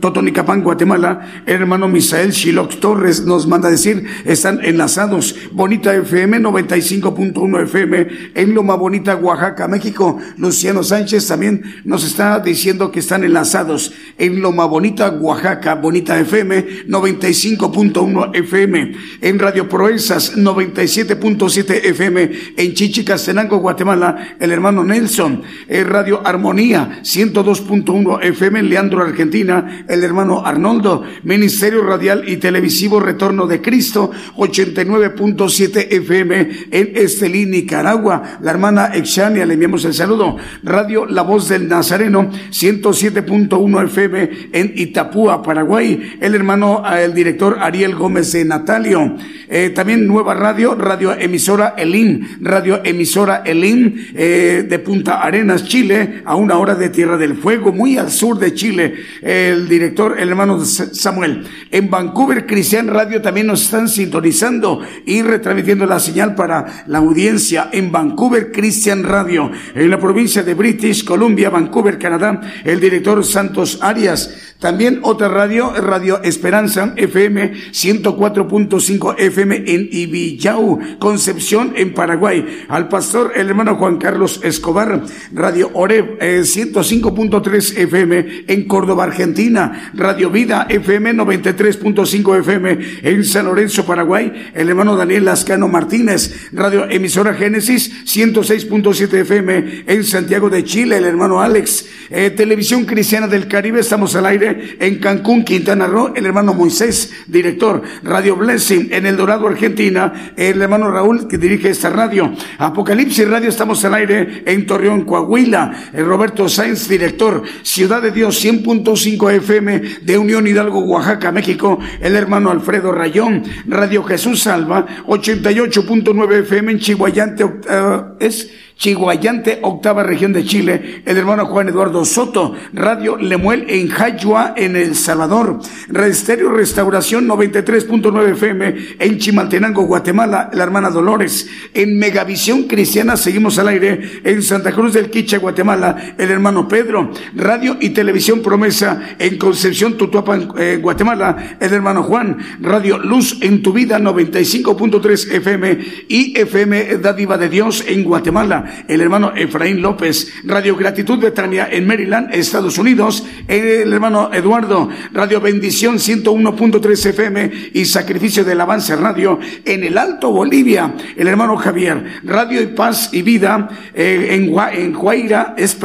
Totonicapán, 0.00 0.62
Guatemala, 0.62 1.42
hermano 1.46 1.88
Misael 1.88 2.30
Shilox 2.30 2.80
Torres 2.80 3.24
nos 3.24 3.46
manda 3.46 3.68
a 3.68 3.70
decir, 3.70 4.06
están 4.24 4.60
enlazados. 4.64 5.34
Bonita 5.52 5.94
FM 5.94 6.40
95.1 6.40 7.62
FM 7.62 8.06
en 8.34 8.54
Loma 8.54 8.74
Bonita, 8.74 9.16
Oaxaca, 9.16 9.68
México. 9.68 10.18
Luciano 10.36 10.82
Sánchez 10.82 11.26
también 11.26 11.62
nos 11.84 12.04
está 12.04 12.40
diciendo 12.40 12.90
que 12.90 13.00
están 13.00 13.24
enlazados 13.24 13.92
en 14.18 14.40
Loma 14.40 14.66
Bonita, 14.66 15.10
Oaxaca, 15.10 15.74
Bonita 15.74 16.18
FM 16.18 16.86
95.1 16.88 18.36
FM 18.36 18.57
en 18.58 19.38
Radio 19.38 19.68
Proezas 19.68 20.36
97.7 20.36 21.80
FM, 21.84 22.30
en 22.56 22.74
Chichicastenango, 22.74 23.58
Guatemala, 23.58 24.36
el 24.40 24.50
hermano 24.50 24.82
Nelson, 24.82 25.42
en 25.68 25.86
Radio 25.86 26.20
Armonía 26.26 27.00
102.1 27.02 28.24
FM 28.24 28.58
en 28.58 28.68
Leandro, 28.68 29.04
Argentina, 29.04 29.84
el 29.88 30.02
hermano 30.02 30.44
Arnoldo, 30.44 31.04
Ministerio 31.22 31.84
Radial 31.84 32.28
y 32.28 32.38
Televisivo 32.38 32.98
Retorno 32.98 33.46
de 33.46 33.62
Cristo 33.62 34.10
89.7 34.36 35.86
FM 35.90 36.48
en 36.72 36.92
Estelí, 36.96 37.46
Nicaragua, 37.46 38.38
la 38.42 38.50
hermana 38.50 38.86
Exania, 38.86 39.46
le 39.46 39.54
enviamos 39.54 39.84
el 39.84 39.94
saludo, 39.94 40.36
Radio 40.64 41.06
La 41.06 41.22
Voz 41.22 41.48
del 41.48 41.68
Nazareno 41.68 42.28
107.1 42.50 43.84
FM 43.84 44.30
en 44.52 44.72
Itapúa, 44.74 45.44
Paraguay, 45.44 46.16
el 46.20 46.34
hermano, 46.34 46.82
el 46.92 47.14
director 47.14 47.58
Ariel 47.60 47.94
Gómez 47.94 48.32
de 48.32 48.47
Natalio. 48.48 49.16
Eh, 49.50 49.70
también 49.70 50.06
nueva 50.06 50.34
radio, 50.34 50.74
radio 50.74 51.14
emisora 51.14 51.74
Elín, 51.76 52.38
radio 52.40 52.80
emisora 52.84 53.42
Elín 53.44 54.08
eh, 54.14 54.66
de 54.68 54.78
Punta 54.78 55.22
Arenas, 55.22 55.64
Chile, 55.64 56.22
a 56.24 56.34
una 56.34 56.58
hora 56.58 56.74
de 56.74 56.88
Tierra 56.88 57.16
del 57.16 57.36
Fuego, 57.36 57.72
muy 57.72 57.96
al 57.96 58.10
sur 58.10 58.38
de 58.38 58.54
Chile. 58.54 58.94
El 59.22 59.68
director, 59.68 60.18
el 60.18 60.28
hermano 60.28 60.64
Samuel. 60.64 61.46
En 61.70 61.88
Vancouver, 61.88 62.46
Cristian 62.46 62.88
Radio 62.88 63.22
también 63.22 63.46
nos 63.46 63.62
están 63.62 63.88
sintonizando 63.88 64.82
y 65.06 65.22
retransmitiendo 65.22 65.86
la 65.86 66.00
señal 66.00 66.34
para 66.34 66.84
la 66.86 66.98
audiencia 66.98 67.68
en 67.72 67.92
Vancouver, 67.92 68.52
Christian 68.52 69.04
Radio. 69.04 69.50
En 69.74 69.90
la 69.90 69.98
provincia 69.98 70.42
de 70.42 70.54
British 70.54 71.04
Columbia, 71.04 71.50
Vancouver, 71.50 71.98
Canadá, 71.98 72.40
el 72.64 72.80
director 72.80 73.24
Santos 73.24 73.78
Arias. 73.80 74.56
También 74.58 74.98
otra 75.04 75.28
radio, 75.28 75.72
Radio 75.80 76.20
Esperanza 76.24 76.92
FM 76.96 77.52
104.5 77.70 79.14
FM 79.16 79.62
en 79.66 79.88
Ibillau, 79.92 80.80
Concepción, 80.98 81.74
en 81.76 81.94
Paraguay. 81.94 82.64
Al 82.68 82.88
pastor, 82.88 83.30
el 83.36 83.48
hermano 83.50 83.76
Juan 83.76 83.98
Carlos 83.98 84.40
Escobar, 84.42 85.02
Radio 85.32 85.70
Oreb 85.74 86.18
105.3 86.18 87.76
eh, 87.76 87.82
FM 87.82 88.44
en 88.48 88.64
Córdoba, 88.66 89.04
Argentina. 89.04 89.92
Radio 89.94 90.28
Vida 90.28 90.66
FM 90.68 91.14
93.5 91.14 92.40
FM 92.40 92.78
en 93.02 93.24
San 93.24 93.44
Lorenzo, 93.46 93.86
Paraguay. 93.86 94.50
El 94.54 94.68
hermano 94.70 94.96
Daniel 94.96 95.24
Lascano 95.24 95.68
Martínez. 95.68 96.48
Radio 96.52 96.90
Emisora 96.90 97.32
Génesis 97.34 98.04
106.7 98.06 99.20
FM 99.20 99.84
en 99.86 100.02
Santiago 100.02 100.50
de 100.50 100.64
Chile. 100.64 100.96
El 100.96 101.04
hermano 101.04 101.40
Alex. 101.40 101.86
Eh, 102.10 102.30
Televisión 102.30 102.84
Cristiana 102.86 103.28
del 103.28 103.46
Caribe. 103.46 103.78
Estamos 103.78 104.16
al 104.16 104.26
aire 104.26 104.47
en 104.78 104.98
Cancún, 104.98 105.44
Quintana 105.44 105.86
Roo, 105.86 106.12
el 106.14 106.26
hermano 106.26 106.54
Moisés, 106.54 107.12
director. 107.26 107.82
Radio 108.02 108.36
Blessing 108.36 108.88
en 108.92 109.06
El 109.06 109.16
Dorado, 109.16 109.48
Argentina, 109.48 110.32
el 110.36 110.60
hermano 110.60 110.90
Raúl, 110.90 111.28
que 111.28 111.38
dirige 111.38 111.70
esta 111.70 111.90
radio. 111.90 112.32
Apocalipsis 112.58 113.28
Radio, 113.28 113.48
estamos 113.48 113.84
al 113.84 113.94
aire 113.94 114.42
en 114.46 114.66
Torreón, 114.66 115.02
Coahuila. 115.04 115.90
El 115.92 116.06
Roberto 116.06 116.48
Sáenz, 116.48 116.88
director. 116.88 117.42
Ciudad 117.62 118.02
de 118.02 118.10
Dios, 118.10 118.44
100.5 118.44 119.32
FM 119.32 119.82
de 120.02 120.18
Unión 120.18 120.46
Hidalgo, 120.46 120.80
Oaxaca, 120.80 121.32
México. 121.32 121.78
El 122.00 122.16
hermano 122.16 122.50
Alfredo 122.50 122.92
Rayón. 122.92 123.42
Radio 123.66 124.02
Jesús 124.04 124.42
Salva, 124.42 124.86
88.9 125.06 126.40
FM 126.40 126.72
en 126.72 126.78
Chihuayante, 126.78 127.44
uh, 127.44 128.16
es 128.18 128.50
Chihuayante, 128.78 129.58
octava 129.62 130.04
región 130.04 130.32
de 130.32 130.44
Chile, 130.44 131.02
el 131.04 131.16
hermano 131.16 131.46
Juan 131.46 131.68
Eduardo 131.68 132.04
Soto, 132.04 132.54
Radio 132.72 133.16
Lemuel 133.16 133.66
en 133.68 133.88
Jayua, 133.88 134.54
en 134.56 134.76
El 134.76 134.94
Salvador, 134.94 135.58
Estéreo 135.92 136.52
Restauración 136.52 137.26
93.9 137.26 138.30
FM 138.34 138.74
en 139.00 139.18
Chimaltenango, 139.18 139.82
Guatemala, 139.82 140.48
la 140.52 140.62
hermana 140.62 140.90
Dolores, 140.90 141.48
en 141.74 141.98
Megavisión 141.98 142.68
Cristiana, 142.68 143.16
seguimos 143.16 143.58
al 143.58 143.66
aire, 143.66 144.20
en 144.22 144.42
Santa 144.42 144.70
Cruz 144.70 144.92
del 144.92 145.10
Quiche, 145.10 145.38
Guatemala, 145.38 146.14
el 146.16 146.30
hermano 146.30 146.68
Pedro, 146.68 147.10
Radio 147.34 147.78
y 147.80 147.90
Televisión 147.90 148.42
Promesa 148.42 149.16
en 149.18 149.38
Concepción, 149.38 149.96
Tutuapan, 149.96 150.50
eh, 150.56 150.78
Guatemala, 150.80 151.56
el 151.58 151.72
hermano 151.72 152.04
Juan, 152.04 152.38
Radio 152.60 152.98
Luz 152.98 153.38
en 153.40 153.60
tu 153.60 153.72
vida 153.72 153.98
95.3 153.98 155.32
FM 155.32 155.78
y 156.06 156.38
FM 156.38 156.98
Dádiva 156.98 157.36
de 157.36 157.48
Dios 157.48 157.84
en 157.84 158.04
Guatemala 158.04 158.67
el 158.86 159.00
hermano 159.00 159.32
Efraín 159.34 159.82
López, 159.82 160.32
Radio 160.44 160.76
Gratitud 160.76 161.18
Betania 161.18 161.68
en 161.70 161.86
Maryland, 161.86 162.34
Estados 162.34 162.78
Unidos, 162.78 163.24
el 163.46 163.92
hermano 163.92 164.30
Eduardo, 164.32 164.88
Radio 165.12 165.40
Bendición 165.40 165.96
101.3 165.96 167.06
FM 167.06 167.50
y 167.74 167.84
Sacrificio 167.84 168.44
del 168.44 168.60
Avance 168.60 168.94
Radio 168.96 169.38
en 169.64 169.84
el 169.84 169.98
Alto 169.98 170.30
Bolivia, 170.30 170.94
el 171.16 171.28
hermano 171.28 171.56
Javier, 171.56 172.20
Radio 172.24 172.74
Paz 172.74 173.10
y 173.12 173.22
Vida 173.22 173.68
eh, 173.94 174.28
en, 174.30 174.54
en 174.72 174.92
Guaira, 174.92 175.54
es, 175.56 175.76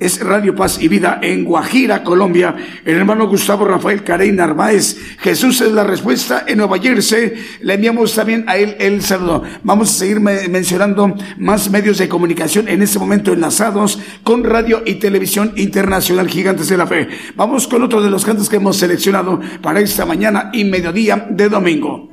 es 0.00 0.20
Radio 0.20 0.54
Paz 0.54 0.80
y 0.80 0.88
Vida 0.88 1.18
en 1.22 1.44
Guajira, 1.44 2.02
Colombia, 2.02 2.54
el 2.84 2.96
hermano 2.96 3.28
Gustavo 3.28 3.64
Rafael 3.64 4.02
Carey 4.02 4.32
Narváez, 4.32 4.96
Jesús 5.18 5.60
es 5.60 5.72
la 5.72 5.84
respuesta 5.84 6.44
en 6.46 6.58
Nueva 6.58 6.78
Jersey, 6.78 7.32
le 7.60 7.74
enviamos 7.74 8.14
también 8.14 8.44
a 8.46 8.56
él 8.56 8.76
el 8.78 9.02
saludo. 9.02 9.42
Vamos 9.62 9.90
a 9.90 9.98
seguir 9.98 10.20
mencionando 10.20 11.14
más 11.38 11.70
medios 11.70 11.98
de 11.98 12.08
comunicación 12.08 12.21
comunicación 12.22 12.68
en 12.68 12.82
este 12.82 13.00
momento 13.00 13.32
enlazados 13.32 13.98
con 14.22 14.44
radio 14.44 14.84
y 14.86 14.94
televisión 14.94 15.52
internacional 15.56 16.28
Gigantes 16.28 16.68
de 16.68 16.76
la 16.76 16.86
Fe. 16.86 17.08
Vamos 17.34 17.66
con 17.66 17.82
otro 17.82 18.00
de 18.00 18.10
los 18.10 18.24
cantos 18.24 18.48
que 18.48 18.56
hemos 18.56 18.76
seleccionado 18.76 19.40
para 19.60 19.80
esta 19.80 20.06
mañana 20.06 20.50
y 20.52 20.62
mediodía 20.62 21.26
de 21.28 21.48
domingo. 21.48 22.11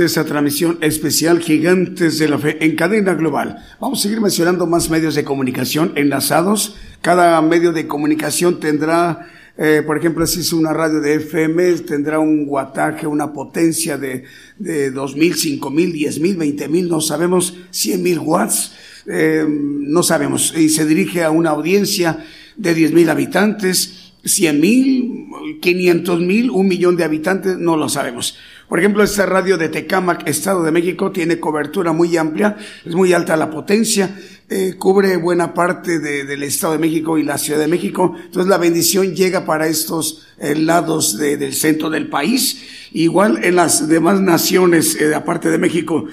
De 0.00 0.06
esta 0.06 0.24
transmisión 0.24 0.78
especial 0.80 1.40
Gigantes 1.40 2.18
de 2.18 2.28
la 2.28 2.38
Fe 2.38 2.56
en 2.64 2.74
cadena 2.74 3.12
global. 3.12 3.58
Vamos 3.78 3.98
a 3.98 4.02
seguir 4.02 4.20
mencionando 4.20 4.66
más 4.66 4.88
medios 4.88 5.14
de 5.14 5.24
comunicación 5.24 5.92
enlazados. 5.94 6.74
Cada 7.02 7.40
medio 7.42 7.72
de 7.72 7.86
comunicación 7.86 8.60
tendrá 8.60 9.28
eh, 9.58 9.82
por 9.84 9.98
ejemplo, 9.98 10.26
si 10.26 10.40
es 10.40 10.54
una 10.54 10.72
radio 10.72 11.00
de 11.00 11.16
FM, 11.16 11.80
tendrá 11.80 12.18
un 12.18 12.46
guataje, 12.46 13.06
una 13.06 13.30
potencia 13.30 13.98
de, 13.98 14.24
de 14.58 14.90
2.000, 14.90 15.60
5.000, 15.60 15.92
10.000, 15.92 16.56
20.000, 16.56 16.88
no 16.88 17.02
sabemos, 17.02 17.58
100.000 17.70 18.20
watts, 18.24 18.72
eh, 19.06 19.44
no 19.46 20.02
sabemos. 20.02 20.54
Y 20.56 20.70
se 20.70 20.86
dirige 20.86 21.24
a 21.24 21.30
una 21.30 21.50
audiencia 21.50 22.24
de 22.56 22.74
10.000 22.74 23.10
habitantes, 23.10 24.12
100.000, 24.24 25.60
500.000, 25.60 26.50
un 26.50 26.66
millón 26.66 26.96
de 26.96 27.04
habitantes, 27.04 27.58
no 27.58 27.76
lo 27.76 27.90
sabemos. 27.90 28.38
Por 28.70 28.78
ejemplo, 28.78 29.02
esta 29.02 29.26
radio 29.26 29.58
de 29.58 29.68
Tecámac, 29.68 30.28
Estado 30.28 30.62
de 30.62 30.70
México, 30.70 31.10
tiene 31.10 31.40
cobertura 31.40 31.92
muy 31.92 32.16
amplia, 32.16 32.56
es 32.86 32.94
muy 32.94 33.12
alta 33.12 33.36
la 33.36 33.50
potencia, 33.50 34.16
eh, 34.48 34.76
cubre 34.78 35.16
buena 35.16 35.52
parte 35.54 35.98
del 35.98 36.40
Estado 36.44 36.74
de 36.74 36.78
México 36.78 37.18
y 37.18 37.24
la 37.24 37.36
Ciudad 37.36 37.58
de 37.58 37.66
México. 37.66 38.14
Entonces 38.16 38.48
la 38.48 38.58
bendición 38.58 39.12
llega 39.12 39.44
para 39.44 39.66
estos 39.66 40.28
eh, 40.38 40.54
lados 40.54 41.18
del 41.18 41.52
centro 41.52 41.90
del 41.90 42.08
país. 42.08 42.62
Igual 42.92 43.44
en 43.44 43.56
las 43.56 43.88
demás 43.88 44.20
naciones, 44.20 44.94
eh, 45.00 45.16
aparte 45.16 45.50
de 45.50 45.58
México. 45.58 46.04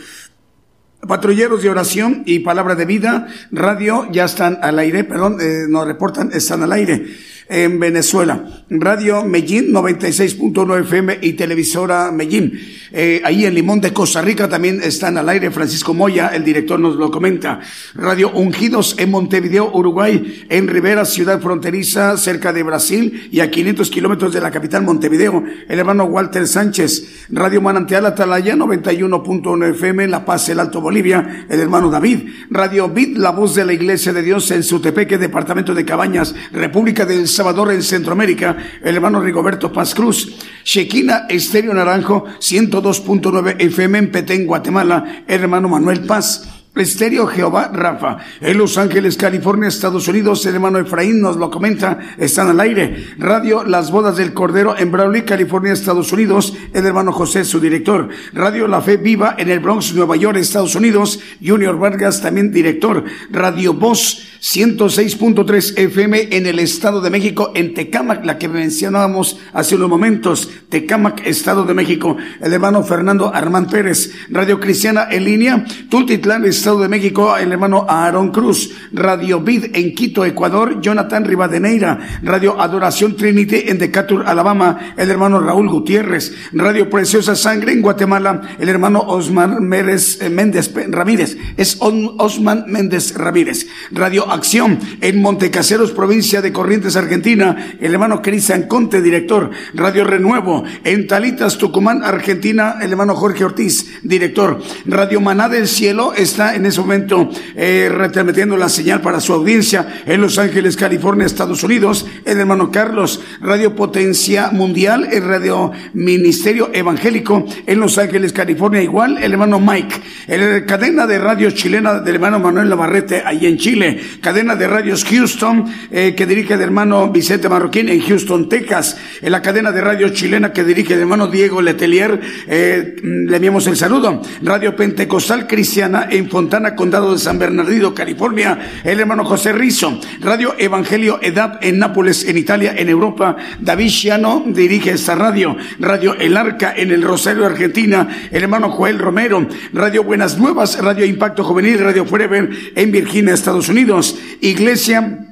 Patrulleros 1.07 1.61
de 1.61 1.69
oración 1.69 2.23
y 2.25 2.39
palabra 2.39 2.73
de 2.73 2.85
vida, 2.85 3.27
radio 3.51 4.11
ya 4.11 4.25
están 4.25 4.57
al 4.63 4.79
aire, 4.79 5.03
perdón, 5.03 5.37
nos 5.69 5.85
reportan, 5.85 6.31
están 6.33 6.63
al 6.63 6.71
aire 6.71 7.05
en 7.49 7.79
Venezuela. 7.79 8.63
Radio 8.69 9.23
Medellín 9.23 9.73
96.1 9.73 10.81
FM 10.81 11.19
y 11.21 11.33
televisora 11.33 12.11
Medellín. 12.11 12.59
Eh, 12.91 13.21
ahí 13.23 13.45
en 13.45 13.53
Limón 13.53 13.81
de 13.81 13.93
Costa 13.93 14.21
Rica 14.21 14.49
también 14.49 14.81
están 14.81 15.17
al 15.17 15.29
aire. 15.29 15.51
Francisco 15.51 15.93
Moya, 15.93 16.27
el 16.33 16.43
director, 16.43 16.79
nos 16.79 16.95
lo 16.95 17.11
comenta. 17.11 17.59
Radio 17.95 18.31
Ungidos 18.31 18.95
en 18.97 19.11
Montevideo, 19.11 19.71
Uruguay, 19.73 20.45
en 20.49 20.67
Rivera, 20.67 21.05
ciudad 21.05 21.41
fronteriza, 21.41 22.17
cerca 22.17 22.53
de 22.53 22.63
Brasil 22.63 23.29
y 23.31 23.39
a 23.39 23.51
500 23.51 23.89
kilómetros 23.89 24.33
de 24.33 24.41
la 24.41 24.51
capital 24.51 24.83
Montevideo. 24.83 25.43
El 25.67 25.79
hermano 25.79 26.05
Walter 26.05 26.47
Sánchez. 26.47 27.27
Radio 27.29 27.61
Manantial 27.61 28.05
Atalaya 28.05 28.55
91.1 28.55 29.71
FM 29.71 30.07
La 30.07 30.25
Paz, 30.25 30.49
el 30.49 30.59
Alto 30.59 30.81
Bolivia. 30.81 31.45
El 31.49 31.59
hermano 31.59 31.89
David. 31.89 32.29
Radio 32.49 32.89
Vid, 32.89 33.17
la 33.17 33.31
voz 33.31 33.55
de 33.55 33.65
la 33.65 33.73
Iglesia 33.73 34.13
de 34.13 34.23
Dios 34.23 34.49
en 34.51 34.63
Sutepeque, 34.63 35.17
departamento 35.17 35.73
de 35.73 35.85
Cabañas, 35.85 36.35
República 36.51 37.05
del 37.05 37.27
Salvador 37.37 37.71
en 37.71 37.83
Centroamérica, 37.83 38.57
el 38.83 38.95
hermano 38.95 39.21
Rigoberto 39.21 39.71
Paz 39.71 39.93
Cruz. 39.93 40.35
Shequina 40.65 41.27
Estéreo 41.29 41.73
Naranjo, 41.73 42.25
102.9 42.39 43.55
FM 43.59 43.97
en 43.99 44.11
Petén, 44.11 44.47
Guatemala, 44.47 45.23
el 45.27 45.41
hermano 45.41 45.69
Manuel 45.69 46.01
Paz. 46.01 46.56
Estéreo 46.79 47.27
Jehová 47.27 47.71
Rafa. 47.73 48.17
En 48.41 48.57
Los 48.57 48.77
Ángeles, 48.77 49.17
California, 49.17 49.67
Estados 49.67 50.07
Unidos, 50.07 50.45
el 50.45 50.55
hermano 50.55 50.79
Efraín 50.79 51.21
nos 51.21 51.37
lo 51.37 51.49
comenta, 51.49 51.99
están 52.17 52.49
al 52.49 52.59
aire. 52.59 53.15
Radio 53.17 53.63
Las 53.63 53.91
Bodas 53.91 54.17
del 54.17 54.33
Cordero 54.33 54.77
en 54.77 54.91
Brawley, 54.91 55.23
California, 55.23 55.73
Estados 55.73 56.11
Unidos, 56.11 56.53
el 56.73 56.85
hermano 56.85 57.11
José, 57.11 57.45
su 57.45 57.59
director. 57.59 58.09
Radio 58.33 58.67
La 58.67 58.81
Fe 58.81 58.97
Viva 58.97 59.35
en 59.37 59.49
el 59.49 59.59
Bronx, 59.59 59.93
Nueva 59.93 60.15
York, 60.15 60.37
Estados 60.37 60.75
Unidos, 60.75 61.19
Junior 61.45 61.77
Vargas, 61.77 62.21
también 62.21 62.51
director. 62.51 63.03
Radio 63.31 63.73
Voz 63.73 64.27
106.3 64.41 65.77
FM 65.77 66.29
en 66.31 66.45
el 66.45 66.59
Estado 66.59 67.01
de 67.01 67.09
México, 67.09 67.51
en 67.55 67.73
Tecámac, 67.73 68.23
la 68.25 68.37
que 68.37 68.47
mencionábamos 68.47 69.39
hace 69.53 69.75
unos 69.75 69.89
momentos, 69.89 70.49
Tecámac, 70.69 71.25
Estado 71.25 71.63
de 71.63 71.73
México, 71.73 72.17
el 72.41 72.53
hermano 72.53 72.83
Fernando 72.83 73.33
Armán 73.33 73.67
Pérez, 73.67 74.11
Radio 74.29 74.59
Cristiana 74.59 75.07
en 75.09 75.25
línea, 75.25 75.65
Tultitlán, 75.89 76.45
de 76.75 76.89
México, 76.89 77.37
el 77.37 77.51
hermano 77.51 77.85
Aarón 77.87 78.31
Cruz, 78.31 78.71
Radio 78.91 79.39
Vid 79.39 79.67
en 79.73 79.95
Quito, 79.95 80.25
Ecuador, 80.25 80.81
Jonathan 80.81 81.23
Rivadeneira, 81.23 82.19
Radio 82.21 82.59
Adoración 82.59 83.15
Trinity 83.15 83.63
en 83.67 83.77
Decatur, 83.77 84.23
Alabama, 84.27 84.93
el 84.97 85.09
hermano 85.09 85.39
Raúl 85.39 85.69
Gutiérrez, 85.69 86.33
Radio 86.51 86.89
Preciosa 86.89 87.35
Sangre 87.35 87.71
en 87.71 87.81
Guatemala, 87.81 88.41
el 88.59 88.67
hermano 88.67 88.99
Osman 88.99 89.63
Méndez, 89.63 90.21
eh, 90.21 90.29
Méndez 90.29 90.73
Ramírez, 90.89 91.37
es 91.55 91.77
Osman 91.79 92.65
Méndez 92.67 93.15
Ramírez, 93.15 93.67
Radio 93.91 94.29
Acción 94.29 94.77
en 94.99 95.21
Montecaseros, 95.21 95.91
provincia 95.91 96.41
de 96.41 96.51
Corrientes, 96.51 96.97
Argentina. 96.97 97.75
El 97.79 97.93
hermano 97.93 98.21
Cristian 98.21 98.63
Conte, 98.63 99.01
director. 99.01 99.51
Radio 99.73 100.03
Renuevo 100.03 100.63
en 100.83 101.07
Talitas, 101.07 101.57
Tucumán, 101.57 102.03
Argentina. 102.03 102.75
El 102.81 102.91
hermano 102.91 103.15
Jorge 103.15 103.45
Ortiz, 103.45 103.99
director. 104.03 104.59
Radio 104.85 105.21
Maná 105.21 105.49
del 105.49 105.67
Cielo 105.67 106.13
está 106.13 106.55
en 106.57 106.65
ese 106.65 106.81
momento 106.81 107.29
eh, 107.55 107.89
retransmitiendo 107.91 108.57
la 108.57 108.69
señal 108.69 109.01
para 109.01 109.19
su 109.19 109.33
audiencia 109.33 110.01
en 110.05 110.21
Los 110.21 110.37
Ángeles, 110.37 110.75
California, 110.75 111.25
Estados 111.25 111.63
Unidos. 111.63 112.05
El 112.25 112.39
hermano 112.39 112.71
Carlos, 112.71 113.21
Radio 113.41 113.75
Potencia 113.75 114.49
Mundial, 114.51 115.07
el 115.11 115.23
Radio 115.23 115.71
Ministerio 115.93 116.69
Evangélico 116.73 117.45
en 117.65 117.79
Los 117.79 117.97
Ángeles, 117.97 118.33
California. 118.33 118.81
Igual 118.81 119.17
el 119.17 119.31
hermano 119.31 119.59
Mike, 119.59 119.95
el 120.27 120.65
cadena 120.65 121.07
de 121.07 121.17
radio 121.17 121.51
chilena 121.51 121.99
del 121.99 122.15
hermano 122.15 122.39
Manuel 122.39 122.69
Lavarrete, 122.69 123.23
ahí 123.25 123.45
en 123.45 123.57
Chile 123.57 123.99
cadena 124.21 124.55
de 124.55 124.67
radios 124.67 125.05
Houston, 125.05 125.65
eh, 125.91 126.13
que 126.15 126.25
dirige 126.25 126.53
el 126.55 126.61
hermano 126.61 127.09
Vicente 127.09 127.49
Marroquín 127.49 127.89
en 127.89 128.01
Houston, 128.01 128.49
Texas, 128.49 128.97
en 129.21 129.31
la 129.31 129.41
cadena 129.41 129.71
de 129.71 129.81
radio 129.81 130.09
chilena 130.09 130.51
que 130.51 130.63
dirige 130.63 130.93
el 130.93 131.01
hermano 131.01 131.27
Diego 131.27 131.61
Letelier, 131.61 132.19
eh, 132.47 132.95
le 133.01 133.35
enviamos 133.35 133.67
el 133.67 133.77
saludo. 133.77 134.21
Radio 134.41 134.75
Pentecostal 134.75 135.47
Cristiana 135.47 136.07
en 136.09 136.27
Fontana, 136.47 136.77
Condado 136.77 137.11
de 137.11 137.19
San 137.19 137.37
Bernardino, 137.37 137.93
California, 137.93 138.57
el 138.85 139.01
hermano 139.01 139.25
José 139.25 139.51
Rizzo. 139.51 139.99
Radio 140.21 140.55
Evangelio 140.57 141.19
Edad 141.21 141.59
en 141.61 141.77
Nápoles, 141.77 142.23
en 142.23 142.37
Italia, 142.37 142.73
en 142.77 142.87
Europa. 142.87 143.35
David 143.59 143.89
Chiano 143.89 144.43
dirige 144.45 144.91
esta 144.91 145.13
radio. 145.13 145.57
Radio 145.77 146.15
El 146.15 146.37
Arca 146.37 146.73
en 146.73 146.91
el 146.91 147.01
Rosario, 147.01 147.45
Argentina, 147.45 148.07
el 148.31 148.43
hermano 148.43 148.69
Joel 148.69 148.97
Romero. 148.97 149.45
Radio 149.73 150.05
Buenas 150.05 150.37
Nuevas, 150.37 150.81
Radio 150.81 151.05
Impacto 151.05 151.43
Juvenil, 151.43 151.79
Radio 151.79 152.05
Forever 152.05 152.49
en 152.73 152.91
Virginia, 152.93 153.33
Estados 153.33 153.67
Unidos. 153.67 154.17
Iglesia 154.39 155.26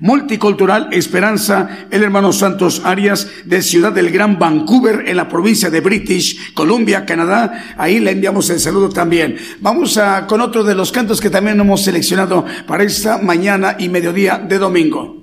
Multicultural 0.00 0.88
Esperanza, 0.92 1.86
el 1.90 2.02
hermano 2.02 2.32
Santos 2.32 2.82
Arias 2.84 3.28
de 3.44 3.62
Ciudad 3.62 3.92
del 3.92 4.10
Gran 4.10 4.38
Vancouver 4.38 5.04
en 5.06 5.16
la 5.16 5.28
provincia 5.28 5.70
de 5.70 5.80
British 5.80 6.54
Columbia, 6.54 7.04
Canadá. 7.04 7.74
Ahí 7.76 8.00
le 8.00 8.12
enviamos 8.12 8.50
el 8.50 8.60
saludo 8.60 8.88
también. 8.88 9.36
Vamos 9.60 9.96
a, 9.98 10.26
con 10.26 10.40
otro 10.40 10.64
de 10.64 10.74
los 10.74 10.92
cantos 10.92 11.20
que 11.20 11.30
también 11.30 11.60
hemos 11.60 11.82
seleccionado 11.82 12.44
para 12.66 12.84
esta 12.84 13.18
mañana 13.18 13.76
y 13.78 13.88
mediodía 13.88 14.38
de 14.38 14.58
domingo. 14.58 15.16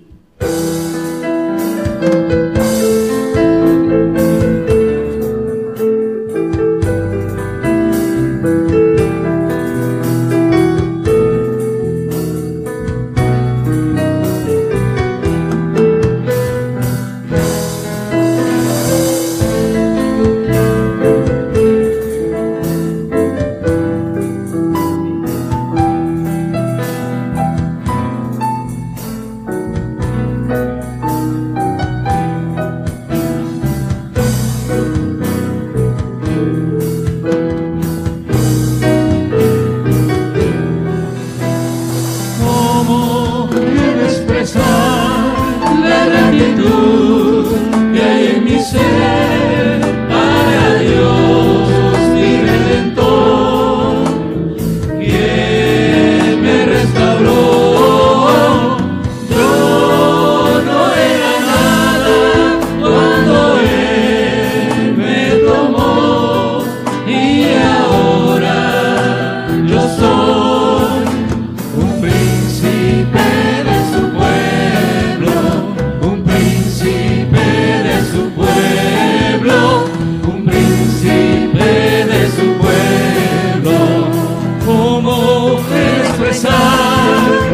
cómo 84.93 85.57
expresar 86.01 86.51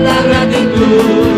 la 0.04 0.22
gratitud. 0.24 1.29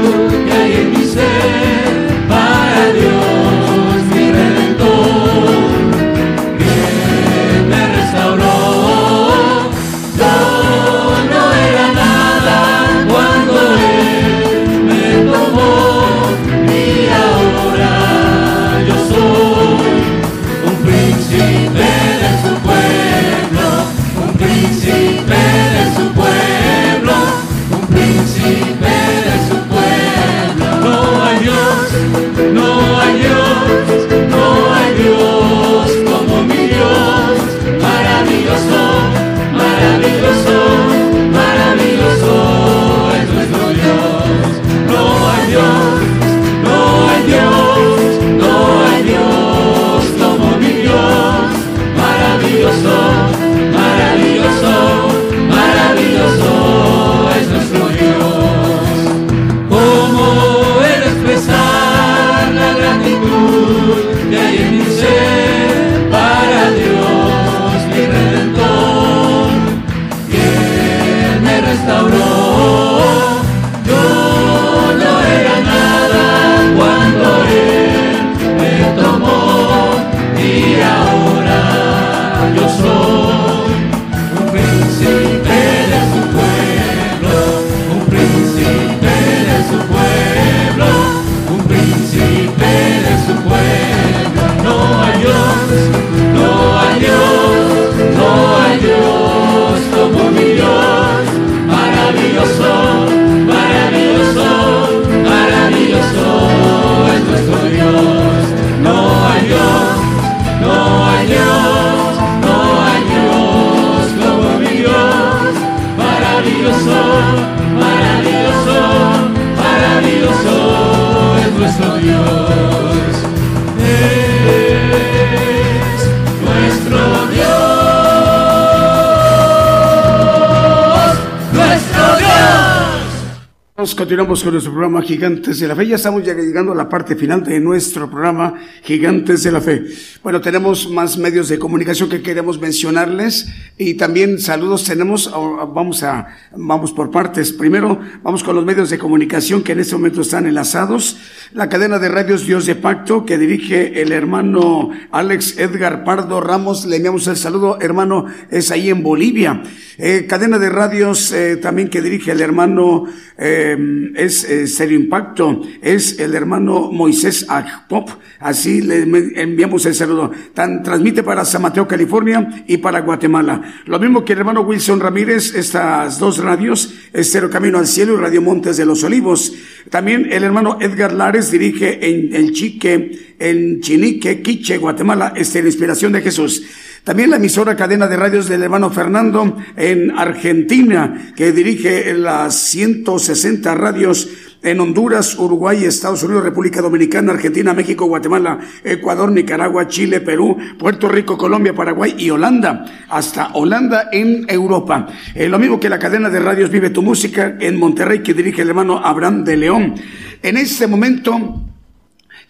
Continuamos 134.32 134.44
con 134.46 134.54
nuestro 134.54 134.72
programa 134.72 135.02
Gigantes 135.02 135.60
de 135.60 135.68
la 135.68 135.76
Fe. 135.76 135.88
Ya 135.88 135.96
estamos 135.98 136.24
ya 136.24 136.34
llegando 136.34 136.72
a 136.72 136.76
la 136.76 136.88
parte 136.88 137.18
final 137.18 137.44
de 137.44 137.60
nuestro 137.60 138.10
programa 138.10 138.54
Gigantes 138.82 139.44
de 139.44 139.52
la 139.52 139.60
Fe. 139.60 139.84
Bueno, 140.24 140.40
tenemos 140.40 140.90
más 140.90 141.18
medios 141.18 141.50
de 141.50 141.60
comunicación 141.60 142.08
que 142.08 142.22
queremos 142.22 142.58
mencionarles 142.58 143.50
y 143.78 143.96
también 143.96 144.40
saludos 144.40 144.86
tenemos. 144.86 145.30
Vamos 145.30 146.04
a, 146.04 146.30
vamos 146.56 146.94
por 146.94 147.12
partes. 147.12 147.52
Primero, 147.52 148.00
vamos 148.24 148.42
con 148.42 148.56
los 148.56 148.64
medios 148.64 148.90
de 148.90 148.98
comunicación 148.98 149.64
que 149.64 149.74
en 149.74 149.82
este 149.82 149.96
momento 149.96 150.22
están 150.22 150.46
enlazados. 150.46 151.18
La 151.54 151.68
cadena 151.68 152.00
de 152.00 152.08
radios 152.08 152.46
Dios 152.46 152.66
de 152.66 152.76
Pacto 152.76 153.26
que 153.26 153.38
dirige 153.38 154.02
el 154.02 154.14
hermano 154.14 154.92
Alex 155.12 155.60
Edgar 155.60 156.06
Pardo 156.06 156.40
Ramos. 156.40 156.86
Le 156.86 156.96
enviamos 156.96 157.28
el 157.28 157.36
saludo, 157.36 157.78
hermano, 157.82 158.26
es 158.50 158.72
ahí 158.72 158.90
en 158.90 159.04
Bolivia. 159.04 159.62
Eh, 159.98 160.26
cadena 160.30 160.58
de 160.58 160.70
radios 160.70 161.34
eh, 161.34 161.58
también 161.58 161.90
que 161.90 162.02
dirige 162.02 162.32
el 162.32 162.40
hermano 162.40 163.06
eh, 163.38 163.78
es 164.16 164.48
Serio 164.74 164.98
Impacto, 164.98 165.62
es 165.82 166.20
el 166.20 166.34
hermano 166.36 166.90
Moisés 166.92 167.46
Agpop, 167.50 168.10
así 168.40 168.82
le 168.82 169.02
enviamos 169.36 169.86
el 169.86 169.94
saludo. 169.94 170.32
Tan, 170.54 170.82
transmite 170.82 171.22
para 171.22 171.44
San 171.44 171.64
Mateo, 171.64 171.88
California 171.88 172.64
y 172.66 172.78
para 172.78 173.02
Guatemala. 173.02 173.62
Lo 173.86 174.00
mismo 174.00 174.24
que 174.24 174.34
el 174.34 174.40
hermano 174.40 174.62
Wilson 174.62 175.02
Ramírez, 175.02 175.54
estas 175.54 176.18
dos 176.18 176.38
radios, 176.38 176.94
es 177.14 177.30
Cero 177.32 177.50
Camino 177.50 177.78
al 177.78 177.88
Cielo 177.88 178.14
y 178.14 178.18
Radio 178.18 178.42
Montes 178.42 178.78
de 178.78 178.86
los 178.86 179.04
Olivos. 179.04 179.54
También 179.90 180.32
el 180.32 180.44
hermano 180.44 180.78
Edgar 180.80 181.12
Lares 181.12 181.52
dirige 181.52 182.08
en 182.08 182.34
el 182.34 182.54
Chique, 182.54 183.36
en 183.38 183.82
Chinique, 183.82 184.42
Quiche, 184.42 184.78
Guatemala, 184.78 185.34
este, 185.36 185.62
la 185.62 185.70
inspiración 185.70 186.14
de 186.14 186.22
Jesús. 186.22 186.64
También 187.04 187.32
la 187.32 187.38
emisora 187.38 187.76
cadena 187.76 188.08
de 188.08 188.16
radios 188.16 188.48
del 188.48 188.64
hermano 188.64 188.92
Fernando 188.92 189.58
en 189.76 190.12
Argentina, 190.12 191.34
que 191.36 191.52
dirige 191.52 192.14
las 192.14 192.56
160 192.56 193.74
radios 193.74 194.30
en 194.64 194.80
Honduras, 194.80 195.38
Uruguay, 195.38 195.84
Estados 195.86 196.24
Unidos, 196.24 196.44
República 196.44 196.82
Dominicana, 196.82 197.34
Argentina, 197.34 197.74
México, 197.74 198.06
Guatemala, 198.06 198.60
Ecuador, 198.84 199.32
Nicaragua, 199.32 199.88
Chile, 199.88 200.22
Perú, 200.22 200.58
Puerto 200.78 201.08
Rico, 201.10 201.38
Colombia, 201.38 201.74
Paraguay 201.74 202.16
y 202.18 202.30
Holanda, 202.30 202.86
hasta 203.10 203.52
Holanda 203.54 204.10
en 204.12 204.46
Europa. 204.48 205.08
Eh, 205.34 205.50
lo 205.50 205.58
mismo 205.58 205.80
que 205.80 205.90
la 205.90 206.00
cadena 206.00 206.30
de 206.30 206.40
radios 206.40 206.70
Vive 206.70 206.92
tu 206.92 207.02
Música 207.02 207.58
en 207.60 207.80
Monterrey, 207.80 208.22
que 208.22 208.34
dirige 208.34 208.62
el 208.62 208.70
hermano 208.70 209.00
Abraham 209.04 209.44
de 209.44 209.58
León. 209.58 209.96
En 210.44 210.58
este 210.58 210.86
momento, 210.86 211.62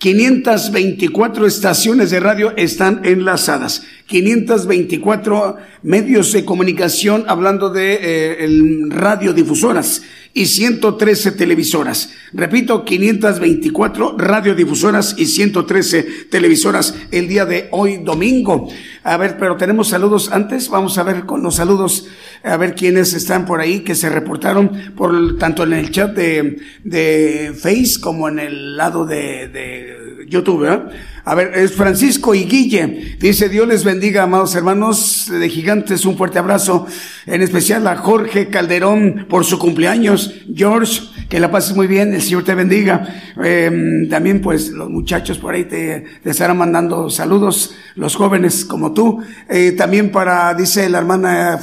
524 0.01 1.45
estaciones 1.45 2.09
de 2.09 2.19
radio 2.19 2.53
están 2.57 3.01
enlazadas. 3.03 3.85
524 4.07 5.57
medios 5.83 6.33
de 6.33 6.43
comunicación 6.43 7.23
hablando 7.27 7.69
de 7.69 7.99
eh, 8.01 8.49
radiodifusoras 8.89 10.01
y 10.33 10.45
113 10.45 11.31
televisoras. 11.31 12.11
Repito, 12.33 12.85
524 12.85 14.15
radiodifusoras 14.17 15.15
y 15.17 15.25
113 15.25 16.03
televisoras 16.29 16.95
el 17.11 17.27
día 17.27 17.45
de 17.45 17.67
hoy 17.71 17.97
domingo. 17.97 18.69
A 19.03 19.17
ver, 19.17 19.37
pero 19.37 19.57
tenemos 19.57 19.89
saludos 19.89 20.31
antes. 20.31 20.69
Vamos 20.69 20.97
a 20.97 21.03
ver 21.03 21.25
con 21.25 21.43
los 21.43 21.55
saludos, 21.55 22.07
a 22.43 22.57
ver 22.57 22.75
quiénes 22.75 23.13
están 23.13 23.45
por 23.45 23.59
ahí 23.59 23.81
que 23.81 23.95
se 23.95 24.09
reportaron 24.09 24.93
por 24.95 25.37
tanto 25.37 25.63
en 25.63 25.73
el 25.73 25.91
chat 25.91 26.15
de, 26.15 26.57
de 26.83 27.53
Face 27.57 27.99
como 28.01 28.27
en 28.27 28.39
el 28.39 28.77
lado 28.77 29.05
de, 29.05 29.47
de 29.47 30.25
YouTube. 30.27 30.65
¿eh? 30.65 30.79
A 31.23 31.35
ver, 31.35 31.51
es 31.55 31.73
Francisco 31.73 32.33
y 32.33 32.45
Guille. 32.45 33.17
Dice, 33.19 33.47
Dios 33.47 33.67
les 33.67 33.83
bendiga, 33.83 34.23
amados 34.23 34.55
hermanos 34.55 35.27
de 35.29 35.49
gigantes. 35.49 36.05
Un 36.05 36.17
fuerte 36.17 36.39
abrazo. 36.39 36.87
En 37.27 37.43
especial 37.43 37.85
a 37.87 37.97
Jorge 37.97 38.47
Calderón 38.47 39.27
por 39.29 39.45
su 39.45 39.59
cumpleaños. 39.59 40.33
George, 40.53 41.01
que 41.29 41.39
la 41.39 41.51
pases 41.51 41.75
muy 41.75 41.85
bien. 41.85 42.13
El 42.13 42.23
Señor 42.23 42.43
te 42.43 42.55
bendiga. 42.55 43.33
Em, 43.43 44.09
también, 44.09 44.41
pues, 44.41 44.69
los 44.69 44.89
muchachos 44.89 45.37
por 45.37 45.53
ahí 45.53 45.65
te, 45.65 46.05
estarán 46.25 46.57
mandando 46.57 47.09
saludos. 47.11 47.75
Los 47.95 48.15
jóvenes 48.15 48.65
como 48.65 48.93
tú. 48.93 49.21
Eh, 49.47 49.73
también 49.73 50.11
para, 50.11 50.55
dice 50.55 50.89
la 50.89 50.99
hermana, 50.99 51.59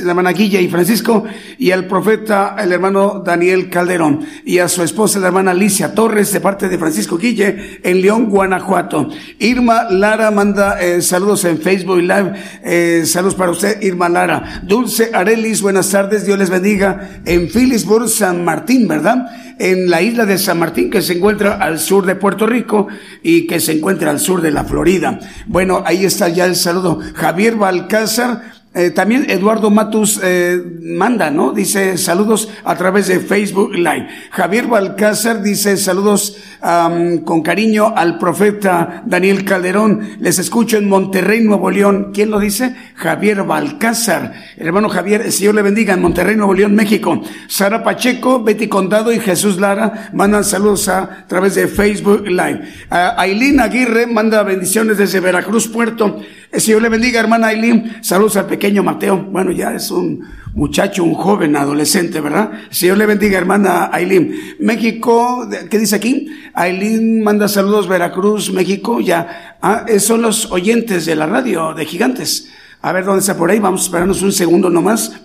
la 0.00 0.10
hermana 0.10 0.32
Guille 0.32 0.60
y 0.60 0.68
Francisco. 0.68 1.24
Y 1.58 1.70
al 1.70 1.86
profeta, 1.86 2.56
el 2.58 2.72
hermano 2.72 3.22
Daniel 3.24 3.70
Calderón. 3.70 4.20
Y 4.44 4.58
a 4.58 4.68
su 4.68 4.82
esposa, 4.82 5.18
la 5.18 5.28
hermana 5.28 5.52
Alicia 5.52 5.94
Torres, 5.94 6.32
de 6.32 6.40
parte 6.40 6.68
de 6.68 6.78
Francisco 6.78 7.18
Guille, 7.18 7.80
en 7.82 8.00
León, 8.00 8.30
Guanajuato. 8.30 9.08
Irma 9.38 9.84
Lara 9.90 10.30
manda 10.30 10.80
eh, 10.80 11.02
saludos 11.02 11.44
en 11.44 11.58
Facebook 11.58 11.98
Live. 11.98 12.32
Eh, 12.62 13.02
saludos 13.06 13.34
para 13.34 13.50
usted, 13.50 13.80
Irma 13.82 14.08
Lara. 14.08 14.62
Dulce 14.62 15.10
Arelis, 15.12 15.62
buenas 15.62 15.90
tardes, 15.90 16.26
Dios 16.26 16.38
les 16.38 16.50
bendiga. 16.50 17.22
En 17.24 17.48
Phillipsburg, 17.48 18.08
San 18.08 18.44
Martín, 18.44 18.88
¿verdad? 18.88 19.26
En 19.58 19.90
la 19.90 20.02
isla 20.02 20.24
de 20.24 20.38
San 20.38 20.58
Martín, 20.58 20.90
que 20.90 21.02
se 21.02 21.14
encuentra 21.14 21.54
al 21.54 21.78
sur 21.78 22.06
de 22.06 22.14
Puerto 22.14 22.46
Rico 22.46 22.88
y 23.22 23.46
que 23.46 23.60
se 23.60 23.72
encuentra 23.72 24.10
al 24.10 24.20
sur 24.20 24.40
de 24.40 24.50
la 24.50 24.64
Florida. 24.64 25.18
Bueno, 25.46 25.82
ahí 25.84 26.04
está 26.04 26.28
ya 26.28 26.46
el 26.46 26.56
saludo. 26.56 27.00
Javier 27.14 27.56
Balcázar, 27.56 28.57
eh, 28.74 28.90
también 28.90 29.30
Eduardo 29.30 29.70
Matus 29.70 30.20
eh, 30.22 30.62
manda, 30.82 31.30
¿no? 31.30 31.52
Dice 31.52 31.96
saludos 31.96 32.50
a 32.64 32.76
través 32.76 33.08
de 33.08 33.18
Facebook 33.18 33.74
Live. 33.74 34.08
Javier 34.30 34.66
Balcázar 34.66 35.42
dice 35.42 35.76
saludos 35.76 36.36
con 36.60 37.42
cariño 37.42 37.94
al 37.96 38.18
profeta 38.18 39.02
Daniel 39.06 39.44
Calderón. 39.44 40.18
Les 40.20 40.38
escucho 40.38 40.76
en 40.76 40.88
Monterrey, 40.88 41.40
Nuevo 41.40 41.70
León. 41.70 42.10
¿Quién 42.12 42.30
lo 42.30 42.40
dice? 42.40 42.74
Javier 42.94 43.44
Balcázar. 43.44 44.34
hermano 44.56 44.88
Javier, 44.88 45.22
el 45.22 45.32
Señor 45.32 45.54
le 45.54 45.62
bendiga 45.62 45.94
en 45.94 46.02
Monterrey, 46.02 46.36
Nuevo 46.36 46.54
León, 46.54 46.74
México. 46.74 47.22
Sara 47.46 47.82
Pacheco, 47.82 48.42
Betty 48.42 48.68
Condado 48.68 49.12
y 49.12 49.20
Jesús 49.20 49.58
Lara 49.58 50.10
mandan 50.12 50.44
saludos 50.44 50.88
a, 50.88 51.24
través 51.26 51.54
de 51.54 51.68
Facebook 51.68 52.26
Live. 52.26 52.62
Aileen 52.90 53.60
Aguirre 53.60 54.06
manda 54.06 54.42
bendiciones 54.42 54.98
desde 54.98 55.20
Veracruz, 55.20 55.68
Puerto. 55.68 56.20
El 56.50 56.62
Señor 56.62 56.80
le 56.80 56.88
bendiga, 56.88 57.20
hermana 57.20 57.48
Aileen. 57.48 57.98
Saludos 58.00 58.36
al 58.36 58.46
pequeño 58.46 58.82
Mateo. 58.82 59.18
Bueno, 59.18 59.52
ya 59.52 59.74
es 59.74 59.90
un 59.90 60.24
muchacho, 60.54 61.04
un 61.04 61.12
joven 61.12 61.54
adolescente, 61.56 62.22
¿verdad? 62.22 62.52
El 62.70 62.74
Señor 62.74 62.96
le 62.96 63.04
bendiga, 63.04 63.36
hermana 63.36 63.90
Aileen. 63.92 64.34
México, 64.58 65.46
¿qué 65.68 65.78
dice 65.78 65.96
aquí? 65.96 66.28
Aileen 66.54 67.22
manda 67.22 67.48
saludos, 67.48 67.86
Veracruz, 67.86 68.50
México, 68.50 69.00
ya. 69.00 69.58
Ah, 69.60 69.84
son 69.98 70.22
los 70.22 70.50
oyentes 70.50 71.04
de 71.04 71.16
la 71.16 71.26
radio 71.26 71.74
de 71.74 71.84
Gigantes. 71.84 72.48
A 72.80 72.92
ver 72.92 73.04
dónde 73.04 73.20
está 73.20 73.36
por 73.36 73.50
ahí. 73.50 73.58
Vamos 73.58 73.82
a 73.82 73.84
esperarnos 73.84 74.22
un 74.22 74.32
segundo 74.32 74.70
nomás. 74.70 75.20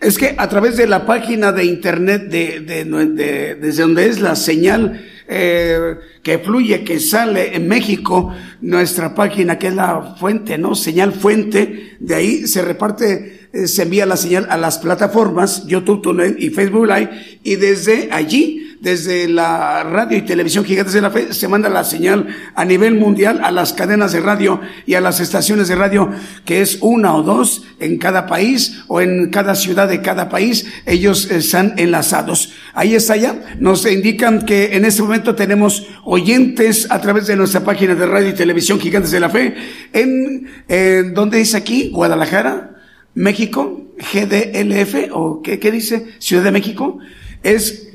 Es 0.00 0.18
que 0.18 0.34
a 0.36 0.48
través 0.48 0.76
de 0.76 0.88
la 0.88 1.06
página 1.06 1.52
de 1.52 1.66
internet 1.66 2.22
de, 2.24 2.60
de, 2.60 3.54
desde 3.54 3.82
donde 3.82 4.08
es 4.08 4.20
la 4.20 4.34
señal 4.34 5.00
eh, 5.26 5.96
que 6.22 6.38
fluye, 6.38 6.84
que 6.84 7.00
sale 7.00 7.56
en 7.56 7.68
México, 7.68 8.34
nuestra 8.60 9.14
página 9.14 9.58
que 9.58 9.68
es 9.68 9.74
la 9.74 10.16
fuente, 10.18 10.58
¿no? 10.58 10.74
Señal 10.74 11.12
fuente, 11.12 11.96
de 12.00 12.14
ahí 12.14 12.46
se 12.46 12.62
reparte, 12.62 13.48
eh, 13.52 13.66
se 13.66 13.82
envía 13.82 14.06
la 14.06 14.16
señal 14.16 14.46
a 14.50 14.56
las 14.56 14.78
plataformas 14.78 15.66
YouTube, 15.66 16.36
y 16.38 16.50
Facebook 16.50 16.86
Live, 16.86 17.10
y 17.42 17.56
desde 17.56 18.08
allí 18.12 18.63
desde 18.84 19.26
la 19.28 19.82
radio 19.82 20.18
y 20.18 20.22
televisión 20.22 20.62
Gigantes 20.62 20.92
de 20.92 21.00
la 21.00 21.10
Fe, 21.10 21.32
se 21.32 21.48
manda 21.48 21.70
la 21.70 21.84
señal 21.84 22.28
a 22.54 22.66
nivel 22.66 22.96
mundial 22.96 23.40
a 23.42 23.50
las 23.50 23.72
cadenas 23.72 24.12
de 24.12 24.20
radio 24.20 24.60
y 24.84 24.92
a 24.92 25.00
las 25.00 25.20
estaciones 25.20 25.68
de 25.68 25.74
radio, 25.74 26.10
que 26.44 26.60
es 26.60 26.78
una 26.82 27.14
o 27.14 27.22
dos 27.22 27.64
en 27.80 27.96
cada 27.96 28.26
país 28.26 28.84
o 28.88 29.00
en 29.00 29.30
cada 29.30 29.54
ciudad 29.54 29.88
de 29.88 30.02
cada 30.02 30.28
país, 30.28 30.66
ellos 30.84 31.30
están 31.30 31.72
enlazados. 31.78 32.52
Ahí 32.74 32.94
está 32.94 33.16
ya, 33.16 33.56
nos 33.58 33.90
indican 33.90 34.44
que 34.44 34.76
en 34.76 34.84
este 34.84 35.00
momento 35.00 35.34
tenemos 35.34 35.86
oyentes 36.04 36.86
a 36.90 37.00
través 37.00 37.26
de 37.26 37.36
nuestra 37.36 37.64
página 37.64 37.94
de 37.94 38.04
radio 38.04 38.28
y 38.28 38.34
televisión 38.34 38.78
Gigantes 38.78 39.12
de 39.12 39.20
la 39.20 39.30
Fe, 39.30 39.54
en, 39.94 40.46
en 40.68 41.14
¿dónde 41.14 41.38
dice 41.38 41.56
aquí? 41.56 41.88
Guadalajara, 41.90 42.76
México, 43.14 43.82
GDLF, 43.96 45.10
o 45.12 45.40
qué, 45.40 45.58
qué 45.58 45.70
dice? 45.70 46.04
Ciudad 46.18 46.44
de 46.44 46.52
México, 46.52 46.98
es 47.42 47.93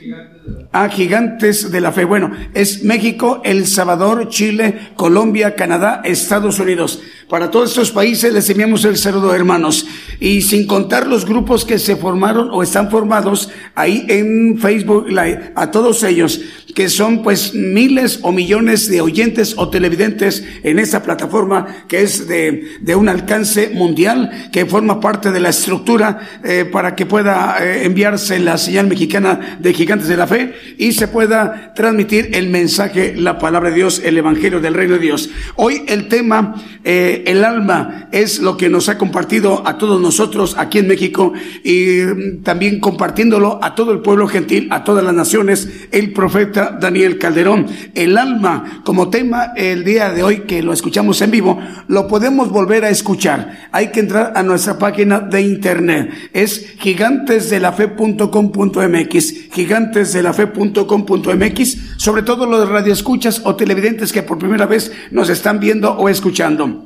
a 0.72 0.90
gigantes 0.90 1.72
de 1.72 1.82
la 1.82 1.92
fe. 1.92 2.06
Bueno, 2.06 2.32
es 2.54 2.84
México, 2.84 3.42
El 3.44 3.66
Salvador, 3.66 4.30
Chile, 4.30 4.92
Colombia, 4.96 5.56
Canadá, 5.56 6.02
Estados 6.04 6.60
Unidos. 6.60 7.02
Para 7.28 7.52
todos 7.52 7.70
estos 7.70 7.92
países 7.92 8.34
les 8.34 8.50
enviamos 8.50 8.86
el 8.86 8.98
saludo, 8.98 9.34
hermanos. 9.34 9.86
Y 10.20 10.42
sin 10.42 10.68
contar 10.68 11.08
los 11.08 11.26
grupos 11.26 11.66
que 11.66 11.80
se 11.80 11.96
formaron 11.96 12.50
o 12.52 12.64
están 12.64 12.90
formados 12.90 13.50
ahí 13.76 14.06
en 14.10 14.58
Facebook 14.58 15.08
a 15.56 15.72
todos 15.72 16.04
ellos, 16.04 16.42
que 16.76 16.90
son 16.90 17.24
pues 17.24 17.54
miles 17.54 18.20
o 18.22 18.32
millones 18.32 18.90
de 18.90 19.02
oyentes 19.02 19.56
o 19.58 19.70
televidentes 19.70 20.44
en 20.64 20.80
esta 20.80 21.04
plataforma 21.04 21.86
que 21.88 22.02
es 22.02 22.28
de, 22.28 22.78
de 22.80 22.96
un 22.96 23.10
alcance 23.10 23.72
mundial, 23.74 24.50
que 24.52 24.66
forma 24.66 25.00
parte 25.00 25.32
de 25.32 25.40
la 25.40 25.50
estructura 25.50 26.20
eh, 26.44 26.66
para 26.72 26.96
que 26.96 27.06
pueda 27.06 27.58
eh, 27.60 27.86
enviarse 27.86 28.40
la 28.40 28.58
señal 28.58 28.88
mexicana 28.88 29.58
de 29.60 29.74
gigantes 29.74 29.99
Gigantes 30.00 30.08
de 30.08 30.18
la 30.18 30.28
Fe 30.28 30.54
y 30.78 30.94
se 30.94 31.08
pueda 31.08 31.74
transmitir 31.76 32.30
el 32.34 32.50
mensaje, 32.50 33.14
la 33.16 33.38
palabra 33.38 33.70
de 33.70 33.76
Dios, 33.76 34.02
el 34.04 34.18
Evangelio 34.18 34.62
del 34.62 34.74
Reino 34.74 34.94
de 34.94 35.00
Dios. 35.00 35.30
Hoy 35.56 35.84
el 35.88 36.08
tema, 36.08 36.56
eh, 36.84 37.24
el 37.28 37.44
alma, 37.44 38.08
es 38.12 38.40
lo 38.40 38.56
que 38.56 38.70
nos 38.70 38.90
ha 38.90 38.98
compartido 38.98 39.68
a 39.68 39.78
todos 39.78 40.02
nosotros 40.02 40.56
aquí 40.58 40.80
en 40.80 40.88
México 40.88 41.34
y 41.64 42.02
mm, 42.02 42.44
también 42.44 42.80
compartiéndolo 42.80 43.60
a 43.62 43.76
todo 43.76 43.92
el 43.92 44.00
pueblo 44.00 44.28
gentil, 44.28 44.68
a 44.72 44.84
todas 44.84 45.04
las 45.04 45.14
naciones, 45.14 45.70
el 45.92 46.14
profeta 46.14 46.78
Daniel 46.80 47.18
Calderón. 47.18 47.68
El 47.94 48.18
alma 48.18 48.82
como 48.86 49.10
tema 49.10 49.52
el 49.56 49.84
día 49.84 50.12
de 50.12 50.24
hoy 50.24 50.40
que 50.42 50.64
lo 50.64 50.72
escuchamos 50.72 51.22
en 51.22 51.32
vivo, 51.32 51.60
lo 51.88 52.08
podemos 52.08 52.50
volver 52.50 52.86
a 52.86 52.90
escuchar. 52.90 53.68
Hay 53.72 53.92
que 53.92 54.00
entrar 54.00 54.34
a 54.36 54.44
nuestra 54.44 54.78
página 54.78 55.20
de 55.20 55.42
internet. 55.42 56.12
Es 56.34 56.76
gigantesdelafe.com.mx, 56.80 59.50
gigantesdelafe.com.mx, 59.80 61.78
sobre 61.98 62.24
todo 62.24 62.46
los 62.46 62.68
radioescuchas 62.68 63.42
o 63.46 63.56
televidentes 63.56 64.12
que 64.12 64.24
por 64.24 64.38
primera 64.38 64.66
vez 64.66 64.92
nos 65.12 65.30
están 65.30 65.60
viendo 65.60 65.94
o 65.94 66.10
escuchando. 66.10 66.86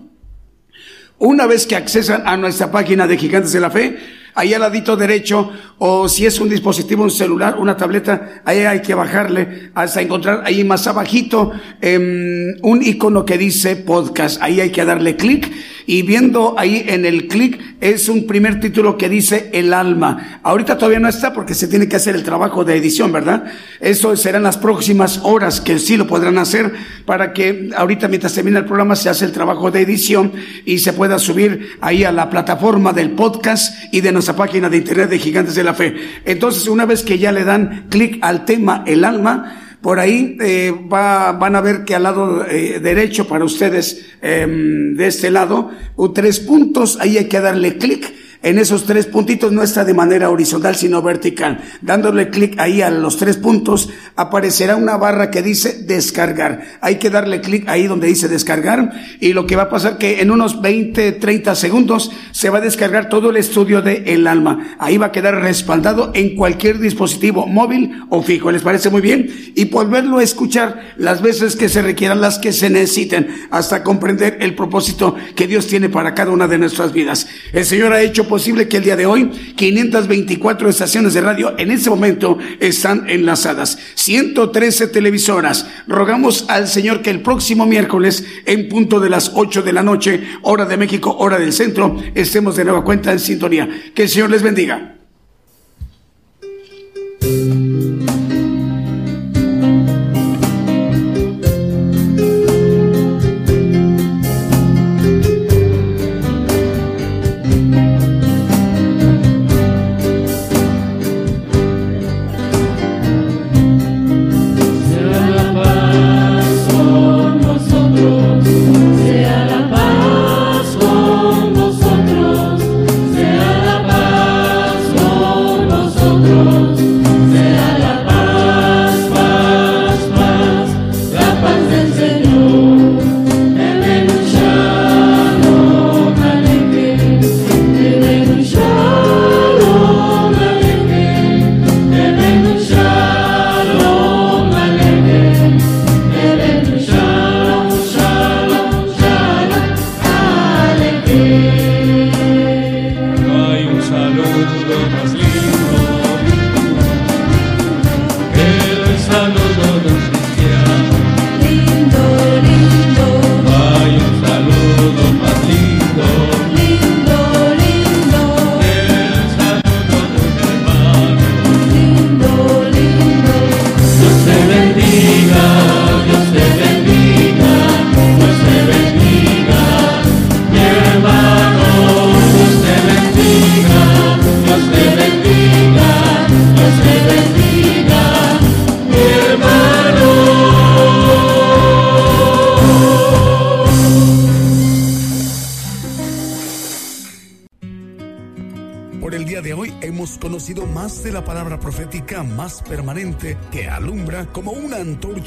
Una 1.20 1.48
vez 1.48 1.66
que 1.68 1.76
accesan 1.76 2.24
a 2.26 2.38
nuestra 2.38 2.72
página 2.72 3.08
de 3.08 3.18
Gigantes 3.18 3.54
de 3.54 3.60
la 3.60 3.72
Fe, 3.72 3.98
ahí 4.36 4.54
al 4.54 4.62
ladito 4.62 4.96
derecho, 4.96 5.52
o 5.78 6.08
si 6.10 6.26
es 6.26 6.40
un 6.40 6.50
dispositivo, 6.50 7.04
un 7.04 7.12
celular, 7.12 7.58
una 7.60 7.78
tableta, 7.78 8.42
ahí 8.46 8.60
hay 8.60 8.82
que 8.82 8.96
bajarle 8.96 9.72
hasta 9.74 10.02
encontrar 10.02 10.44
ahí 10.46 10.64
más 10.64 10.88
abajito 10.88 11.52
em, 11.82 12.56
un 12.62 12.82
icono 12.82 13.26
que 13.26 13.38
dice 13.38 13.76
podcast. 13.76 14.42
Ahí 14.42 14.60
hay 14.60 14.72
que 14.72 14.86
darle 14.86 15.16
clic 15.16 15.52
y 15.86 16.02
viendo 16.04 16.56
ahí 16.58 16.86
en 16.88 17.06
el 17.06 17.28
clic 17.28 17.60
es 17.82 18.10
un 18.10 18.28
primer 18.28 18.60
título 18.60 18.98
que 18.98 19.10
dice 19.10 19.50
El 19.54 19.74
alma. 19.74 20.40
Ahorita 20.44 20.78
todavía 20.78 21.00
no 21.00 21.10
está 21.10 21.34
porque 21.34 21.54
se 21.54 21.68
tiene 21.68 21.88
que 21.88 21.96
hacer 21.96 22.16
el 22.16 22.24
trabajo 22.24 22.64
de 22.64 22.76
edición, 22.76 23.12
¿verdad? 23.12 23.44
Eso 23.80 24.16
serán 24.16 24.44
las 24.44 24.58
próximas 24.58 25.20
horas 25.24 25.60
que 25.60 25.80
sí 25.80 25.98
lo 25.98 26.08
podrán 26.08 26.38
hacer 26.38 26.72
para 27.06 27.34
que 27.34 27.72
ahorita 27.76 28.08
mientras 28.08 28.34
termina 28.34 28.60
el 28.60 28.66
programa 28.66 28.96
se 28.96 29.10
hace 29.10 29.26
el 29.26 29.32
trabajo 29.32 29.72
de 29.72 29.82
edición 29.82 30.32
y 30.66 30.80
se 30.80 30.94
pueda 30.94 31.20
subir 31.20 31.78
ahí 31.82 32.04
a 32.04 32.12
la 32.12 32.30
plataforma 32.30 32.94
del 32.94 33.12
podcast 33.12 33.76
y 33.92 34.02
de 34.02 34.12
nuestra 34.12 34.36
página 34.36 34.70
de 34.70 34.78
internet 34.78 35.10
de 35.10 35.20
Gigantes 35.20 35.56
de 35.56 35.64
la 35.64 35.74
Fe. 35.74 35.96
Entonces, 36.26 36.68
una 36.68 36.86
vez 36.86 37.04
que 37.04 37.18
ya 37.18 37.32
le 37.32 37.44
dan 37.44 37.88
clic 37.90 38.20
al 38.22 38.46
tema 38.46 38.84
El 38.86 39.04
alma, 39.04 39.63
por 39.84 40.00
ahí 40.00 40.38
eh, 40.40 40.74
va, 40.92 41.34
van 41.34 41.58
a 41.58 41.62
ver 41.62 41.84
que 41.84 41.94
al 41.94 42.04
lado 42.04 42.46
eh, 42.46 42.80
derecho 42.82 43.28
para 43.28 43.44
ustedes, 43.44 44.06
em, 44.22 44.96
de 44.96 45.08
este 45.08 45.30
lado, 45.30 45.72
tres 46.16 46.40
puntos, 46.40 46.98
ahí 47.02 47.18
hay 47.18 47.26
que 47.26 47.42
darle 47.42 47.78
clic 47.78 48.23
en 48.44 48.60
esos 48.60 48.86
tres 48.86 49.06
puntitos 49.06 49.54
no 49.54 49.64
está 49.64 49.86
de 49.86 49.94
manera 49.94 50.30
horizontal, 50.30 50.76
sino 50.76 51.02
vertical. 51.02 51.64
Dándole 51.82 52.30
clic 52.30 52.60
ahí 52.60 52.82
a 52.82 52.92
los 52.92 53.18
tres 53.18 53.38
puntos, 53.38 53.90
aparecerá 54.18 54.76
una 54.76 54.98
barra 54.98 55.32
que 55.32 55.42
dice 55.42 55.84
descargar. 55.84 56.62
Hay 56.82 56.98
que 56.98 57.10
darle 57.10 57.40
clic 57.40 57.68
ahí 57.70 57.88
donde 57.88 58.08
dice 58.08 58.28
descargar 58.28 58.92
y 59.22 59.32
lo 59.32 59.48
que 59.48 59.56
va 59.56 59.64
a 59.64 59.70
pasar 59.70 59.98
que 59.98 60.22
en 60.22 60.30
unos 60.30 60.62
20, 60.62 61.14
30 61.14 61.56
segundos 61.56 62.12
se 62.32 62.50
va 62.50 62.58
a 62.58 62.62
descargar 62.62 63.08
todo 63.08 63.30
el 63.30 63.38
estudio 63.38 63.82
de 63.82 64.04
El 64.08 64.28
Alma. 64.28 64.76
Ahí 64.78 64.98
va 64.98 65.08
a 65.08 65.12
quedar 65.14 65.36
respaldado 65.36 66.12
en 66.14 66.36
cualquier 66.36 66.80
dispositivo 66.80 67.48
móvil 67.48 68.04
o 68.10 68.22
fijo. 68.24 68.52
¿Les 68.52 68.62
parece 68.62 68.90
muy 68.90 69.02
bien? 69.02 69.54
Y 69.56 69.66
volverlo 69.66 70.18
a 70.18 70.24
escuchar 70.24 70.94
las 70.98 71.22
veces 71.22 71.56
que 71.56 71.70
se 71.70 71.82
requieran, 71.82 72.20
las 72.20 72.40
que 72.40 72.52
se 72.52 72.70
necesiten, 72.70 73.48
hasta 73.52 73.84
comprender 73.84 74.38
el 74.42 74.54
propósito 74.54 75.16
que 75.34 75.48
Dios 75.48 75.68
tiene 75.68 75.88
para 75.88 76.14
cada 76.14 76.32
una 76.32 76.50
de 76.50 76.58
nuestras 76.58 76.92
vidas. 76.92 77.28
El 77.54 77.64
Señor 77.64 77.94
ha 77.94 78.02
hecho 78.02 78.28
posible 78.34 78.68
que 78.68 78.78
el 78.78 78.84
día 78.84 78.96
de 78.96 79.06
hoy 79.06 79.30
524 79.56 80.68
estaciones 80.68 81.14
de 81.14 81.22
radio 81.22 81.54
en 81.60 81.70
este 81.70 81.92
momento 81.92 82.40
están 82.60 83.08
enlazadas, 83.08 83.78
113 83.94 84.88
televisoras. 84.88 85.68
Rogamos 85.86 86.46
al 86.48 86.68
Señor 86.68 87.04
que 87.04 87.12
el 87.12 87.22
próximo 87.22 87.68
miércoles, 87.68 88.26
en 88.48 88.70
punto 88.70 89.00
de 89.00 89.12
las 89.12 89.34
8 89.36 89.62
de 89.62 89.74
la 89.74 89.84
noche, 89.84 90.24
hora 90.42 90.66
de 90.66 90.78
México, 90.78 91.16
hora 91.20 91.38
del 91.38 91.54
centro, 91.54 91.96
estemos 92.16 92.56
de 92.56 92.66
nueva 92.66 92.84
cuenta 92.84 93.12
en 93.12 93.20
sintonía. 93.20 93.70
Que 93.94 94.02
el 94.02 94.10
Señor 94.10 94.32
les 94.32 94.42
bendiga. 94.42 95.03